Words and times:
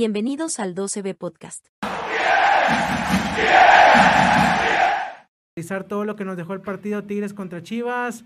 Bienvenidos 0.00 0.58
al 0.60 0.74
12B 0.74 1.14
Podcast. 1.14 1.66
Analizar 5.54 5.84
todo 5.84 6.06
lo 6.06 6.16
que 6.16 6.24
nos 6.24 6.38
dejó 6.38 6.54
el 6.54 6.62
partido 6.62 7.04
Tigres 7.04 7.34
contra 7.34 7.62
Chivas, 7.62 8.24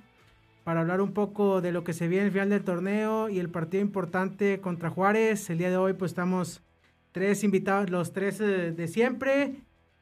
para 0.63 0.83
hablar 0.83 1.01
un 1.01 1.13
poco 1.13 1.61
de 1.61 1.73
lo 1.73 1.83
que 1.83 1.93
se 1.93 2.07
viene 2.07 2.21
en 2.21 2.27
el 2.27 2.33
final 2.33 2.51
del 2.51 2.63
torneo 2.63 3.29
y 3.29 3.41
el 3.41 3.49
partido 3.49 3.83
importante 3.83 4.61
contra 4.61 4.89
Juárez. 4.89 5.51
El 5.51 5.59
día 5.59 5.69
de 5.69 5.77
hoy 5.77 5.95
pues 5.95 6.13
estamos 6.13 6.63
tres 7.11 7.43
invitados, 7.43 7.91
los 7.91 8.13
tres 8.13 8.41
eh, 8.41 8.71
de 8.71 8.87
siempre, 8.87 9.57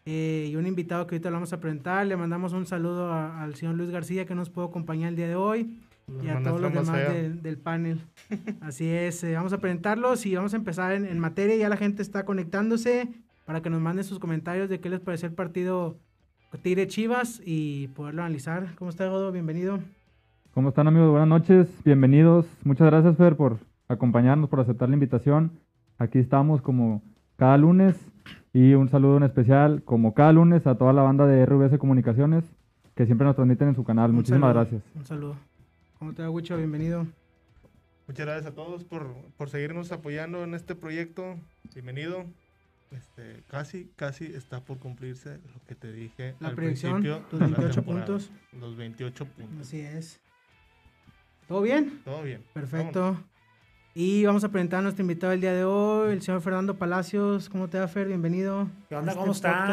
eh, 0.04 0.48
y 0.50 0.56
un 0.56 0.66
invitado 0.66 1.06
que 1.06 1.14
ahorita 1.14 1.30
lo 1.30 1.36
vamos 1.36 1.54
a 1.54 1.60
presentar. 1.60 2.06
Le 2.06 2.18
mandamos 2.18 2.52
un 2.52 2.66
saludo 2.66 3.10
al 3.10 3.54
señor 3.54 3.77
Luis 3.77 3.88
García 3.88 4.27
que 4.27 4.34
nos 4.34 4.50
pudo 4.50 4.66
acompañar 4.66 5.08
el 5.08 5.16
día 5.16 5.28
de 5.28 5.36
hoy 5.36 5.74
y 6.23 6.29
a 6.29 6.42
todos 6.42 6.61
los 6.61 6.73
demás 6.73 7.09
del- 7.12 7.42
del 7.42 7.59
panel. 7.59 8.01
Así 8.61 8.88
es, 8.88 9.23
eh, 9.24 9.34
vamos 9.34 9.52
a 9.52 9.59
presentarlos 9.59 10.27
y 10.27 10.34
vamos 10.34 10.52
a 10.55 10.56
empezar 10.56 10.92
en, 10.92 11.06
en 11.06 11.19
materia. 11.19 11.56
Ya 11.56 11.69
la 11.69 11.77
gente 11.77 12.02
está 12.02 12.25
conectándose 12.25 13.09
para 13.47 13.61
que 13.62 13.70
nos 13.70 13.80
manden 13.80 14.05
sus 14.05 14.19
comentarios 14.19 14.69
de 14.69 14.80
qué 14.80 14.88
les 14.91 15.01
pareció 15.01 15.28
el 15.28 15.34
partido 15.34 15.97
Tigre 16.62 16.87
Chivas 16.87 17.41
y 17.45 17.88
poderlo 17.88 18.23
analizar. 18.23 18.75
¿Cómo 18.77 18.91
está, 18.91 19.09
Godo? 19.09 19.33
Bienvenido. 19.33 19.78
¿Cómo 20.55 20.69
están 20.69 20.87
amigos? 20.87 21.11
Buenas 21.11 21.28
noches, 21.28 21.66
bienvenidos. 21.84 22.47
Muchas 22.64 22.89
gracias 22.89 23.16
Fer 23.16 23.37
por 23.37 23.59
acompañarnos, 23.89 24.50
por 24.50 24.61
aceptar 24.61 24.89
la 24.91 24.95
invitación. 24.95 25.53
Aquí 25.98 26.19
estamos 26.19 26.61
como 26.61 27.03
cada 27.37 27.56
lunes 27.56 27.97
y 28.53 28.75
un 28.75 28.89
saludo 28.91 29.16
en 29.16 29.22
especial 29.22 29.83
como 29.84 30.12
cada 30.12 30.33
lunes 30.33 30.66
a 30.66 30.75
toda 30.77 30.92
la 30.92 31.00
banda 31.03 31.27
de 31.27 31.44
RVS 31.47 31.78
Comunicaciones 31.78 32.44
que 32.94 33.06
siempre 33.06 33.27
nos 33.27 33.34
transmiten 33.34 33.69
en 33.69 33.75
su 33.75 33.83
canal. 33.84 34.11
Un 34.11 34.16
Muchísimas 34.16 34.41
saludo, 34.53 34.61
gracias. 34.61 34.83
Un 34.94 35.06
saludo. 35.06 35.37
¿Cómo 36.03 36.14
te 36.14 36.22
va, 36.22 36.31
Wicho? 36.31 36.56
Bienvenido. 36.56 37.06
Muchas 38.08 38.27
gracias 38.27 38.47
a 38.50 38.55
todos 38.56 38.83
por, 38.83 39.14
por 39.36 39.48
seguirnos 39.48 39.92
apoyando 39.92 40.42
en 40.42 40.53
este 40.53 40.75
proyecto. 40.75 41.39
Bienvenido. 41.75 42.27
Este, 42.91 43.44
casi, 43.47 43.89
casi 43.94 44.25
está 44.25 44.64
por 44.64 44.81
cumplirse 44.81 45.39
lo 45.39 45.64
que 45.69 45.77
te 45.77 45.92
dije 45.92 46.34
La 46.41 46.48
al 46.48 46.55
predicción, 46.56 46.94
principio 46.94 47.25
los 47.31 47.39
de 47.39 47.39
la 47.39 47.56
28 47.56 47.75
temporada. 47.77 48.06
puntos. 48.06 48.33
Los 48.50 48.77
28 48.77 49.27
puntos. 49.27 49.61
Así 49.61 49.78
es. 49.78 50.19
¿Todo 51.47 51.62
bien? 51.62 52.00
Todo 52.05 52.25
bien. 52.25 52.42
Perfecto. 52.53 53.22
Y 53.94 54.24
vamos 54.24 54.42
a 54.42 54.48
presentar 54.48 54.78
a 54.78 54.82
nuestro 54.82 55.02
invitado 55.02 55.34
el 55.34 55.42
día 55.42 55.52
de 55.52 55.64
hoy, 55.66 56.12
el 56.12 56.22
señor 56.22 56.40
Fernando 56.40 56.76
Palacios. 56.78 57.50
¿Cómo 57.50 57.68
te 57.68 57.78
va, 57.78 57.86
Fer? 57.88 58.06
Bienvenido. 58.08 58.66
¿Qué 58.88 58.96
onda? 58.96 59.12
a 59.12 59.14
¿Cómo 59.14 59.32
este 59.32 59.48
están? 59.48 59.66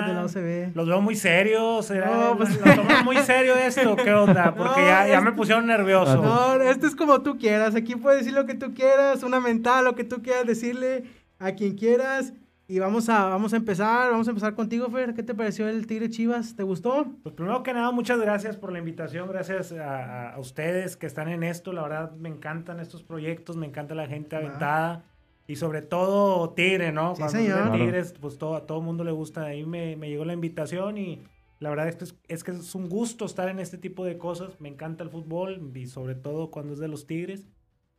Los 0.76 0.88
veo 0.88 1.00
muy 1.00 1.16
serios. 1.16 1.90
era- 1.90 2.08
No, 2.32 2.36
pues- 2.38 2.60
¿Lo 2.60 2.76
toman 2.76 3.06
muy 3.06 3.16
serio 3.20 3.56
esto? 3.56 3.96
¿Qué 3.96 4.14
onda? 4.14 4.54
Porque 4.58 4.82
No, 4.82 5.08
ya, 5.08 5.22
me 5.22 5.32
pusieron 5.32 5.66
nervioso. 5.68 6.22
No, 6.22 6.56
esto 6.56 6.86
es 6.88 6.98
como 6.98 7.22
tú 7.22 7.38
quieras. 7.38 7.76
Aquí 7.76 7.96
puedes 7.96 8.20
decir 8.20 8.34
lo 8.34 8.46
que 8.46 8.56
tú 8.56 8.74
quieras, 8.74 9.24
una 9.24 9.40
mental, 9.40 9.86
lo 9.86 9.96
que 9.96 10.04
tú 10.04 10.22
quieras 10.22 10.46
decirle 10.46 11.06
a 11.40 11.54
quien 11.54 11.78
quieras. 11.78 12.34
Y 12.72 12.78
vamos 12.78 13.10
a, 13.10 13.26
vamos 13.26 13.52
a 13.54 13.56
empezar, 13.58 14.12
vamos 14.12 14.28
a 14.28 14.30
empezar 14.30 14.54
contigo, 14.54 14.92
Fer. 14.92 15.16
¿Qué 15.16 15.24
te 15.24 15.34
pareció 15.34 15.68
el 15.68 15.88
Tigre 15.88 16.08
Chivas? 16.12 16.56
¿Te 16.56 16.62
gustó? 16.62 17.08
Pues 17.24 17.34
primero 17.34 17.64
que 17.64 17.74
nada, 17.74 17.90
muchas 17.90 18.20
gracias 18.22 18.58
por 18.58 18.72
la 18.72 18.78
invitación. 18.78 19.28
Gracias 19.28 19.72
a, 19.72 20.34
a- 20.34 20.40
ustedes 20.40 20.96
que 20.96 21.08
están 21.08 21.30
en 21.30 21.42
esto. 21.42 21.74
La 21.74 21.82
verdad, 21.82 22.12
me 22.16 22.30
encantan 22.30 22.80
estos 22.80 23.02
proyectos. 23.02 23.58
Me 23.58 23.66
encanta 23.66 23.96
la 23.96 24.06
gente 24.06 24.36
Va. 24.36 24.44
aventada. 24.46 25.04
Y 25.48 25.56
sobre 25.56 25.82
todo 25.82 26.52
Tigre, 26.52 26.92
¿no? 26.92 27.16
Sí, 27.16 27.22
Cuando 27.24 27.40
señor. 27.40 27.72
Tigres, 27.72 28.14
pues 28.22 28.38
todo, 28.38 28.56
a 28.56 28.68
todo 28.68 28.82
mundo 28.82 29.04
le 29.04 29.12
gusta. 29.14 29.46
Ahí 29.46 29.66
me, 29.66 29.96
me 29.96 30.08
llegó 30.08 30.24
la 30.24 30.34
invitación 30.34 31.00
y 31.00 31.24
la 31.60 31.72
verdad 31.72 31.88
es 31.88 31.96
que 31.96 32.04
es, 32.04 32.16
es 32.28 32.44
que 32.44 32.52
es 32.52 32.76
un 32.76 32.88
gusto 32.88 33.26
estar 33.26 33.50
en 33.50 33.58
este 33.58 33.80
tipo 33.80 34.06
de 34.06 34.20
cosas. 34.20 34.62
Me 34.62 34.70
encanta 34.70 35.04
el 35.04 35.10
fútbol 35.10 35.72
y 35.74 35.88
sobre 35.88 36.14
todo 36.14 36.52
cuando 36.52 36.74
es 36.74 36.80
de 36.80 36.88
los 36.88 37.08
Tigres. 37.08 37.48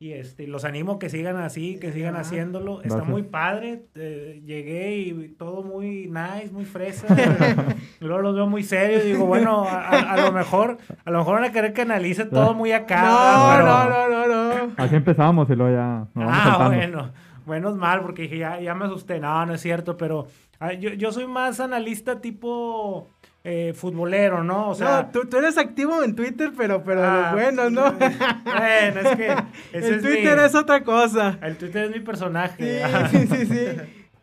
Y 0.03 0.15
este, 0.15 0.47
los 0.47 0.65
animo 0.65 0.99
que 0.99 1.11
sigan 1.11 1.37
así, 1.37 1.79
que 1.79 1.93
sigan 1.93 2.17
haciéndolo. 2.17 2.81
Está 2.81 3.05
muy 3.05 3.23
padre. 3.23 3.83
eh, 3.95 4.41
llegué 4.47 4.97
y 4.97 5.29
todo 5.37 5.63
muy 5.63 6.07
nice, 6.11 6.51
muy 6.53 6.65
fresa. 6.65 7.07
Y 8.01 8.05
Luego 8.07 8.23
los 8.23 8.35
veo 8.35 8.47
muy 8.47 8.63
serios. 8.63 9.05
Digo, 9.05 9.27
bueno, 9.27 9.67
a, 9.69 10.17
lo 10.17 10.33
mejor, 10.33 10.79
a 11.05 11.11
lo 11.11 11.19
mejor 11.19 11.35
van 11.35 11.45
a 11.45 11.53
querer 11.53 11.75
que 11.75 11.83
analice 11.83 12.25
todo 12.25 12.55
muy 12.55 12.73
acá. 12.73 13.03
No, 13.03 13.51
pero- 13.53 13.67
no, 13.67 14.09
no, 14.09 14.27
no, 14.27 14.67
no. 14.67 14.73
Aquí 14.79 14.95
empezamos 14.97 15.51
y 15.51 15.55
luego 15.55 15.75
ya 15.77 16.07
nos 16.15 16.25
vamos 16.25 16.33
Ah, 16.35 16.45
saltando. 16.47 16.77
bueno. 16.77 17.11
Menos 17.47 17.77
mal, 17.77 18.01
porque 18.01 18.23
dije, 18.23 18.39
ya, 18.39 18.59
ya 18.59 18.75
me 18.75 18.87
asusté. 18.87 19.21
No, 19.21 19.45
no 19.45 19.53
es 19.55 19.61
cierto, 19.61 19.99
pero 19.99 20.29
ah, 20.61 20.73
yo, 20.73 20.91
yo 20.95 21.13
soy 21.13 21.27
más 21.27 21.61
analista 21.61 22.23
tipo 22.23 23.09
eh, 23.45 23.73
futbolero, 23.75 24.45
¿no? 24.45 24.69
O 24.71 24.75
sea, 24.75 25.03
no, 25.03 25.11
tú, 25.11 25.29
tú 25.29 25.39
eres 25.39 25.57
activo 25.59 26.03
en 26.03 26.15
Twitter, 26.15 26.53
pero, 26.57 26.83
pero 26.85 27.03
ah, 27.05 27.33
los 27.33 27.43
buenos, 27.43 27.73
¿no? 27.73 27.93
Bueno, 27.93 29.01
es 29.01 29.17
que 29.17 29.27
el 29.73 29.85
es 29.85 30.03
Twitter 30.03 30.37
mi- 30.39 30.45
es 30.45 30.55
otra 30.55 30.83
cosa. 30.85 31.39
El 31.43 31.57
Twitter 31.57 31.85
es 31.85 31.91
mi 31.91 32.01
personaje. 32.01 32.83
sí, 33.11 33.27
sí, 33.27 33.47
sí. 33.47 33.67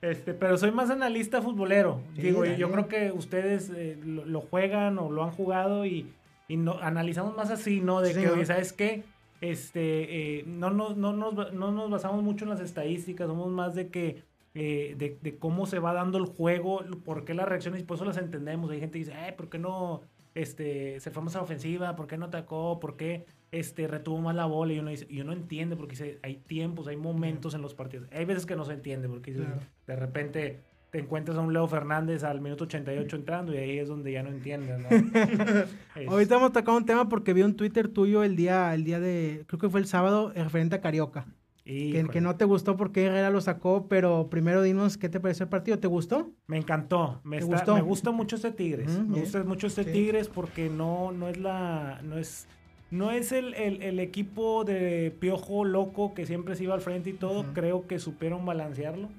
Este, 0.02 0.34
pero 0.36 0.58
soy 0.58 0.72
más 0.72 0.92
analista 0.92 1.42
futbolero. 1.42 2.02
Sí, 2.16 2.22
Digo, 2.22 2.44
dale. 2.44 2.58
yo 2.58 2.72
creo 2.72 2.88
que 2.88 3.12
ustedes 3.12 3.72
eh, 3.76 3.98
lo, 4.06 4.26
lo 4.26 4.42
juegan 4.42 5.00
o 5.00 5.10
lo 5.12 5.24
han 5.24 5.32
jugado 5.32 5.86
y, 5.88 6.12
y 6.48 6.58
no, 6.58 6.78
analizamos 6.82 7.36
más 7.36 7.50
así, 7.50 7.82
¿no? 7.82 8.02
De 8.02 8.14
Sí, 8.14 8.22
que, 8.22 8.30
oye, 8.30 8.46
¿sabes 8.46 8.72
qué? 8.74 9.04
Este, 9.42 10.40
eh, 10.40 10.44
no, 10.46 10.70
no, 10.70 10.94
no, 10.96 11.14
nos, 11.14 11.52
no 11.54 11.72
nos 11.72 11.90
basamos 11.90 12.24
mucho 12.24 12.46
en 12.46 12.50
las 12.52 12.60
estadísticas, 12.60 13.28
somos 13.28 13.50
más 13.52 13.74
de 13.76 13.88
que 13.90 14.24
eh, 14.60 14.96
de, 14.98 15.20
de 15.22 15.38
cómo 15.38 15.68
se 15.68 15.78
va 15.78 15.94
dando 15.94 16.18
el 16.18 16.26
juego, 16.26 16.84
por 17.06 17.26
qué 17.26 17.36
las 17.36 17.48
reacciones, 17.48 17.82
y 17.82 17.84
por 17.84 17.96
eso 17.96 18.06
las 18.06 18.18
entendemos. 18.18 18.72
Hay 18.72 18.80
gente 18.80 18.94
que 18.94 19.06
dice, 19.06 19.14
eh, 19.28 19.34
¿por 19.34 19.50
qué 19.50 19.60
no 19.60 20.02
este, 20.34 21.00
se 21.00 21.12
fue 21.12 21.22
más 21.22 21.36
a 21.36 21.40
la 21.40 21.44
ofensiva? 21.44 21.96
¿Por 21.96 22.08
qué 22.08 22.18
no 22.18 22.26
atacó? 22.26 22.80
¿Por 22.80 22.96
qué 22.98 23.26
este, 23.52 23.88
retuvo 23.88 24.20
más 24.20 24.36
la 24.36 24.46
bola? 24.46 24.74
Y 24.74 24.80
uno, 24.80 24.90
dice, 24.90 25.06
y 25.10 25.22
uno 25.22 25.32
entiende 25.34 25.76
porque 25.76 25.92
dice, 25.92 26.20
hay 26.24 26.38
tiempos, 26.38 26.88
hay 26.88 26.98
momentos 26.98 27.54
en 27.54 27.62
los 27.62 27.76
partidos. 27.76 28.08
Hay 28.12 28.26
veces 28.26 28.46
que 28.48 28.56
no 28.56 28.66
se 28.66 28.74
entiende 28.74 29.08
porque 29.08 29.34
Claro. 29.34 29.60
de 29.86 29.96
repente 29.96 30.60
te 30.90 31.00
encuentras 31.00 31.38
a 31.38 31.42
un 31.42 31.52
Leo 31.54 31.68
Fernández 31.68 32.24
al 32.24 32.40
minuto 32.40 32.64
88 32.64 33.16
entrando 33.18 33.54
y 33.54 33.58
ahí 33.58 33.78
es 33.78 33.90
donde 33.90 34.12
ya 34.12 34.24
no 34.24 34.30
entiendes, 34.30 34.80
¿no? 34.80 34.88
Es- 35.96 36.08
Ahorita 36.08 36.36
vamos 36.36 36.52
a 36.52 36.54
tocar 36.54 36.76
un 36.76 36.86
tema 36.86 37.10
porque 37.10 37.34
vi 37.34 37.42
un 37.42 37.56
Twitter 37.56 37.88
tuyo 37.90 38.24
el 38.24 38.36
día, 38.36 38.74
el 38.74 38.84
día 38.86 39.00
de, 39.00 39.44
creo 39.48 39.60
que 39.60 39.70
fue 39.70 39.80
el 39.82 39.86
sábado, 39.88 40.32
referente 40.34 40.76
a 40.78 40.82
Carioca. 40.82 41.26
Que, 41.68 42.06
que 42.12 42.22
no 42.22 42.36
te 42.38 42.46
gustó 42.46 42.78
porque 42.78 43.06
Herrera 43.06 43.30
lo 43.30 43.42
sacó, 43.42 43.88
pero 43.88 44.30
primero 44.30 44.62
dinos 44.62 44.98
qué 44.98 45.10
te 45.10 45.20
pareció 45.20 45.44
el 45.44 45.50
partido. 45.50 45.80
¿Te 45.80 45.88
gustó? 45.88 46.32
Me 46.48 46.58
encantó. 46.58 47.20
Me, 47.26 47.38
¿Te 47.40 47.44
está- 47.44 47.56
gustó? 47.58 47.76
me 47.76 47.82
gusta 47.82 48.12
mucho 48.12 48.38
este 48.38 48.52
Tigres. 48.52 48.90
Ujú, 48.90 49.02
me 49.04 49.08
bien. 49.10 49.20
gusta 49.22 49.44
mucho 49.44 49.68
este 49.68 49.84
Sí. 49.84 49.92
Tigres 49.92 50.30
porque 50.30 50.70
no, 50.70 51.12
no 51.12 51.28
es 51.28 51.38
la. 51.38 52.00
No 52.04 52.18
es. 52.18 52.48
No 52.90 53.12
es 53.12 53.34
el, 53.34 53.54
el- 53.56 53.82
el 53.84 54.00
equipo 54.00 54.64
de 54.64 55.14
piojo 55.20 55.66
loco 55.66 56.14
que 56.14 56.26
siempre 56.26 56.56
se 56.56 56.64
iba 56.64 56.74
al 56.74 56.80
frente 56.82 57.10
y 57.10 57.14
todo. 57.14 57.42
Ujú. 57.42 57.54
Creo 57.54 57.86
que 57.86 58.00
supieron 58.00 58.46
balancearlo. 58.46 59.10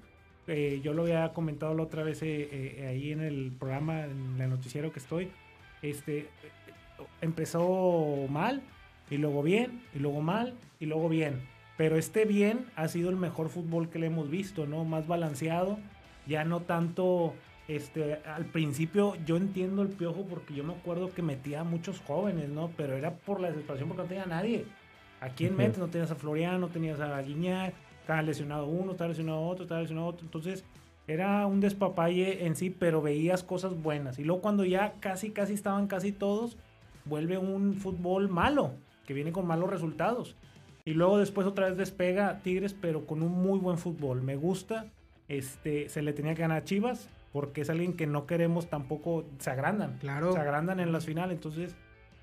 Eh, 0.46 0.80
yo 0.82 0.94
lo 0.94 1.02
había 1.02 1.34
comentado 1.34 1.74
la 1.74 1.82
otra 1.82 2.02
vez 2.02 2.22
eh, 2.22 2.48
eh, 2.50 2.86
ahí 2.86 3.12
en 3.12 3.20
el 3.20 3.52
programa, 3.58 4.04
en 4.06 4.40
el 4.40 4.48
noticiero 4.48 4.90
que 4.90 5.00
estoy. 5.00 5.28
Este 5.82 6.28
empezó 7.20 8.26
mal, 8.30 8.62
y 9.10 9.16
luego 9.18 9.42
bien, 9.42 9.82
y 9.94 9.98
luego 9.98 10.20
mal, 10.20 10.54
y 10.80 10.86
luego 10.86 11.08
bien. 11.08 11.40
Pero 11.78 11.96
este 11.96 12.24
bien 12.24 12.66
ha 12.76 12.88
sido 12.88 13.08
el 13.08 13.16
mejor 13.16 13.48
fútbol 13.48 13.88
que 13.88 14.00
le 14.00 14.08
hemos 14.08 14.28
visto, 14.28 14.66
¿no? 14.66 14.84
Más 14.84 15.06
balanceado, 15.06 15.78
ya 16.26 16.44
no 16.44 16.60
tanto, 16.60 17.34
este, 17.68 18.16
al 18.26 18.46
principio 18.46 19.14
yo 19.24 19.36
entiendo 19.36 19.82
el 19.82 19.88
piojo 19.88 20.26
porque 20.28 20.54
yo 20.54 20.64
me 20.64 20.74
acuerdo 20.74 21.14
que 21.14 21.22
metía 21.22 21.60
a 21.60 21.64
muchos 21.64 22.00
jóvenes, 22.00 22.48
¿no? 22.48 22.70
Pero 22.76 22.96
era 22.96 23.12
por 23.12 23.40
la 23.40 23.48
desesperación 23.48 23.88
porque 23.88 24.02
no 24.02 24.08
tenía 24.08 24.24
a 24.24 24.26
nadie. 24.26 24.66
¿A 25.20 25.28
quién 25.28 25.50
Ujú. 25.52 25.58
metes? 25.58 25.78
No 25.78 25.86
tenías 25.86 26.10
a 26.10 26.16
Florian, 26.16 26.60
no 26.60 26.66
tenías 26.66 26.98
a 26.98 27.22
Guiñac, 27.22 27.72
estaba 28.00 28.22
lesionado 28.22 28.66
uno, 28.66 28.92
estaba 28.92 29.08
lesionado 29.08 29.40
otro, 29.42 29.62
estaba 29.62 29.80
lesionado 29.80 30.08
otro. 30.08 30.24
Entonces, 30.24 30.64
era 31.06 31.46
un 31.46 31.60
despapalle 31.60 32.44
en 32.44 32.56
sí, 32.56 32.70
pero 32.70 33.02
veías 33.02 33.44
cosas 33.44 33.80
buenas. 33.80 34.18
Y 34.18 34.24
luego 34.24 34.42
cuando 34.42 34.64
ya 34.64 34.94
casi, 34.98 35.30
casi 35.30 35.54
estaban 35.54 35.86
casi 35.86 36.10
todos, 36.10 36.56
vuelve 37.04 37.38
un 37.38 37.74
fútbol 37.74 38.28
malo, 38.28 38.72
que 39.06 39.14
viene 39.14 39.30
con 39.30 39.46
malos 39.46 39.70
resultados. 39.70 40.34
Y 40.88 40.94
luego 40.94 41.18
después 41.18 41.46
otra 41.46 41.66
vez 41.66 41.76
despega 41.76 42.38
Tigres, 42.38 42.72
pero 42.72 43.04
con 43.04 43.22
un 43.22 43.30
muy 43.30 43.58
buen 43.58 43.76
fútbol. 43.76 44.22
Me 44.22 44.36
gusta. 44.36 44.86
Este, 45.28 45.90
se 45.90 46.00
le 46.00 46.14
tenía 46.14 46.34
que 46.34 46.40
ganar 46.40 46.62
a 46.62 46.64
Chivas, 46.64 47.10
porque 47.30 47.60
es 47.60 47.68
alguien 47.68 47.92
que 47.92 48.06
no 48.06 48.24
queremos 48.24 48.70
tampoco, 48.70 49.26
se 49.38 49.50
agrandan. 49.50 49.98
Claro. 49.98 50.32
Se 50.32 50.38
agrandan 50.38 50.80
en 50.80 50.90
las 50.90 51.04
finales. 51.04 51.36
Entonces, 51.36 51.76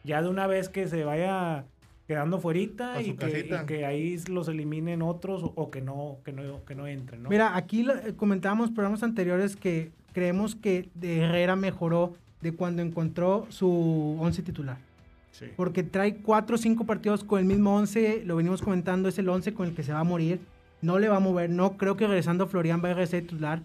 ya 0.03 0.23
de 0.23 0.29
una 0.29 0.47
vez 0.47 0.67
que 0.69 0.87
se 0.87 1.03
vaya 1.03 1.65
quedando 2.07 2.39
fuerita 2.39 3.03
y 3.03 3.11
que, 3.11 3.15
casita. 3.17 3.61
y 3.61 3.65
que 3.67 3.85
ahí 3.85 4.17
los 4.29 4.47
eliminen 4.47 5.03
otros 5.03 5.43
o, 5.43 5.53
o 5.55 5.69
que 5.69 5.81
no, 5.81 6.17
que 6.25 6.31
no, 6.31 6.65
que 6.65 6.73
no 6.73 6.87
entren, 6.87 7.21
¿no? 7.21 7.29
Mira, 7.29 7.55
aquí 7.55 7.87
eh, 7.87 8.15
comentábamos 8.15 8.71
programas 8.71 9.03
anteriores 9.03 9.55
que 9.55 9.91
creemos 10.11 10.55
que 10.55 10.89
de 10.95 11.19
Herrera 11.19 11.55
mejoró 11.55 12.15
de 12.41 12.51
cuando 12.51 12.81
encontró 12.81 13.45
su 13.49 14.17
once 14.19 14.41
titular. 14.41 14.79
Sí. 15.37 15.47
Porque 15.57 15.83
trae 15.83 16.15
cuatro 16.17 16.55
o 16.55 16.57
cinco 16.57 16.85
partidos 16.85 17.25
con 17.25 17.39
el 17.39 17.45
mismo 17.45 17.75
once, 17.75 18.21
lo 18.25 18.37
venimos 18.37 18.61
comentando, 18.61 19.09
es 19.09 19.19
el 19.19 19.27
once 19.27 19.53
con 19.53 19.67
el 19.67 19.75
que 19.75 19.83
se 19.83 19.91
va 19.91 19.99
a 19.99 20.03
morir. 20.05 20.39
No 20.81 20.97
le 20.97 21.09
va 21.09 21.17
a 21.17 21.19
mover, 21.19 21.49
no 21.49 21.75
creo 21.75 21.97
que 21.97 22.07
regresando 22.07 22.47
Florian 22.47 22.81
vaya 22.81 23.01
a 23.01 23.05
ser 23.05 23.23
titular. 23.23 23.61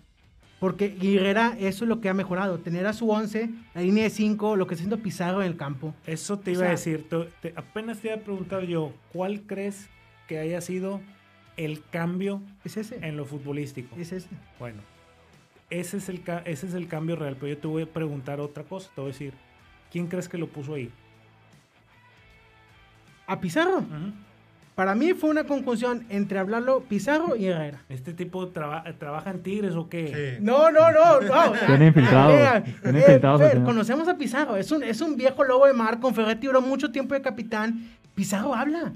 Porque 0.59 0.97
Herrera, 1.01 1.57
eso 1.61 1.85
es 1.85 1.89
lo 1.89 2.01
que 2.01 2.09
ha 2.09 2.15
mejorado. 2.15 2.59
Tener 2.59 2.87
a 2.89 2.93
su 2.93 3.09
once, 3.09 3.49
la 3.75 3.83
línea 3.83 4.03
de 4.05 4.11
cinco, 4.11 4.57
lo 4.57 4.67
que 4.67 4.75
está 4.75 4.83
haciendo 4.85 5.03
Pizarro 5.03 5.43
en 5.43 5.47
el 5.49 5.57
campo. 5.57 5.95
Eso 6.07 6.39
te 6.41 6.51
O 6.51 6.55
iba 6.55 6.61
sea- 6.63 6.69
a 6.69 6.73
decir. 6.73 7.07
te- 7.41 7.53
apenas 7.57 8.01
te 8.01 8.09
iba 8.09 8.17
a 8.17 8.21
preguntar 8.21 8.65
yo, 8.65 8.93
¿cuál 9.13 9.43
crees 9.43 9.89
que 10.27 10.39
haya 10.39 10.61
sido 10.61 11.01
el 11.57 11.83
cambio 11.91 12.43
Es 12.65 12.77
ese. 12.77 12.97
en 13.07 13.17
lo 13.17 13.25
futbolístico. 13.27 13.95
Es 13.97 14.11
ese. 14.13 14.29
Bueno, 14.59 14.83
ese 15.71 15.99
es, 15.99 16.09
el, 16.09 16.21
ese 16.47 16.67
es 16.67 16.75
el 16.75 16.89
cambio 16.89 17.15
real. 17.17 17.37
Pero 17.39 17.55
yo 17.55 17.59
te 17.59 17.67
voy 17.69 17.83
a 17.85 17.87
preguntar 17.87 18.41
otra 18.41 18.65
cosa. 18.65 18.91
Te 18.95 19.01
voy 19.01 19.11
a 19.11 19.13
decir, 19.13 19.35
¿quién 19.93 20.09
crees 20.09 20.29
que 20.29 20.37
lo 20.37 20.49
puso 20.49 20.75
ahí? 20.75 20.91
A 23.31 23.41
Pizarro. 23.41 23.85
Para 24.75 24.95
mí 24.95 25.13
fue 25.13 25.31
una 25.31 25.45
conjunción 25.45 26.07
entre 26.09 26.39
hablarlo 26.39 26.81
Pizarro 26.89 27.37
y 27.37 27.47
Herrera. 27.47 27.83
¿Este 27.89 28.15
tipo 28.15 28.49
traba- 28.49 28.83
trabaja 28.99 29.31
en 29.31 29.43
Tigres 29.43 29.75
o 29.75 29.89
qué? 29.89 30.37
Sí. 30.39 30.43
No, 30.45 30.71
no, 30.71 30.91
no, 30.91 31.21
no. 31.21 31.53
Tiene 31.67 31.87
infiltrados, 31.89 32.33
Eh, 32.35 32.75
tiene 32.83 33.01
eh, 33.01 33.05
señor. 33.21 33.65
conocemos 33.65 34.09
a 34.09 34.17
Pizarro. 34.17 34.57
Es 34.57 34.73
un, 34.73 34.83
es 34.83 35.01
un 35.03 35.17
viejo 35.17 35.45
lobo 35.45 35.67
de 35.67 35.75
mar. 35.75 36.01
Con 36.01 36.15
Ferretti 36.15 36.47
duró 36.47 36.61
mucho 36.63 36.91
tiempo 36.91 37.15
de 37.15 37.21
capitán. 37.21 37.89
Pizarro 38.15 38.55
habla. 38.55 38.93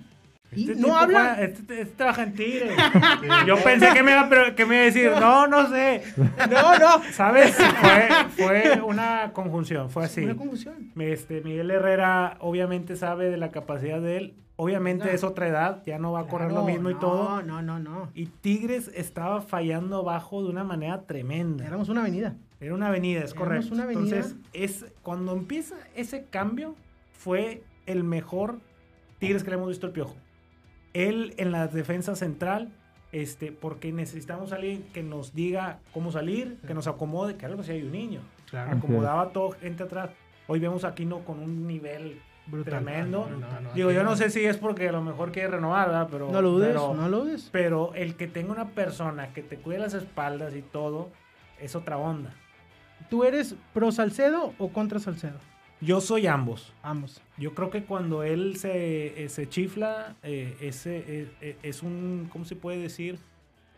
Y 0.55 0.71
Este 0.71 0.81
no 0.83 0.97
habla. 0.97 1.35
este, 1.41 1.81
este 1.83 1.95
trabaja 1.97 2.23
en 2.25 2.35
Tigres. 2.35 2.73
Yo 3.47 3.57
pensé 3.63 3.89
que 3.93 4.03
me, 4.03 4.13
iba, 4.13 4.29
que 4.55 4.67
me 4.67 4.75
iba 4.77 4.83
a 4.83 4.87
decir, 4.87 5.11
no, 5.21 5.47
no 5.47 5.69
sé. 5.71 6.03
No, 6.51 6.79
no. 6.79 7.03
¿Sabes? 7.13 7.55
Fue, 7.55 8.09
fue 8.37 8.81
una 8.83 9.33
conjunción, 9.33 9.91
fue 9.91 10.05
así. 10.05 10.23
Una 10.25 10.37
confusión. 10.37 10.93
Este, 10.99 11.41
Miguel 11.43 11.71
Herrera 11.71 12.37
obviamente 12.41 12.97
sabe 12.97 13.31
de 13.31 13.37
la 13.37 13.51
capacidad 13.51 14.01
de 14.01 14.17
él. 14.17 14.35
Obviamente 14.57 15.07
No. 15.07 15.11
es 15.11 15.25
otra 15.25 15.49
edad, 15.49 15.83
ya 15.85 15.99
no 15.99 16.13
va 16.13 16.21
a 16.21 16.27
correr 16.29 16.53
lo 16.53 16.65
mismo 16.65 16.89
y 16.89 16.95
no, 16.95 17.01
todo. 17.01 17.43
No, 17.43 17.61
no, 17.61 17.81
no. 17.81 18.11
Y 18.15 18.27
Tigres 18.27 18.89
estaba 18.95 19.41
fallando 19.43 19.99
abajo 19.99 20.45
de 20.45 20.49
una 20.51 20.63
manera 20.63 21.03
tremenda. 21.07 21.67
Éramos 21.67 21.89
una 21.89 22.03
avenida. 22.03 22.37
Era 22.61 22.73
una 22.73 22.87
avenida, 22.87 23.19
es 23.25 23.33
Éramos 23.33 23.49
correcto. 23.49 23.75
una 23.75 23.83
avenida. 23.83 24.17
Entonces, 24.17 24.37
es, 24.53 24.87
cuando 25.03 25.33
empieza 25.33 25.75
ese 25.97 26.27
cambio, 26.31 26.77
fue 27.19 27.65
el 27.87 28.05
mejor 28.05 28.61
Tigres 29.19 29.43
que 29.43 29.51
le 29.51 29.57
hemos 29.57 29.69
visto 29.69 29.87
el 29.89 29.93
piojo. 29.93 30.15
Él 30.95 31.35
en 31.37 31.53
la 31.53 31.67
defensa 31.69 32.17
central, 32.17 32.71
este, 33.13 33.53
porque 33.53 33.93
necesitamos 33.93 34.53
alguien 34.53 34.85
que 34.95 35.03
nos 35.03 35.35
diga 35.35 35.79
cómo 35.93 36.11
salir, 36.13 36.57
que 36.67 36.75
nos 36.75 36.87
acomode, 36.87 37.37
que 37.37 37.47
algo 37.47 37.63
si 37.63 37.73
hay 37.73 37.83
un 37.83 37.93
niño. 37.93 38.21
Claro. 38.51 38.77
Acomodaba 38.77 39.23
a 39.23 39.29
toda 39.31 39.57
gente 39.59 39.83
atrás. 39.83 40.11
Hoy 40.47 40.61
vemos 40.61 40.85
a 40.85 40.89
Aquino 40.89 41.21
con 41.25 41.39
un 41.41 41.67
nivel 41.67 42.21
Brutal. 42.47 42.85
tremendo. 42.85 43.29
No, 43.31 43.39
no, 43.39 43.61
no, 43.61 43.73
Digo, 43.73 43.91
yo 43.91 44.03
no 44.05 44.11
no. 44.11 44.17
sé 44.17 44.31
si 44.31 44.45
es 44.45 44.57
porque 44.57 44.89
a 44.89 44.93
lo 44.93 45.03
mejor 45.03 45.33
quiere 45.33 45.49
renovar, 45.49 45.89
¿verdad? 45.89 46.09
Pero, 46.11 46.31
No 46.31 46.43
lo 46.43 46.51
dudes, 46.51 46.69
pero- 46.69 46.95
no 46.95 47.09
lo 47.09 47.21
dudes. 47.25 47.49
pero 47.53 47.93
el 47.95 48.15
que 48.17 48.27
tenga 48.29 48.53
una 48.53 48.69
persona 48.69 49.33
que 49.33 49.43
te 49.43 49.57
cuide 49.57 49.79
las 49.79 49.95
espaldas 49.95 50.55
y 50.55 50.63
todo, 50.63 51.11
es 51.61 51.75
otra 51.75 51.97
onda. 51.99 52.33
¿Tú 53.11 53.25
eres 53.25 53.55
pro 53.73 53.91
Salcedo 53.93 54.53
o 54.59 54.69
contra 54.69 54.99
Salcedo? 54.99 55.39
Yo 55.81 56.01
soy 56.01 56.27
ambos. 56.27 56.73
Vamos. 56.83 57.21
Yo 57.37 57.55
creo 57.55 57.71
que 57.71 57.85
cuando 57.85 58.23
él 58.23 58.57
se, 58.57 59.25
eh, 59.25 59.29
se 59.29 59.49
chifla, 59.49 60.17
eh, 60.23 60.57
ese, 60.61 61.29
eh, 61.41 61.57
es 61.63 61.83
un, 61.83 62.29
¿cómo 62.33 62.45
se 62.45 62.57
puede 62.57 62.79
decir? 62.79 63.19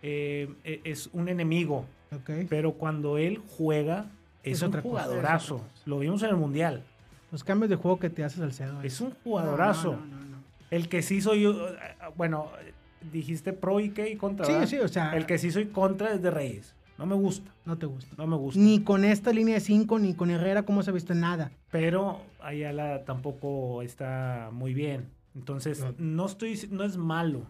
Eh, 0.02 0.48
es 0.84 1.08
un 1.12 1.28
enemigo. 1.28 1.86
Ok. 2.14 2.30
Pero 2.48 2.72
cuando 2.74 3.18
él 3.18 3.40
juega, 3.56 4.06
es, 4.44 4.58
Es 4.58 4.62
un 4.62 4.68
otra 4.68 4.82
jugadorazo. 4.82 5.56
cosa. 5.58 5.68
Lo 5.86 5.98
vimos 5.98 6.22
en 6.22 6.28
el 6.30 6.36
Mundial. 6.36 6.84
Los 7.32 7.42
cambios 7.42 7.68
de 7.70 7.76
juego 7.76 7.98
que 7.98 8.08
te 8.08 8.22
hace 8.22 8.36
Salcedo. 8.38 8.80
Es 8.82 9.00
un 9.00 9.10
jugadorazo. 9.24 9.92
No, 9.96 10.06
no, 10.06 10.24
no. 10.26 10.36
El 10.70 10.88
que 10.88 11.02
sí 11.02 11.20
soy 11.20 11.52
bueno, 12.16 12.50
dijiste 13.12 13.52
pro 13.52 13.80
y 13.80 13.90
qué 13.90 14.10
y 14.10 14.16
contra. 14.16 14.46
Sí, 14.46 14.52
¿verdad? 14.52 14.66
sí, 14.68 14.78
o 14.78 14.86
sea, 14.88 15.16
El 15.16 15.26
que 15.26 15.38
sí 15.38 15.50
soy 15.50 15.66
contra 15.66 16.12
es 16.12 16.22
de 16.22 16.30
Reyes. 16.30 16.75
No 16.98 17.06
me 17.06 17.14
gusta, 17.14 17.50
no 17.64 17.76
te 17.76 17.86
gusta. 17.86 18.14
no 18.16 18.26
me 18.26 18.36
gusta. 18.36 18.60
Ni 18.60 18.82
con 18.82 19.04
esta 19.04 19.32
línea 19.32 19.54
de 19.54 19.60
5, 19.60 19.98
ni 19.98 20.14
con 20.14 20.30
Herrera, 20.30 20.62
¿cómo 20.64 20.82
se 20.82 20.90
ha 20.90 20.94
visto? 20.94 21.14
Nada. 21.14 21.50
pero 21.70 22.20
Ayala 22.40 23.04
tampoco 23.04 23.82
está 23.82 24.50
muy 24.52 24.72
bien. 24.74 25.08
Entonces, 25.34 25.80
No. 25.80 25.94
no 25.98 26.26
estoy, 26.26 26.58
no 26.70 26.84
es 26.84 26.96
malo, 26.96 27.42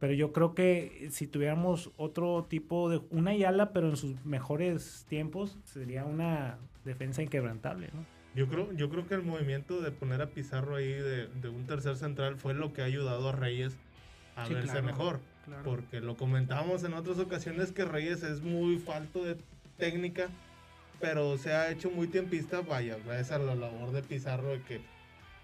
pero 0.00 0.12
yo 0.14 0.32
creo 0.32 0.54
que 0.54 1.08
si 1.12 1.26
tuviéramos 1.28 1.90
otro 1.96 2.44
tipo 2.48 2.90
de, 2.90 3.00
una 3.10 3.30
Ayala, 3.30 3.72
pero 3.72 3.88
en 3.90 3.96
sus 3.96 4.24
mejores 4.24 5.06
tiempos, 5.08 5.56
sería 5.64 6.04
una 6.04 6.58
defensa 6.84 7.22
inquebrantable, 7.22 7.90
¿no? 7.94 8.04
Yo 8.34 8.48
creo, 8.48 8.72
yo 8.72 8.88
creo 8.90 9.06
que 9.06 9.14
el 9.14 9.22
movimiento 9.22 9.80
de 9.80 9.90
poner 9.90 10.22
a 10.22 10.26
Pizarro 10.28 10.76
ahí 10.76 10.88
de, 10.88 11.26
de 11.28 11.48
un 11.48 11.66
tercer 11.66 11.96
central 11.96 12.36
fue 12.36 12.54
lo 12.54 12.72
que 12.72 12.82
ha 12.82 12.84
ayudado 12.84 13.28
a 13.28 13.32
Reyes 13.32 13.76
a 14.36 14.46
Sí, 14.46 14.54
verse 14.54 14.70
claro, 14.70 14.86
mejor. 14.86 15.20
Claro. 15.44 15.62
Porque 15.64 16.00
lo 16.00 16.16
comentábamos 16.16 16.84
en 16.84 16.94
otras 16.94 17.18
ocasiones 17.18 17.72
que 17.72 17.84
Reyes 17.84 18.22
es 18.22 18.40
muy 18.42 18.78
falto 18.78 19.24
de 19.24 19.36
técnica, 19.78 20.28
pero 21.00 21.38
se 21.38 21.52
ha 21.52 21.70
hecho 21.70 21.90
muy 21.90 22.06
tiempista, 22.08 22.60
vaya, 22.60 22.96
gracias 23.04 23.32
a 23.32 23.38
la 23.38 23.54
labor 23.54 23.92
de 23.92 24.02
Pizarro 24.02 24.48
de 24.48 24.62
que 24.62 24.80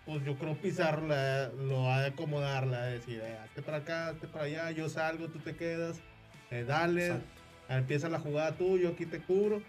pues 0.04 0.22
yo 0.24 0.36
creo 0.36 0.54
Pizarro 0.54 1.06
la- 1.08 1.48
lo 1.48 1.90
ha 1.90 2.02
de 2.02 2.08
acomodar, 2.08 2.66
la 2.66 2.82
de 2.86 2.92
decir, 2.98 3.20
eh, 3.24 3.38
hazte 3.42 3.60
para 3.62 3.78
acá, 3.78 4.08
hazte 4.10 4.28
para 4.28 4.44
allá, 4.44 4.70
yo 4.70 4.88
salgo, 4.88 5.26
tú 5.28 5.40
te 5.40 5.56
quedas, 5.56 6.00
eh, 6.52 6.64
dale, 6.66 7.06
Exacto. 7.06 7.26
empieza 7.70 8.08
la 8.08 8.20
jugada 8.20 8.52
tú, 8.52 8.78
yo 8.78 8.90
aquí 8.90 9.04
te 9.06 9.18
cubro. 9.20 9.60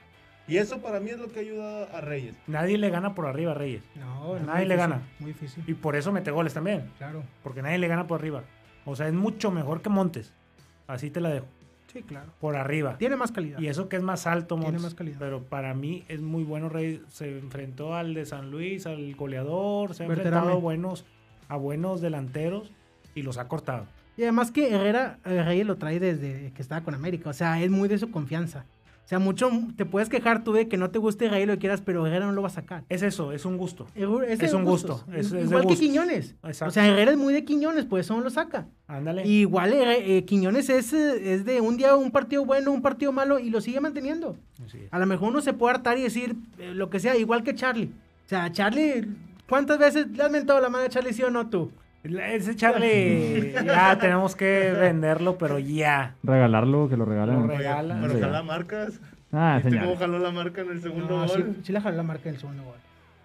Y 0.47 0.57
eso 0.57 0.79
para 0.81 1.00
mí 1.00 1.09
es 1.09 1.18
lo 1.18 1.27
que 1.29 1.39
ha 1.39 1.41
ayudado 1.41 1.89
a 1.94 2.00
Reyes. 2.01 2.35
Nadie 2.45 2.77
le 2.77 2.89
gana 2.89 3.15
por 3.15 3.25
arriba 3.25 3.51
a 3.51 3.56
Reyes. 3.56 3.81
No, 3.95 4.38
nadie 4.39 4.45
muy 4.45 4.45
le 4.45 4.75
difícil, 4.75 4.77
gana. 4.77 5.01
Muy 5.19 5.33
difícil. 5.33 5.63
Y 5.68 5.74
por 5.74 5.95
eso 5.95 6.12
mete 6.12 6.29
goles 6.31 6.53
también, 6.53 6.89
Claro. 7.00 7.24
porque 7.44 7.62
nadie 7.63 7.79
le 7.79 7.88
gana 7.88 8.06
por 8.07 8.19
arriba. 8.19 8.44
O 8.88 8.95
sea, 8.95 9.07
es 9.07 9.13
mucho 9.13 9.51
mejor 9.51 9.81
que 9.81 9.89
Montes. 9.89 10.31
Así 10.88 11.12
te 11.12 11.19
la 11.22 11.30
dejo. 11.30 11.45
Sí, 11.92 12.01
claro. 12.04 12.31
Por 12.39 12.56
arriba. 12.56 12.98
Tiene 12.98 13.16
más 13.16 13.31
calidad. 13.31 13.60
Y 13.60 13.68
eso 13.68 13.89
que 13.89 13.98
es 13.98 14.01
más 14.01 14.25
alto, 14.28 14.56
Tiene 14.56 14.63
Montes. 14.72 14.84
más 14.84 14.94
calidad. 14.95 15.18
Pero 15.19 15.44
para 15.44 15.74
mí 15.74 16.04
es 16.07 16.22
muy 16.22 16.44
bueno. 16.44 16.69
Rey 16.69 17.01
se 17.10 17.38
enfrentó 17.38 17.95
al 17.95 18.13
de 18.13 18.25
San 18.25 18.50
Luis, 18.50 18.88
al 18.88 19.16
goleador. 19.16 19.94
Se 19.94 20.04
ha 20.04 20.06
enfrentado 20.07 20.50
a 20.50 20.56
buenos, 20.56 21.06
a 21.50 21.57
buenos 21.57 22.01
delanteros 22.01 22.72
y 23.13 23.22
los 23.24 23.38
ha 23.38 23.48
cortado. 23.48 23.86
Y 24.16 24.24
además 24.24 24.51
que 24.51 24.74
Herrera, 24.74 25.19
eh, 25.25 25.44
Reyes 25.44 25.68
lo 25.68 25.75
trae 25.78 26.00
desde 26.00 26.51
que 26.54 26.62
estaba 26.62 26.81
con 26.81 26.95
América. 26.95 27.30
O 27.30 27.34
sea, 27.34 27.62
es 27.62 27.69
muy 27.69 27.88
de 27.88 27.98
su 27.98 28.10
confianza. 28.10 28.66
O 29.07 29.09
sea, 29.09 29.19
mucho 29.19 29.50
te 29.77 29.86
puedes 29.86 30.09
quejar 30.09 30.44
tú 30.44 30.51
de 30.51 30.68
que 30.68 30.75
no 30.75 30.89
te 30.89 31.00
guste 31.00 31.30
Reyes 31.30 31.48
lo 31.48 31.54
que 31.54 31.59
quieras, 31.59 31.80
pero 31.80 32.06
Herrera 32.06 32.25
no 32.25 32.33
lo 32.33 32.42
va 32.42 32.50
a 32.50 32.51
sacar. 32.51 32.83
Es 32.89 33.04
eso, 33.04 33.31
es 33.31 33.45
un 33.45 33.56
gusto. 33.56 33.88
Es, 33.95 34.06
un 34.54 34.65
gusto, 34.65 35.01
es- 35.13 35.31
Igual 35.31 35.65
que. 35.65 35.77
Quiñones. 35.77 36.36
Exacto. 36.44 36.68
O 36.68 36.71
sea, 36.71 36.86
Herrera 36.86 37.12
es 37.12 37.18
muy 37.18 37.33
de 37.33 37.45
Quiñones, 37.45 37.86
pues 37.86 38.06
eso 38.06 38.18
no 38.18 38.21
lo 38.21 38.30
saca. 38.30 38.68
Ándale. 38.86 39.25
Igual 39.25 39.71
eh, 39.71 40.18
eh, 40.18 40.25
Quiñones 40.25 40.67
es, 40.70 40.91
eh, 40.91 41.36
es 41.36 41.46
de 41.46 41.62
un 41.62 41.77
día 41.77 41.96
un 41.96 42.12
partido 42.12 42.43
bueno, 42.43 42.70
un 42.74 42.82
partido 42.82 43.13
malo 43.13 43.39
y 43.39 43.50
lo 43.50 43.62
sigue 43.62 43.79
manteniendo. 43.79 44.36
A 44.91 45.00
lo 45.00 45.05
mejor 45.05 45.29
uno 45.29 45.39
se 45.39 45.53
puede 45.53 45.75
hartar 45.75 45.98
y 45.98 46.01
decir 46.03 46.36
eh, 46.60 46.74
lo 46.75 46.89
que 46.89 47.00
sea, 47.00 47.15
igual 47.15 47.43
que 47.43 47.55
Charlie. 47.55 47.91
O 48.25 48.27
sea, 48.27 48.51
Charlie, 48.51 49.08
¿cuántas 49.48 49.79
veces 49.79 50.08
le 50.12 50.22
has 50.22 50.32
mentado 50.32 50.60
la 50.60 50.67
madre 50.67 50.88
a 50.88 50.89
Charlie, 50.89 51.13
sí 51.13 51.24
o 51.24 51.29
no 51.32 51.50
tú? 51.50 51.72
Ese 52.04 52.56
Charlie 52.56 53.54
ya 53.66 53.98
tenemos 54.00 54.36
que 54.36 54.72
venderlo, 54.72 55.38
pero 55.38 55.60
ya. 55.60 56.16
Regalarlo, 56.24 56.88
que 56.88 56.96
lo 56.96 57.06
regalen. 57.06 57.42
Lo 57.42 57.48
regala. 57.48 57.98
Pero 58.01 58.16
ojalá 58.18 58.44
marcas. 58.44 59.00
Ah, 59.32 59.56
¿Viste 59.56 59.72
señal. 59.72 59.86
cómo 59.86 59.98
jaló 59.98 60.20
la 60.20 60.32
marca 60.32 60.62
en 60.62 60.70
el 60.72 60.82
segundo 60.82 61.18
No, 61.22 61.27
sí, 61.27 61.42
gol? 61.42 61.56
sí 61.63 61.74
la 61.74 61.82
jaló 61.82 61.98
la 61.98 62.04
marca 62.04 62.30
del 62.30 62.38
segundo 62.39 62.63
gol. 62.63 62.75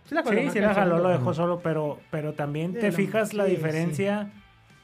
Sí 0.04 0.14
la 0.16 0.22
jaló 0.24 0.50
Sí, 0.50 0.58
la 0.60 0.74
jaló, 0.74 0.96
lo 0.96 1.02
gol. 1.04 1.12
dejó 1.12 1.32
solo, 1.34 1.60
pero, 1.62 2.00
pero 2.10 2.32
también 2.32 2.72
Sí, 2.72 2.80
te 2.80 2.90
la- 2.90 2.92
fijas 2.96 3.34
la 3.34 3.44
sí, 3.44 3.50
diferencia 3.52 4.30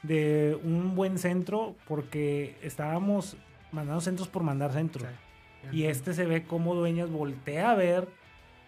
de 0.03 0.57
un 0.63 0.95
buen 0.95 1.17
centro 1.17 1.75
porque 1.87 2.55
estábamos 2.61 3.35
mandando 3.73 3.99
centros 3.99 4.29
por 4.29 4.43
mandar 4.43 4.71
centros. 4.71 5.05
Y 5.73 5.83
este 5.83 6.13
se 6.13 6.25
ve 6.25 6.43
como 6.43 6.73
Dueñas 6.73 7.09
voltea 7.09 7.71
a 7.71 7.75
ver 7.75 8.07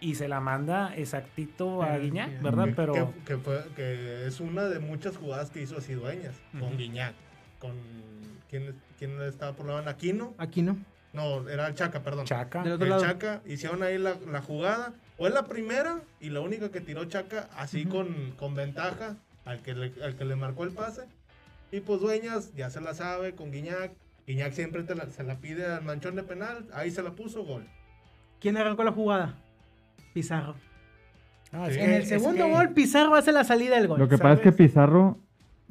y 0.02 0.16
se 0.16 0.28
la 0.28 0.40
manda 0.40 0.94
exactito 0.96 1.82
a 1.82 1.96
Guiñac. 1.96 2.42
¿verdad? 2.42 2.64
Que- 2.66 2.72
Pero 2.72 2.92
que, 2.92 3.24
que 3.24 3.36
fue- 3.38 3.64
que 3.74 4.26
es 4.26 4.40
una 4.40 4.64
de 4.64 4.78
muchas 4.80 5.16
jugadas 5.16 5.50
que 5.50 5.62
hizo 5.62 5.78
así 5.78 5.94
Dueñas. 5.94 6.34
Con. 6.58 6.76
Guiñac. 6.76 7.14
Con. 7.58 7.72
¿Quién, 8.50 8.74
quién 8.98 9.20
estaba 9.22 9.52
por 9.54 9.66
la 9.66 9.74
banda? 9.74 9.92
¿Aquino? 9.92 10.34
Aquí 10.38 10.60
no. 10.62 10.76
No, 11.14 11.48
era 11.48 11.66
el 11.68 11.74
Chaca, 11.74 12.02
perdón. 12.02 12.24
Chaca. 12.26 12.62
Del 12.62 12.72
otro 12.72 12.84
El 12.84 12.90
lado. 12.90 13.02
Chaca 13.02 13.40
hicieron 13.46 13.82
ahí 13.82 13.96
la, 13.98 14.16
la 14.30 14.42
jugada. 14.42 14.92
Fue 15.16 15.30
la 15.30 15.44
primera 15.46 16.00
y 16.20 16.30
la 16.30 16.40
única 16.40 16.70
que 16.70 16.80
tiró 16.80 17.04
Chaca 17.04 17.48
así 17.56 17.84
con, 17.86 18.32
con 18.38 18.54
ventaja 18.54 19.16
al 19.44 19.60
que, 19.62 19.74
le, 19.74 19.92
al 20.04 20.16
que 20.16 20.24
le 20.24 20.36
marcó 20.36 20.64
el 20.64 20.70
pase. 20.72 21.02
Y 21.70 21.80
pues 21.80 22.00
Dueñas 22.00 22.52
ya 22.54 22.68
se 22.70 22.80
la 22.80 22.94
sabe 22.94 23.34
con 23.34 23.50
Guiñac. 23.52 23.92
Guiñac 24.26 24.52
siempre 24.52 24.82
te 24.84 24.94
la- 24.94 25.06
se 25.06 25.22
la 25.22 25.36
pide 25.36 25.66
al 25.66 25.82
manchón 25.84 26.16
de 26.16 26.22
penal. 26.22 26.66
Ahí 26.74 26.90
se 26.90 27.02
la 27.02 27.10
puso 27.12 27.44
gol. 27.44 27.66
¿Quién 28.40 28.56
arrancó 28.56 28.82
la 28.84 28.92
jugada? 28.92 29.38
Pizarro. 30.12 30.54
Ah, 31.52 31.68
Sí. 31.70 31.78
En 31.80 31.90
el 31.92 32.02
es 32.02 32.08
segundo 32.08 32.44
que- 32.44 32.50
gol, 32.50 32.68
Pizarro 32.70 33.14
hace 33.14 33.32
la 33.32 33.44
salida 33.44 33.76
del 33.76 33.88
gol. 33.88 33.98
Lo 33.98 34.08
que 34.08 34.16
pasa 34.18 34.34
es 34.34 34.40
que. 34.40 34.52
Pizarro, 34.52 35.18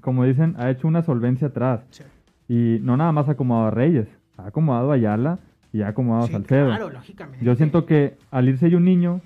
como 0.01 0.25
dicen, 0.25 0.55
ha 0.57 0.69
hecho 0.69 0.87
una 0.87 1.01
solvencia 1.03 1.47
atrás. 1.47 1.81
Sí. 1.89 2.03
Y 2.47 2.79
no 2.83 2.97
nada 2.97 3.11
más 3.11 3.27
ha 3.29 3.31
acomodado 3.33 3.67
a 3.67 3.71
Reyes, 3.71 4.07
ha 4.37 4.47
acomodado 4.47 4.91
a 4.91 4.95
Ayala 4.95 5.39
y 5.73 5.81
ha 5.83 5.87
acomodado 5.89 6.27
Sí, 6.27 6.33
a 6.33 6.37
Salcedo. 6.37 6.65
Claro, 6.67 6.89
lógicamente. 6.89 7.43
Yo 7.45 7.55
siento 7.55 7.85
que 7.85 8.15
al 8.29 8.49
irse 8.49 8.69
ya 8.69 8.77
un 8.77 8.85
niño, 8.85 9.21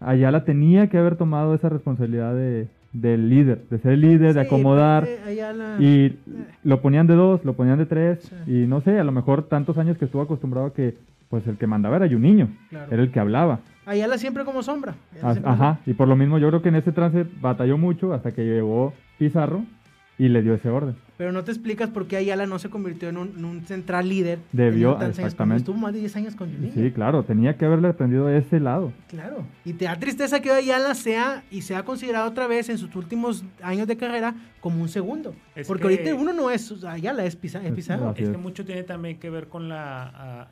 Ayala 0.00 0.44
tenía 0.44 0.88
que 0.88 0.98
haber 0.98 1.16
tomado 1.16 1.54
esa 1.54 1.68
responsabilidad 1.68 2.34
de, 2.34 2.68
del 2.92 3.28
líder, 3.28 3.64
de 3.68 3.78
ser 3.78 3.92
el 3.92 4.00
líder, 4.00 4.34
de 4.34 4.40
acomodar. 4.40 5.04
eh, 5.06 5.18
Ayala- 5.26 5.76
Y 5.80 6.18
lo 6.64 6.80
ponían 6.80 7.06
de 7.06 7.14
dos, 7.14 7.44
lo 7.44 7.54
ponían 7.54 7.78
de 7.78 7.86
tres. 7.86 8.20
Sí. 8.46 8.62
Y 8.62 8.66
no 8.66 8.80
sé, 8.80 8.98
a 8.98 9.04
lo 9.04 9.12
mejor 9.12 9.42
tantos 9.48 9.76
años 9.78 9.98
que 9.98 10.06
estuvo 10.06 10.22
acostumbrado 10.22 10.68
a 10.68 10.72
que 10.74 10.96
pues 11.28 11.46
el 11.46 11.56
que 11.58 11.66
mandaba 11.66 11.96
era 11.96 12.06
un 12.06 12.22
niño, 12.22 12.48
Claro. 12.70 12.92
era 12.92 13.02
el 13.02 13.10
que 13.10 13.20
hablaba. 13.20 13.60
Ayala 13.86 14.18
siempre 14.18 14.44
como 14.44 14.62
sombra. 14.62 14.94
Siempre 15.12 15.42
Ajá, 15.50 15.78
y 15.86 15.94
por 15.94 16.08
lo 16.08 16.16
mismo 16.16 16.38
yo 16.38 16.48
creo 16.48 16.62
que 16.62 16.68
en 16.68 16.76
ese 16.76 16.92
trance 16.92 17.26
batalló 17.40 17.78
mucho 17.78 18.12
hasta 18.12 18.32
que 18.32 18.44
llegó 18.44 18.92
Pizarro 19.18 19.62
y 20.18 20.28
le 20.28 20.42
dio 20.42 20.54
ese 20.54 20.68
orden. 20.68 20.96
Pero 21.18 21.32
no 21.32 21.42
te 21.44 21.50
explicas 21.50 21.90
por 21.90 22.06
qué 22.06 22.16
Ayala 22.16 22.46
no 22.46 22.58
se 22.60 22.70
convirtió 22.70 23.08
en 23.08 23.16
un, 23.16 23.34
en 23.36 23.44
un 23.44 23.66
central 23.66 24.08
líder. 24.08 24.38
Debió, 24.52 24.98
exactamente. 25.02 25.58
Estuvo 25.62 25.76
más 25.76 25.92
de 25.92 25.98
10 25.98 26.14
años 26.16 26.34
con 26.36 26.48
Juninho. 26.50 26.72
Sí, 26.72 26.92
claro, 26.92 27.24
tenía 27.24 27.56
que 27.56 27.64
haberle 27.64 27.88
aprendido 27.88 28.28
ese 28.30 28.60
lado. 28.60 28.92
Claro. 29.08 29.44
Y 29.64 29.72
te 29.72 29.86
da 29.86 29.98
tristeza 29.98 30.40
que 30.40 30.52
Ayala 30.52 30.94
sea 30.94 31.42
y 31.50 31.62
sea 31.62 31.82
considerado 31.82 32.28
otra 32.30 32.46
vez 32.46 32.68
en 32.68 32.78
sus 32.78 32.94
últimos 32.94 33.44
años 33.62 33.88
de 33.88 33.96
carrera 33.96 34.36
como 34.60 34.80
un 34.80 34.88
segundo. 34.88 35.34
Es 35.56 35.66
Porque 35.66 35.88
que- 35.88 35.94
ahorita 35.94 36.14
uno 36.14 36.32
no 36.32 36.50
es 36.52 36.72
Ayala, 36.84 37.24
es, 37.24 37.34
Pizarro. 37.34 37.66
Es 38.14 38.22
es. 38.22 38.30
que 38.30 38.36
mucho 38.38 38.64
tiene 38.64 38.84
también 38.84 39.18
que 39.18 39.28
ver 39.28 39.48
con 39.48 39.68
la, 39.68 40.04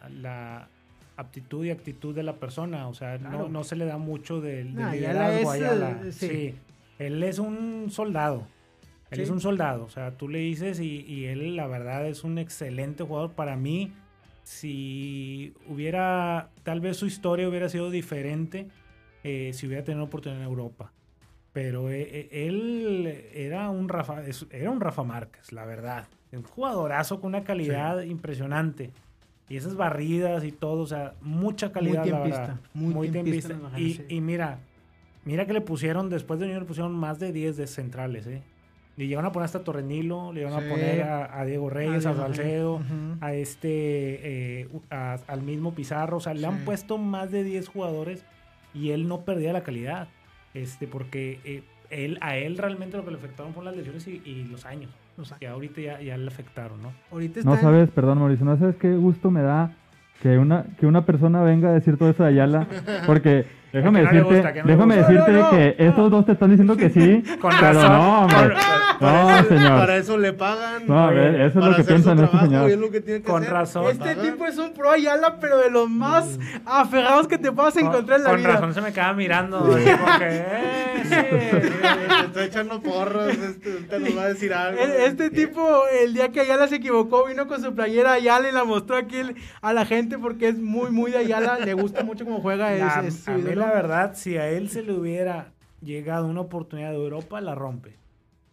a- 0.02 0.08
la 0.08 0.68
aptitud 1.16 1.64
y 1.64 1.70
actitud 1.70 2.12
de 2.12 2.25
la 2.25 2.35
persona. 2.35 2.88
O 2.88 2.94
sea, 2.94 3.18
Claro. 3.18 3.38
no, 3.44 3.49
no 3.49 3.62
se 3.64 3.76
le 3.76 3.85
da 3.85 3.99
mucho 3.99 4.40
del, 4.40 4.75
del 4.75 4.85
Ayala 4.85 5.30
liderazgo 5.30 5.50
a 5.50 5.56
es, 5.56 5.62
Ayala. 5.62 5.99
sí. 6.11 6.26
Sí. 6.28 6.54
Él 6.99 7.23
es 7.23 7.38
un 7.38 7.87
soldado. 7.90 8.49
Él 9.11 9.19
Sí. 9.19 9.23
es 9.23 9.31
un 9.31 9.41
soldado. 9.41 9.85
O 9.85 9.89
sea, 9.89 10.13
tú 10.17 10.29
le 10.29 10.39
dices 10.41 10.81
y, 10.81 11.03
y 11.07 11.27
él, 11.27 11.57
la 11.57 11.67
verdad, 11.67 12.07
es 12.07 12.25
un 12.25 12.39
excelente 12.39 13.05
jugador. 13.05 13.33
Para 13.33 13.57
mí, 13.57 13.93
si 14.43 15.55
hubiera, 15.69 16.51
tal 16.63 16.81
vez 16.81 16.97
su 16.97 17.07
historia 17.07 17.49
hubiera 17.49 17.69
sido 17.69 17.91
diferente 17.91 18.69
eh, 19.25 19.51
si 19.53 19.67
hubiera 19.67 19.83
tenido 19.85 20.05
oportunidad 20.05 20.41
en 20.43 20.49
Europa. 20.49 20.93
Pero 21.53 21.91
eh, 21.91 22.03
eh, 22.31 22.47
él 22.47 23.07
era 23.35 23.71
un 23.71 23.89
Rafa, 23.89 24.23
era 24.51 24.71
un 24.71 24.81
Rafa 24.81 25.03
Márquez, 25.05 25.53
la 25.53 25.65
verdad. 25.65 26.07
Un 26.33 26.43
jugadorazo 26.43 27.21
con 27.21 27.29
una 27.29 27.45
calidad 27.45 28.03
impresionante. 28.03 28.91
Y 29.49 29.57
esas 29.57 29.75
barridas 29.77 30.45
y 30.45 30.53
todo, 30.53 30.83
o 30.83 30.87
sea, 30.87 31.15
mucha 31.23 31.73
calidad, 31.73 31.99
la 31.99 32.03
tiempista, 32.05 32.41
verdad. 32.41 32.57
muy 32.75 33.09
tiempista 33.11 33.49
tiempista. 33.51 33.71
las 33.71 33.81
Y, 33.81 33.95
sí. 33.95 34.05
y 34.09 34.21
mira, 34.21 34.59
mira 35.25 35.47
que 35.47 35.53
le 35.53 35.61
pusieron, 35.61 36.09
después 36.11 36.39
de 36.41 36.47
Junior 36.47 36.63
le 36.63 36.69
pusieron 36.69 36.93
más 36.93 37.19
de 37.21 37.33
10 37.33 37.57
de 37.57 37.67
centrales, 37.69 38.27
¿eh? 38.27 38.43
Le 38.97 39.07
llegaron 39.07 39.29
a 39.29 39.33
poner 39.33 39.45
hasta 39.45 39.62
Torrenilo, 39.62 40.33
le 40.33 40.41
llegaron 40.41 40.61
Sí. 40.61 40.67
a 40.67 40.71
poner 40.71 41.03
a, 41.03 41.41
a 41.41 41.45
Diego 41.45 41.69
Reyes, 41.71 42.07
a, 42.07 42.11
Diego. 42.12 42.23
Salcedo, 42.26 42.81
a 43.21 43.35
este, 43.35 44.61
eh, 44.62 44.69
a- 44.91 45.19
al 45.26 45.43
mismo 45.43 45.75
Pizarro. 45.75 46.17
O 46.17 46.21
sea, 46.21 46.33
le 46.35 46.47
han 46.47 46.65
puesto 46.65 46.97
más 46.99 47.31
de 47.31 47.45
10 47.45 47.69
jugadores 47.69 48.25
y 48.75 48.91
él 48.91 49.07
no 49.09 49.21
perdía 49.23 49.53
la 49.53 49.62
calidad. 49.62 50.09
Este, 50.55 50.87
porque 50.87 51.41
eh, 51.45 51.62
él, 51.91 52.17
a 52.23 52.37
él 52.38 52.57
realmente 52.57 52.97
lo 52.97 53.05
que 53.05 53.11
le 53.11 53.19
afectaron 53.19 53.53
fueron 53.53 53.67
las 53.73 53.76
lesiones 53.76 54.07
y, 54.09 54.23
y 54.25 54.45
los 54.50 54.65
años. 54.65 54.91
O 55.19 55.25
sea, 55.25 55.37
Que 55.38 55.47
ahorita 55.49 55.81
ya, 55.81 56.00
ya 56.00 56.17
le 56.17 56.26
afectaron, 56.29 56.83
¿no? 56.83 56.93
ahorita 57.12 57.41
está 57.41 57.50
No 57.50 57.57
en- 57.57 57.62
sabes, 57.62 57.91
perdón 57.91 58.19
Mauricio, 58.19 58.45
no 58.47 58.57
sabes 58.59 58.76
qué 58.76 58.95
gusto 58.95 59.31
me 59.31 59.43
da 59.43 59.75
que 60.23 60.38
una, 60.38 60.65
que 60.81 60.87
una 60.87 61.05
persona 61.05 61.43
venga 61.43 61.69
a 61.69 61.73
decir 61.73 61.99
todo 61.99 62.09
eso 62.11 62.23
de 62.23 62.31
Ayala, 62.31 62.67
porque 63.07 63.45
déjame 63.73 64.00
Que 64.00 64.04
no 64.06 64.11
le 64.12 64.18
decirte, 64.18 64.35
gusta, 64.35 64.52
que 64.52 64.61
no 64.61 64.66
le 64.66 64.73
déjame 64.75 64.96
decirte 64.96 65.32
No, 65.32 65.38
no, 65.42 65.50
que 65.50 65.76
no. 65.78 65.85
estos 65.88 66.11
dos 66.11 66.26
te 66.26 66.32
están 66.32 66.50
diciendo 66.50 66.76
que 66.76 66.90
sí, 66.90 67.23
Con 67.40 67.50
pero 67.58 67.73
razón. 67.73 67.92
no, 67.92 68.20
hombre. 68.23 68.54
Para, 68.99 69.23
No, 69.23 69.37
eso, 69.38 69.49
señor. 69.49 69.78
para 69.78 69.96
eso 69.96 70.18
le 70.18 70.32
pagan. 70.32 70.82
No, 70.87 71.08
ver, 71.08 71.35
eso 71.35 71.46
es 71.46 71.52
para 71.54 71.66
lo 71.66 71.75
que 71.76 71.82
hacer 71.82 71.94
piensan 71.94 72.16
su 72.18 72.25
este 72.25 72.30
trabajo, 72.37 72.46
señor. 72.50 72.70
y 72.70 72.73
es 72.73 72.78
lo 72.78 72.90
que 72.90 73.00
tiene 73.02 73.20
que 73.20 73.26
Con 73.30 73.42
hacer. 73.42 73.52
razón. 73.52 73.85
Este 73.90 73.99
Pagan. 74.14 74.25
tipo 74.32 74.46
es 74.46 74.58
un 74.58 74.73
pro 74.73 74.90
Ayala, 74.90 75.37
pero 75.40 75.58
de 75.58 75.70
los 75.70 75.90
más 75.90 76.38
aferrados 76.64 77.28
que 77.28 77.37
te 77.38 77.52
puedas 77.52 77.76
encontrar 77.76 78.18
en 78.20 78.25
la 78.25 78.30
con 78.30 78.38
vida. 78.38 78.52
razón 78.52 78.75
se 78.75 78.80
me 78.80 78.92
queda 78.92 79.12
mirando. 79.12 79.58
así 79.58 79.90
como 79.90 80.18
que, 80.18 80.25
eh, 80.30 81.02
sí. 81.04 81.68
Te 82.20 82.26
estoy 82.26 82.44
echando 82.44 82.80
porras, 82.80 83.28
este, 83.37 83.70
te 83.73 83.99
nos 84.00 84.16
va 84.16 84.23
a 84.23 84.28
decir 84.28 84.52
algo. 84.54 84.80
El- 84.80 84.90
Este 84.92 85.30
tipo, 85.30 85.82
el 86.02 86.14
día 86.14 86.30
que 86.30 86.40
Ayala 86.40 86.66
se 86.68 86.76
equivocó, 86.76 87.26
vino 87.26 87.46
con 87.46 87.62
su 87.62 87.75
playera 87.75 88.12
Ayala 88.12 88.49
y 88.49 88.52
la 88.52 88.64
mostró 88.64 88.96
aquí 88.96 89.16
el- 89.18 89.37
a 89.61 89.73
la 89.73 89.85
gente 89.85 90.18
porque 90.18 90.49
es 90.49 90.58
muy, 90.58 90.90
muy 90.90 91.11
de 91.11 91.18
Ayala. 91.18 91.58
Le 91.58 91.75
gusta 91.75 92.02
mucho 92.04 92.25
cómo 92.25 92.40
juega. 92.40 92.73
Es, 92.73 92.80
La- 92.80 93.02
es 93.06 93.25
su 93.25 93.30
ídolo. 93.57 93.67
la 93.69 93.75
verdad, 93.75 94.15
si 94.15 94.37
a 94.37 94.49
él 94.49 94.69
se 94.69 94.83
le 94.83 94.93
hubiera 94.93 95.53
llegado 95.83 96.27
una 96.27 96.41
oportunidad 96.41 96.91
de 96.91 96.97
Europa, 96.97 97.41
la 97.41 97.55
rompe. 97.55 97.97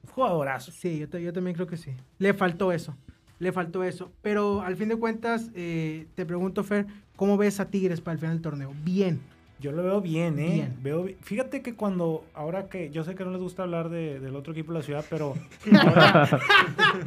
Un 0.05 0.11
jugadorazo. 0.11 0.71
Sí, 0.71 0.99
yo, 0.99 1.17
yo 1.19 1.33
también 1.33 1.55
creo 1.55 1.67
que 1.67 1.77
sí. 1.77 1.91
Le 2.19 2.33
faltó 2.33 2.71
eso. 2.71 2.95
Le 3.39 3.51
faltó 3.51 3.83
eso. 3.83 4.11
Pero 4.21 4.61
al 4.61 4.75
fin 4.75 4.89
de 4.89 4.95
cuentas, 4.97 5.49
eh, 5.55 6.07
te 6.15 6.25
pregunto, 6.25 6.63
Fer, 6.63 6.85
¿cómo 7.15 7.37
ves 7.37 7.59
a 7.59 7.69
Tigres 7.69 7.99
para 8.01 8.13
el 8.13 8.19
final 8.19 8.35
del 8.35 8.41
torneo? 8.41 8.73
Bien. 8.83 9.19
Yo 9.59 9.71
lo 9.71 9.81
veo 9.81 10.01
bien, 10.01 10.39
¿eh? 10.39 10.49
Bien. 10.53 10.77
Veo, 10.83 11.07
fíjate 11.21 11.61
que 11.61 11.73
cuando, 11.73 12.25
ahora 12.33 12.67
que, 12.67 12.89
yo 12.89 13.05
sé 13.05 13.15
que 13.15 13.23
no 13.23 13.31
les 13.31 13.39
gusta 13.41 13.63
hablar 13.63 13.87
de- 13.89 14.19
del 14.19 14.35
otro 14.35 14.51
equipo 14.51 14.73
de 14.73 14.79
la 14.79 14.83
ciudad, 14.83 15.05
pero 15.09 15.35
ahora, 15.81 16.29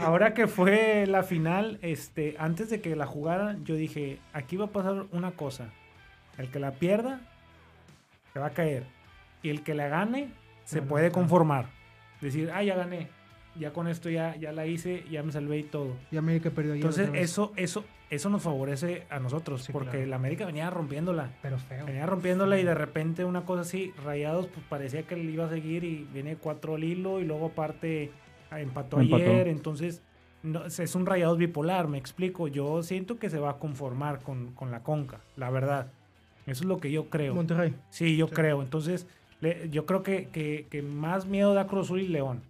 ahora 0.00 0.34
que 0.34 0.46
fue 0.46 1.04
la 1.06 1.22
final, 1.22 1.78
este, 1.82 2.34
antes 2.38 2.70
de 2.70 2.80
que 2.80 2.96
la 2.96 3.04
jugaran, 3.06 3.62
yo 3.66 3.74
dije, 3.74 4.20
aquí 4.32 4.56
va 4.56 4.66
a 4.66 4.70
pasar 4.70 5.04
una 5.12 5.32
cosa. 5.32 5.68
El 6.38 6.48
que 6.50 6.58
la 6.58 6.72
pierda, 6.72 7.20
se 8.36 8.40
va 8.40 8.48
a 8.48 8.50
caer. 8.50 8.84
Y 9.42 9.48
el 9.48 9.62
que 9.62 9.74
la 9.74 9.88
gane, 9.88 10.28
se 10.64 10.82
puede 10.82 11.10
conformar. 11.10 11.70
Decir, 12.20 12.50
ah, 12.52 12.62
ya 12.62 12.76
gané. 12.76 13.08
Ya 13.58 13.72
con 13.72 13.88
esto 13.88 14.10
ya, 14.10 14.36
ya 14.36 14.52
la 14.52 14.66
hice, 14.66 15.04
ya 15.10 15.22
me 15.22 15.32
salvé 15.32 15.56
y 15.56 15.62
todo. 15.62 15.96
Y 16.10 16.18
América 16.18 16.50
perdió 16.50 16.74
ayer 16.74 16.84
Entonces, 16.84 17.08
eso, 17.14 17.54
eso, 17.56 17.82
eso 18.10 18.28
nos 18.28 18.42
favorece 18.42 19.06
a 19.08 19.20
nosotros, 19.20 19.64
Sí, 19.64 19.72
porque 19.72 19.92
claro. 19.92 20.06
la 20.08 20.16
América 20.16 20.44
venía 20.44 20.68
rompiéndola. 20.68 21.30
Pero 21.40 21.56
feo. 21.56 21.86
Venía 21.86 22.04
rompiéndola 22.04 22.58
y 22.58 22.64
de 22.64 22.74
repente 22.74 23.24
una 23.24 23.46
cosa 23.46 23.62
así, 23.62 23.94
Rayados, 24.04 24.48
pues 24.48 24.66
parecía 24.68 25.04
que 25.04 25.16
le 25.16 25.30
iba 25.32 25.46
a 25.46 25.48
seguir 25.48 25.84
y 25.84 26.06
viene 26.12 26.36
cuatro 26.36 26.74
al 26.74 26.84
hilo 26.84 27.20
y 27.20 27.24
luego 27.24 27.46
aparte 27.46 28.10
ah, 28.50 28.60
empató, 28.60 29.00
Empató. 29.00 29.22
ayer, 29.22 29.48
entonces 29.48 30.02
no, 30.42 30.66
es 30.66 30.94
un 30.94 31.06
Rayados 31.06 31.38
bipolar, 31.38 31.88
me 31.88 31.96
explico. 31.96 32.48
Yo 32.48 32.82
siento 32.82 33.18
que 33.18 33.30
se 33.30 33.38
va 33.38 33.52
a 33.52 33.56
conformar 33.58 34.18
con, 34.20 34.52
con 34.52 34.70
la 34.70 34.82
Conca, 34.82 35.20
la 35.36 35.48
verdad. 35.48 35.90
Eso 36.46 36.62
es 36.62 36.68
lo 36.68 36.78
que 36.78 36.90
yo 36.90 37.10
creo. 37.10 37.34
Monterrey. 37.34 37.74
Sí, 37.90 38.16
yo 38.16 38.28
Sí. 38.28 38.34
creo. 38.34 38.62
Entonces, 38.62 39.06
le- 39.40 39.68
yo 39.70 39.84
creo 39.86 40.02
que, 40.02 40.28
que- 40.28 40.66
que 40.70 40.82
más 40.82 41.26
miedo 41.26 41.54
da 41.54 41.66
Cruz 41.66 41.86
Azul 41.86 42.00
y 42.00 42.08
León. 42.08 42.42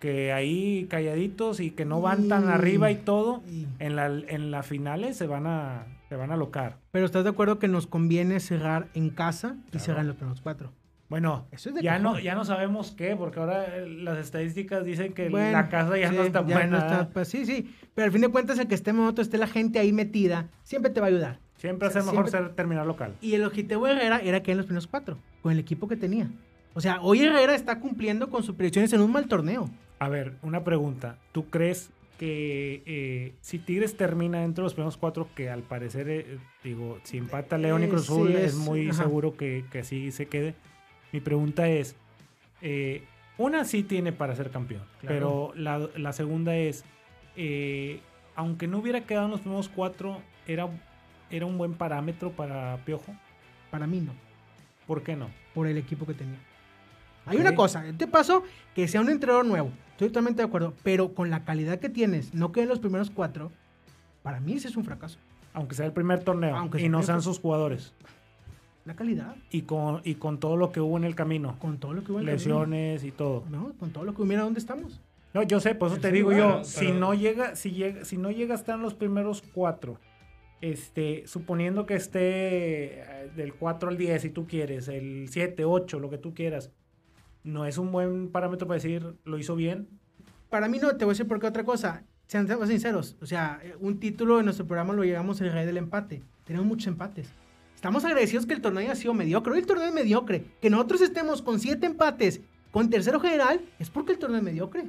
Que 0.00 0.32
ahí 0.32 0.86
calladitos 0.88 1.58
y 1.60 1.72
que 1.72 1.84
no 1.84 2.00
van 2.00 2.28
tan 2.28 2.48
arriba 2.48 2.90
y 2.90 2.96
todo, 2.96 3.42
y- 3.50 3.66
en 3.80 3.96
la, 3.96 4.06
en 4.06 4.50
las 4.52 4.64
finales 4.66 5.16
se 5.16 5.26
van 5.26 5.46
a, 5.46 5.86
se 6.08 6.14
van 6.14 6.30
a 6.30 6.36
locar. 6.36 6.76
Pero 6.92 7.04
¿estás 7.04 7.24
de 7.24 7.30
acuerdo 7.30 7.58
que 7.58 7.66
nos 7.68 7.86
conviene 7.88 8.38
cerrar 8.40 8.86
en 8.94 9.10
casa 9.10 9.56
y 9.72 9.78
cerrar 9.80 10.02
en 10.02 10.08
los 10.08 10.16
primeros 10.16 10.40
cuatro? 10.40 10.72
Bueno, 11.08 11.46
Eso 11.52 11.70
es 11.70 11.74
de 11.74 11.82
ya 11.82 11.98
no, 11.98 12.18
ya 12.20 12.34
no 12.34 12.44
sabemos 12.44 12.92
qué, 12.92 13.16
porque 13.16 13.40
ahora 13.40 13.78
eh, 13.78 13.86
las 13.88 14.18
estadísticas 14.18 14.84
dicen 14.84 15.14
que 15.14 15.30
Bueno, 15.30 15.52
la 15.52 15.68
casa 15.70 15.96
ya 15.98 16.12
no 16.12 16.22
está 16.22 16.46
ya 16.46 16.54
buena. 16.54 16.66
no 16.66 16.76
está- 16.78 16.90
¿verdad? 16.90 17.10
pues 17.14 17.28
sí, 17.28 17.44
sí. 17.46 17.74
Pero 17.94 18.04
al 18.06 18.12
fin 18.12 18.20
de 18.20 18.28
cuentas, 18.28 18.58
el 18.58 18.68
que 18.68 18.74
esté 18.74 18.92
otro 18.92 19.22
esté 19.22 19.38
la 19.38 19.46
gente 19.46 19.78
ahí 19.78 19.92
metida, 19.92 20.48
siempre 20.64 20.92
te 20.92 21.00
va 21.00 21.06
a 21.06 21.08
ayudar. 21.08 21.38
Siempre 21.58 21.88
o 21.88 21.90
sea, 21.90 22.00
es 22.00 22.06
mejor 22.06 22.28
siempre- 22.30 22.46
ser, 22.48 22.56
terminar 22.56 22.86
local. 22.86 23.14
Y 23.20 23.34
el 23.34 23.44
objetivo 23.44 23.86
de 23.86 23.92
Herrera 23.92 24.20
era 24.20 24.42
que 24.42 24.52
en 24.52 24.56
los 24.58 24.66
primeros 24.66 24.86
cuatro, 24.86 25.18
con 25.42 25.52
el 25.52 25.58
equipo 25.58 25.86
que 25.88 25.96
tenía. 25.96 26.28
O 26.74 26.80
sea, 26.80 27.00
hoy 27.02 27.20
Herrera 27.22 27.54
está 27.54 27.80
cumpliendo 27.80 28.30
con 28.30 28.42
sus 28.42 28.54
predicciones 28.54 28.92
en 28.92 29.00
un 29.00 29.12
mal 29.12 29.26
torneo. 29.26 29.68
A 29.98 30.08
ver, 30.08 30.34
una 30.42 30.62
pregunta. 30.64 31.18
¿Tú 31.32 31.46
crees 31.50 31.90
que 32.18 32.82
eh, 32.86 33.34
si 33.40 33.58
Tigres 33.58 33.96
termina 33.96 34.42
entre 34.44 34.62
los 34.64 34.74
primeros 34.74 34.96
cuatro, 34.96 35.28
que 35.34 35.50
al 35.50 35.62
parecer, 35.62 36.08
eh, 36.08 36.38
digo, 36.64 36.98
si 37.04 37.16
empata 37.18 37.58
León 37.58 37.82
y 37.82 37.86
Eh, 37.86 37.88
Cruz 37.88 38.06
sí, 38.06 38.12
Azul, 38.12 38.30
es- 38.32 38.52
es 38.52 38.54
muy 38.56 38.88
ajá. 38.90 39.02
seguro 39.04 39.36
que, 39.36 39.64
que 39.70 39.80
así 39.80 40.10
se 40.12 40.26
quede? 40.26 40.54
Mi 41.12 41.20
pregunta 41.20 41.68
es, 41.68 41.96
eh, 42.62 43.02
una 43.38 43.64
sí 43.64 43.82
tiene 43.84 44.12
para 44.12 44.34
ser 44.36 44.50
campeón, 44.50 44.82
Claro. 45.00 45.14
pero 45.14 45.52
la, 45.56 45.88
la 45.96 46.12
segunda 46.12 46.56
es, 46.56 46.84
eh, 47.36 48.00
aunque 48.34 48.66
no 48.66 48.78
hubiera 48.78 49.02
quedado 49.02 49.26
en 49.26 49.30
los 49.32 49.40
primeros 49.40 49.68
cuatro, 49.68 50.20
¿era, 50.46 50.68
¿era 51.30 51.46
un 51.46 51.58
buen 51.58 51.74
parámetro 51.74 52.30
para 52.32 52.76
Piojo? 52.84 53.14
Para 53.70 53.86
mí 53.86 54.00
no, 54.00 54.12
¿Por 54.86 55.02
qué 55.02 55.16
no? 55.16 55.28
por 55.54 55.66
el 55.66 55.76
equipo 55.76 56.06
que 56.06 56.14
tenía. 56.14 56.38
Hay 57.26 57.36
una 57.38 57.54
cosa, 57.54 57.84
te 57.98 58.06
paso 58.06 58.42
que 58.74 58.88
sea 58.88 59.00
un 59.02 59.10
entrenador 59.10 59.44
nuevo. 59.44 59.70
Estoy 59.90 60.08
totalmente 60.08 60.40
de 60.40 60.46
acuerdo. 60.48 60.72
Pero 60.82 61.12
con 61.14 61.28
la 61.30 61.44
calidad 61.44 61.78
que 61.78 61.88
tienes, 61.90 62.32
no 62.32 62.52
queden 62.52 62.68
los 62.70 62.78
primeros 62.78 63.10
cuatro. 63.10 63.50
Para 64.22 64.40
mí 64.40 64.54
ese 64.54 64.68
es 64.68 64.76
un 64.76 64.84
fracaso. 64.84 65.18
Aunque 65.52 65.74
sea 65.74 65.84
el 65.86 65.92
primer 65.92 66.22
torneo 66.22 66.56
Aunque 66.56 66.80
y 66.80 66.88
no 66.88 67.02
sean 67.02 67.20
sus 67.20 67.38
jugadores. 67.40 67.92
La 68.84 68.94
calidad, 68.94 69.36
Y 69.50 69.62
con, 69.62 70.00
y 70.04 70.14
con 70.14 70.38
todo 70.40 70.56
lo 70.56 70.72
que 70.72 70.80
hubo 70.80 70.96
en 70.96 71.04
el 71.04 71.14
camino. 71.14 71.58
con 71.58 71.76
todo 71.78 71.92
lo 71.92 72.02
que 72.02 72.12
hubo 72.12 72.20
en 72.20 72.28
el 72.28 72.36
camino. 72.36 72.60
lesiones 72.60 73.04
y 73.04 73.10
todo. 73.10 73.44
No, 73.50 73.72
con 73.78 73.90
todo 73.90 74.04
lo 74.04 74.14
que 74.14 74.22
hubiera, 74.22 74.44
¿dónde 74.44 74.60
estamos? 74.60 75.00
No, 75.34 75.42
yo 75.42 75.60
sé, 75.60 75.74
por 75.74 75.90
eso 75.90 76.00
te 76.00 76.10
digo 76.10 76.32
yo, 76.32 76.64
si 76.64 76.92
no 76.92 77.12
llega, 77.12 77.54
si 77.54 77.72
llega, 77.72 78.06
si 78.06 78.16
no 78.16 78.30
llega 78.30 78.54
a 78.54 78.56
estar 78.58 78.76
en 78.76 78.82
los 78.82 78.94
primeros 78.94 79.42
cuatro, 79.52 79.98
este, 80.60 81.26
suponiendo 81.26 81.86
que 81.86 81.94
esté 81.94 83.00
eh, 83.00 83.30
del 83.36 83.54
4 83.54 83.88
al 83.88 83.96
10, 83.96 84.22
si 84.22 84.30
tú 84.30 84.46
quieres, 84.46 84.88
el 84.88 85.28
7, 85.30 85.64
8, 85.64 86.00
lo 86.00 86.10
que 86.10 86.18
tú 86.18 86.34
quieras, 86.34 86.72
no 87.44 87.66
es 87.66 87.78
un 87.78 87.92
buen 87.92 88.30
parámetro 88.30 88.66
para 88.66 88.76
decir 88.76 89.14
lo 89.24 89.38
hizo 89.38 89.56
bien. 89.56 89.88
Para 90.50 90.68
mí 90.68 90.78
no, 90.78 90.96
te 90.96 91.04
voy 91.04 91.12
a 91.12 91.14
decir 91.14 91.26
por 91.26 91.40
qué 91.40 91.46
otra 91.46 91.64
cosa. 91.64 92.04
Sean 92.26 92.46
seamos 92.46 92.68
sinceros. 92.68 93.16
O 93.20 93.26
sea, 93.26 93.60
eh, 93.62 93.74
un 93.80 93.98
título 94.00 94.38
en 94.38 94.44
nuestro 94.44 94.66
programa 94.66 94.92
lo 94.92 95.04
llegamos 95.04 95.40
el 95.40 95.52
rey 95.52 95.64
del 95.64 95.78
empate. 95.78 96.22
Tenemos 96.44 96.66
muchos 96.66 96.86
empates. 96.88 97.30
Estamos 97.74 98.04
agradecidos 98.04 98.44
que 98.44 98.54
el 98.54 98.60
torneo 98.60 98.80
haya 98.80 98.94
sido 98.94 99.14
mediocre. 99.14 99.52
Hoy 99.52 99.60
el 99.60 99.66
torneo 99.66 99.86
es 99.86 99.94
mediocre. 99.94 100.44
Que 100.60 100.68
nosotros 100.68 101.00
estemos 101.00 101.42
con 101.42 101.60
siete 101.60 101.86
empates 101.86 102.40
con 102.70 102.90
tercero 102.90 103.18
general 103.20 103.60
es 103.78 103.88
porque 103.88 104.12
el 104.12 104.18
torneo 104.18 104.38
es 104.38 104.44
mediocre. 104.44 104.84